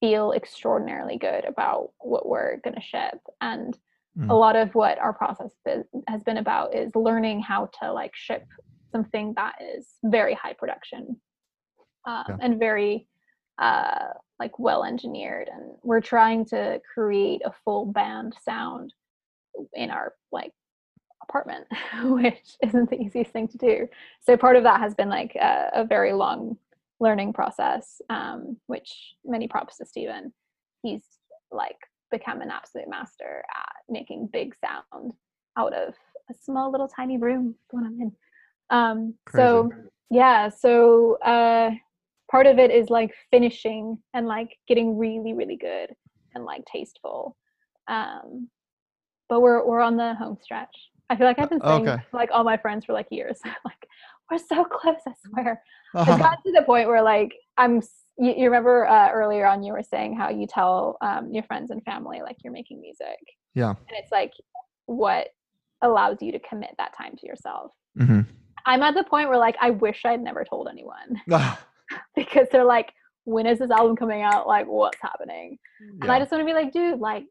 [0.00, 3.78] feel extraordinarily good about what we're gonna ship, and a
[4.18, 4.28] Mm.
[4.38, 5.52] lot of what our process
[6.06, 8.44] has been about is learning how to like ship
[8.90, 11.18] something that is very high production
[12.06, 12.36] um, Yeah.
[12.42, 13.08] and very
[13.58, 14.08] uh,
[14.38, 18.92] like well engineered and we're trying to create a full band sound
[19.72, 20.52] in our like
[21.32, 21.66] apartment
[22.04, 23.88] which isn't the easiest thing to do.
[24.20, 26.56] So part of that has been like a, a very long
[27.00, 30.32] learning process um, which many props to Stephen.
[30.82, 31.02] he's
[31.50, 31.78] like
[32.10, 35.12] become an absolute master at making big sound
[35.56, 35.94] out of
[36.30, 38.12] a small little tiny room the one I'm in
[38.70, 39.70] um, so
[40.10, 41.70] yeah so uh,
[42.30, 45.90] part of it is like finishing and like getting really really good
[46.34, 47.36] and like tasteful.
[47.88, 48.48] Um
[49.28, 52.02] but we're we're on the home stretch i feel like i've been saying okay.
[52.12, 53.86] like all my friends for like years like
[54.30, 55.62] we're so close i swear
[55.94, 57.80] it's gotten to the point where like i'm
[58.18, 61.70] you, you remember uh, earlier on you were saying how you tell um, your friends
[61.70, 63.18] and family like you're making music
[63.54, 63.70] Yeah.
[63.70, 64.32] and it's like
[64.86, 65.28] what
[65.82, 68.20] allows you to commit that time to yourself hmm
[68.66, 71.20] i'm at the point where like i wish i'd never told anyone
[72.16, 72.92] because they're like,
[73.24, 74.46] when is this album coming out?
[74.46, 75.58] Like, what's happening?
[76.00, 77.24] And I just want to be like, dude, like,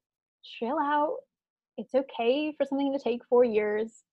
[0.43, 1.17] chill out.
[1.81, 4.03] It's okay for something to take four years.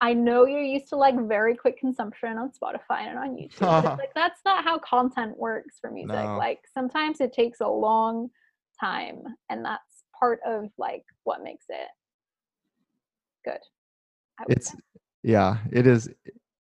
[0.00, 3.82] I know you're used to like very quick consumption on Spotify and on YouTube.
[3.84, 6.16] but like that's not how content works for music.
[6.16, 6.36] No.
[6.36, 8.28] Like sometimes it takes a long
[8.80, 11.88] time, and that's part of like what makes it
[13.44, 13.60] good.
[14.48, 14.78] It's say.
[15.22, 16.08] yeah it is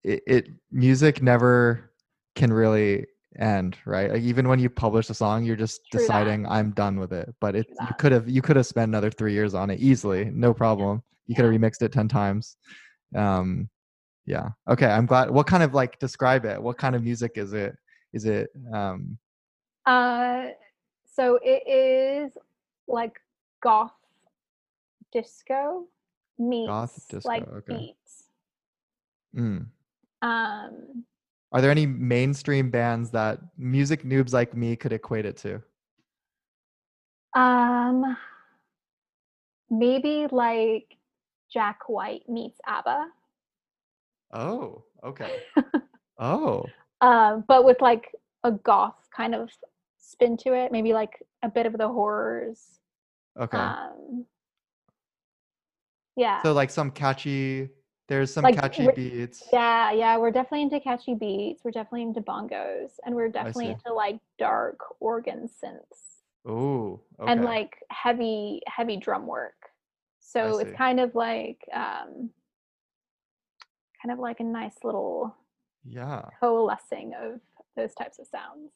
[0.05, 1.91] it, it music never
[2.37, 3.07] can really
[3.39, 4.11] end right?
[4.13, 6.07] Like even when you publish a song you're just True that.
[6.07, 7.35] deciding i'm done with it.
[7.41, 10.27] But it you could have you could have spent another three years on it easily
[10.27, 11.03] no problem.
[11.27, 12.57] You could have remixed it 10 times.
[13.15, 13.69] Um
[14.27, 14.51] yeah.
[14.69, 16.63] Okay i'm glad what kind of like describe it?
[16.63, 17.77] What kind of music is it?
[18.13, 19.19] Is it um
[19.87, 20.49] Uh,
[21.15, 22.33] so it is
[22.89, 23.21] like
[23.63, 23.93] goth
[25.13, 25.87] disco
[26.39, 27.77] meets disco, like okay.
[27.77, 28.25] beats.
[29.37, 29.67] mm.
[30.23, 31.05] Um,
[31.55, 35.63] are there any mainstream bands that music noobs like me could equate it to
[37.35, 38.17] um,
[39.71, 40.97] maybe like
[41.53, 43.07] Jack White meets ABBA.
[44.33, 45.43] Oh, okay.
[46.17, 46.65] Oh,
[47.01, 48.15] um, but with like
[48.45, 49.51] a goth kind of
[49.99, 52.79] spin to it, maybe like a bit of the horrors.
[53.37, 53.59] okay.
[53.59, 54.25] Um,
[56.15, 56.41] yeah.
[56.45, 57.69] So like some catchy,
[58.09, 59.49] there's some Like, catchy beats.
[59.53, 61.63] Yeah, yeah, we're definitely into catchy beats.
[61.65, 67.33] We're definitely into bongos, and we're definitely into like dark organ synths Ooh, okay.
[67.33, 69.55] and like heavy, heavy drum work.
[70.21, 72.31] So it's kind of like, um,
[74.03, 75.35] kind of like a nice little
[75.85, 77.41] yeah, coalescing of
[77.77, 78.71] those types of sounds.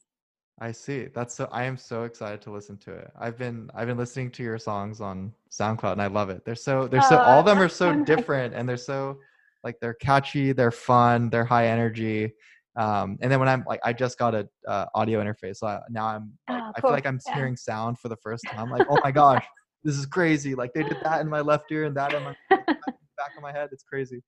[0.60, 1.06] I see.
[1.14, 3.10] That's so I am so excited to listen to it.
[3.18, 6.44] I've been I've been listening to your songs on SoundCloud and I love it.
[6.44, 9.18] They're so they're so Oh, all of them are so different and they're so
[9.62, 12.32] like they're catchy, they're fun, they're high energy.
[12.76, 15.80] Um, and then when I'm like I just got a uh, audio interface, so I,
[15.90, 17.34] now I'm like, Oh, I feel like I'm Yeah.
[17.34, 18.68] hearing sound for the first time.
[18.68, 19.44] Like, oh my gosh,
[19.84, 20.54] this is crazy.
[20.56, 23.52] Like they did that in my left ear and that in my back of my
[23.52, 23.68] head.
[23.72, 24.22] It's crazy.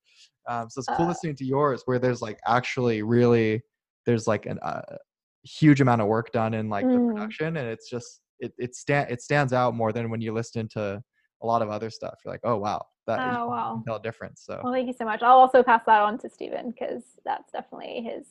[0.48, 3.62] Um, so it's cool Uh, listening to yours where there's like actually really
[4.07, 4.82] there's like an uh,
[5.45, 7.15] huge amount of work done in like the Mm.
[7.15, 10.69] production, and it's just it it stand it stands out more than when you listen
[10.71, 11.03] to
[11.43, 12.19] a lot of other stuff.
[12.25, 13.83] You're like, oh wow, that Oh wow.
[13.87, 14.43] tell difference.
[14.45, 15.23] So Well, thank you so much.
[15.23, 18.27] I'll also pass that on to Stephen because that's definitely his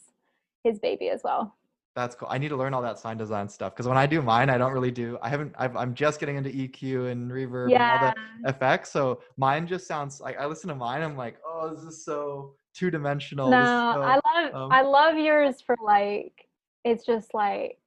[0.63, 1.55] his baby as well.
[1.95, 2.27] that's cool.
[2.31, 4.57] I need to learn all that sound design stuff because when I do mine, I
[4.57, 5.17] don't really do.
[5.21, 5.53] I haven't.
[5.57, 8.13] I've, I'm just getting into EQ and reverb and all the
[8.45, 8.91] effects.
[8.91, 11.01] So mine just sounds like I listen to mine.
[11.01, 13.49] I'm like, oh, this is so two dimensional.
[13.51, 16.45] No, I love um, I love yours for like
[16.89, 17.77] it's just like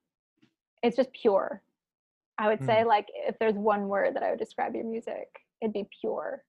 [0.83, 1.63] it's just pure.
[2.39, 5.29] I would say like if there's one word that I would describe your music,
[5.61, 6.43] it'd be pure.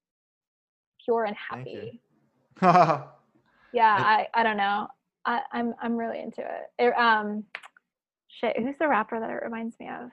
[1.05, 2.01] Pure and happy.
[3.75, 4.87] Yeah, I, I don't know.
[5.25, 6.71] I, I'm I'm really into it.
[6.77, 6.93] it.
[6.95, 7.43] Um
[8.27, 10.11] shit, who's the rapper that it reminds me of?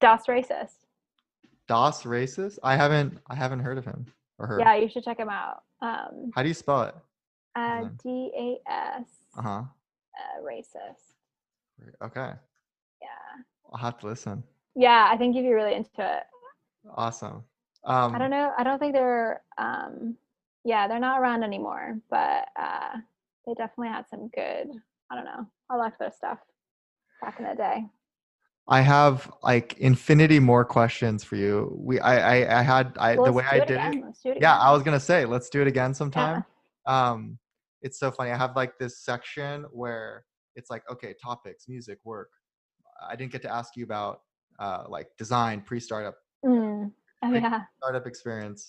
[0.00, 0.86] Das Racist.
[1.66, 2.58] Das racist?
[2.62, 4.06] I haven't I haven't heard of him
[4.38, 4.60] or heard.
[4.60, 5.62] Yeah, you should check him out.
[5.82, 6.94] Um How do you spell it?
[7.56, 8.02] uh Mhm.
[8.02, 9.06] D A S
[10.16, 11.14] Uh racist.
[12.02, 12.32] Okay.
[13.02, 13.42] Yeah.
[13.72, 14.42] I'll have to listen.
[14.74, 16.22] Yeah, I think you'd be really into it.
[16.96, 17.42] Awesome.
[17.84, 18.52] Um, I don't know.
[18.58, 20.16] I don't think they're um
[20.64, 22.96] yeah, they're not around anymore, but uh
[23.46, 24.68] they definitely had some good
[25.10, 25.46] I don't know.
[25.70, 26.38] I liked their stuff
[27.20, 27.86] back in the day.
[28.68, 31.72] I have like infinity more questions for you.
[31.78, 34.02] We I I, I had I Well, the way I did it.
[34.24, 34.58] It Yeah.
[34.58, 35.94] I was gonna say let's do it again Yeah.
[35.94, 36.44] sometime.
[36.86, 37.38] Um,
[37.86, 38.30] it's so funny.
[38.32, 40.24] I have like this section where
[40.56, 42.30] it's like okay, topics, music, work.
[43.10, 44.20] I didn't get to ask you about
[44.58, 46.92] uh, like design, pre-startup, Mm.
[47.22, 47.62] Oh Pre- yeah.
[47.78, 48.60] startup experience,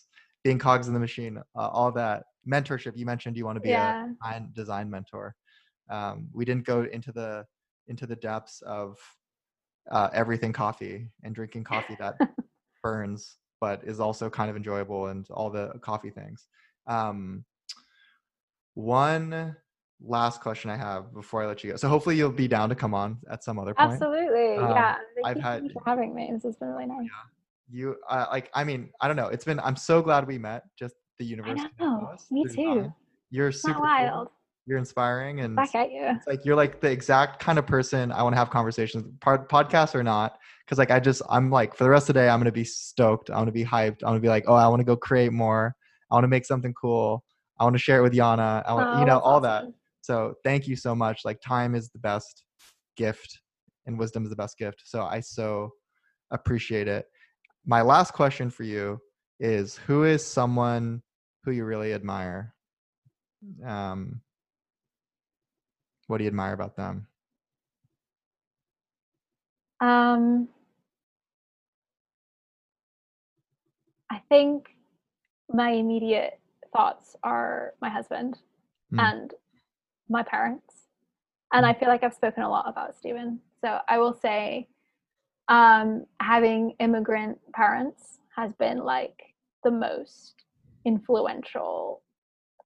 [0.43, 2.23] being cogs in the machine, uh, all that
[2.53, 2.93] mentorship.
[2.95, 3.93] You mentioned you want to be Yeah.
[3.93, 5.35] a design, design mentor.
[5.89, 7.45] Um, we didn't go into the
[7.87, 8.97] into the depths of
[9.91, 12.15] uh, everything coffee and drinking coffee that
[12.83, 16.47] burns, but is also kind of enjoyable and all the coffee things.
[16.87, 17.45] Um,
[18.77, 19.55] one
[19.99, 21.77] last question I have before I let you go.
[21.77, 23.93] So hopefully you'll be down to come on at some other point.
[23.93, 24.55] Absolutely.
[24.57, 24.95] Um, yeah.
[25.15, 26.29] Thank I've you had- for having me.
[26.31, 26.99] This has been really nice.
[27.03, 27.09] Yeah.
[27.69, 29.27] You uh, like I mean I don't know.
[29.27, 30.63] It's been I'm so glad we met.
[30.79, 31.55] Just the universe.
[31.55, 32.15] connected know.
[32.31, 32.93] Me too.
[33.31, 33.83] You're It's super not cool.
[34.05, 34.27] wild.
[34.67, 36.03] You're inspiring and Back at you.
[36.03, 39.49] it's like you're like the exact kind of person I want to have conversations pod,
[39.49, 42.29] podcast or not because like I just I'm like for the rest of the day
[42.29, 44.79] I'm gonna be stoked I'm gonna be hyped I'm gonna be like oh I want
[44.81, 45.73] to go create more
[46.11, 47.23] I want to make something cool
[47.59, 49.65] I want to share it with Jana I want Oh, you know all that.
[50.01, 52.43] so thank you so much like time is the best
[52.95, 53.39] gift
[53.85, 55.71] and wisdom is the best gift so I so
[56.31, 57.05] appreciate it.
[57.65, 58.99] My last question for you
[59.39, 61.01] is who is someone
[61.43, 62.53] who you really admire?
[63.65, 64.21] Um
[66.07, 67.07] what do you admire about them?
[69.79, 70.47] Um,
[74.09, 74.69] I think
[75.53, 76.39] my immediate
[76.73, 78.39] thoughts are my husband
[78.93, 78.99] Mm.
[78.99, 79.33] and
[80.09, 80.87] my parents.
[81.51, 83.39] And I feel like I've spoken a lot about Stephen.
[83.61, 84.67] So I will say
[85.49, 89.33] um, having immigrant parents has been like
[89.63, 90.43] the most
[90.85, 92.01] influential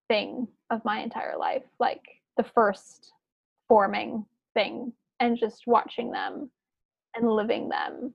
[0.07, 1.64] thing of my entire life.
[1.80, 2.02] Like
[2.38, 3.14] the first
[3.68, 6.49] forming thing and just watching them
[7.15, 8.14] and living them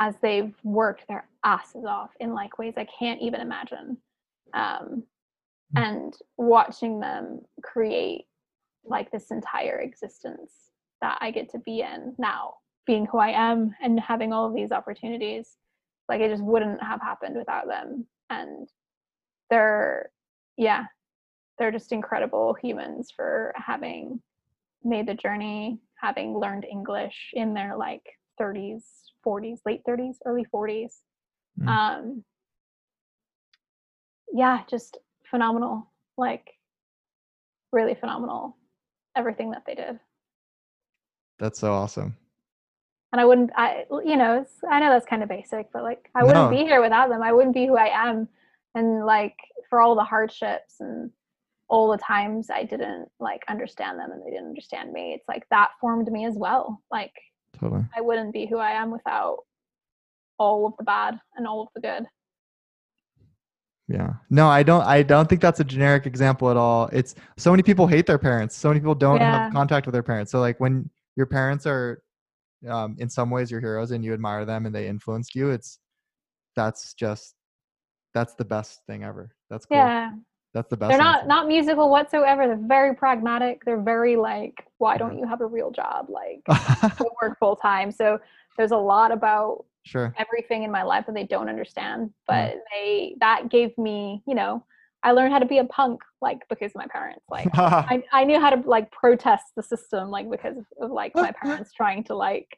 [0.00, 3.96] as they've worked their asses off in like ways I can't even imagine.
[4.54, 5.04] Um,
[5.74, 5.82] Mm.
[5.82, 8.26] and watching them create
[8.84, 10.70] like this entire existence
[11.00, 12.54] that I get to be in now,
[12.86, 15.56] being who I am and having all of these opportunities,
[16.08, 18.06] like it just wouldn't have happened without them.
[18.30, 18.68] And
[19.50, 20.10] they're,
[20.56, 20.84] yeah,
[21.58, 24.20] they're just incredible humans for having
[24.82, 28.04] made the journey, having learned English in their like
[28.40, 28.82] 30s,
[29.26, 31.00] 40s, late 30s, early 40s.
[31.58, 31.68] Mm.
[31.68, 32.24] Um,
[34.32, 34.98] yeah, just
[35.30, 36.50] phenomenal, like
[37.72, 38.56] really phenomenal
[39.16, 39.98] everything that they did
[41.38, 42.16] That's so awesome.
[43.12, 46.08] and i wouldn't i you know it's, i know that's kind of basic but like
[46.14, 46.56] i wouldn't No.
[46.56, 48.28] be here without them i wouldn't be who i am
[48.76, 49.36] and like
[49.70, 51.10] for all the hardships and
[51.68, 55.44] all the times i didn't like understand them and they didn't understand me it's like
[55.50, 57.12] that formed me as well like
[57.58, 57.84] Totally.
[57.96, 59.38] i wouldn't be who i am without
[60.38, 62.04] all of the bad and all of the good
[63.94, 64.14] Yeah.
[64.28, 66.88] No, I don't I don't think that's a generic example at all.
[66.92, 68.56] It's so many people hate their parents.
[68.56, 69.44] So many people don't Yeah.
[69.44, 70.32] have contact with their parents.
[70.32, 72.02] So like when your parents are
[72.68, 75.78] um in some ways your heroes and you admire them and they influenced you, it's
[76.56, 77.34] that's just
[78.14, 79.30] that's the best thing ever.
[79.50, 79.76] That's cool.
[79.78, 80.10] yeah
[80.54, 80.88] That's the best.
[80.90, 81.28] they're not answer.
[81.28, 85.70] not musical whatsoever they're very pragmatic they're very like why don't you have a real
[85.70, 86.40] job like
[87.22, 88.18] work full time so
[88.56, 90.14] there's a lot about sure.
[90.18, 92.12] everything in my life that they don't understand Mm.
[92.26, 94.64] but they that gave me you know
[95.02, 98.24] i learned how to be a punk like because of my parents like I, I
[98.24, 102.04] knew how to like protest the system like because of, of like my parents trying
[102.04, 102.48] to like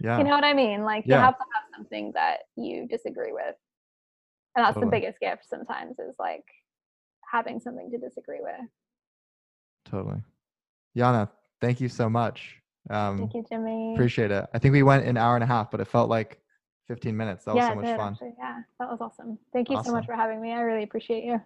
[0.00, 0.18] yeah.
[0.18, 3.54] you know what i mean like you have to have something that you disagree with
[4.56, 4.86] and that's Totally.
[4.86, 6.44] the biggest gift sometimes is like
[7.30, 8.60] having something to disagree with
[9.84, 10.20] totally.
[10.96, 11.30] Jana,
[11.60, 12.56] thank you so much.
[12.90, 14.46] Um thank you jimmy appreciate it.
[14.54, 16.40] I think we went an hour and a half, but it felt like
[16.88, 17.44] 15 minutes.
[17.44, 18.12] That was yeah so much did, fun.
[18.14, 18.34] actually.
[18.38, 21.40] yeah that was awesome thank you so much for having me i really appreciate you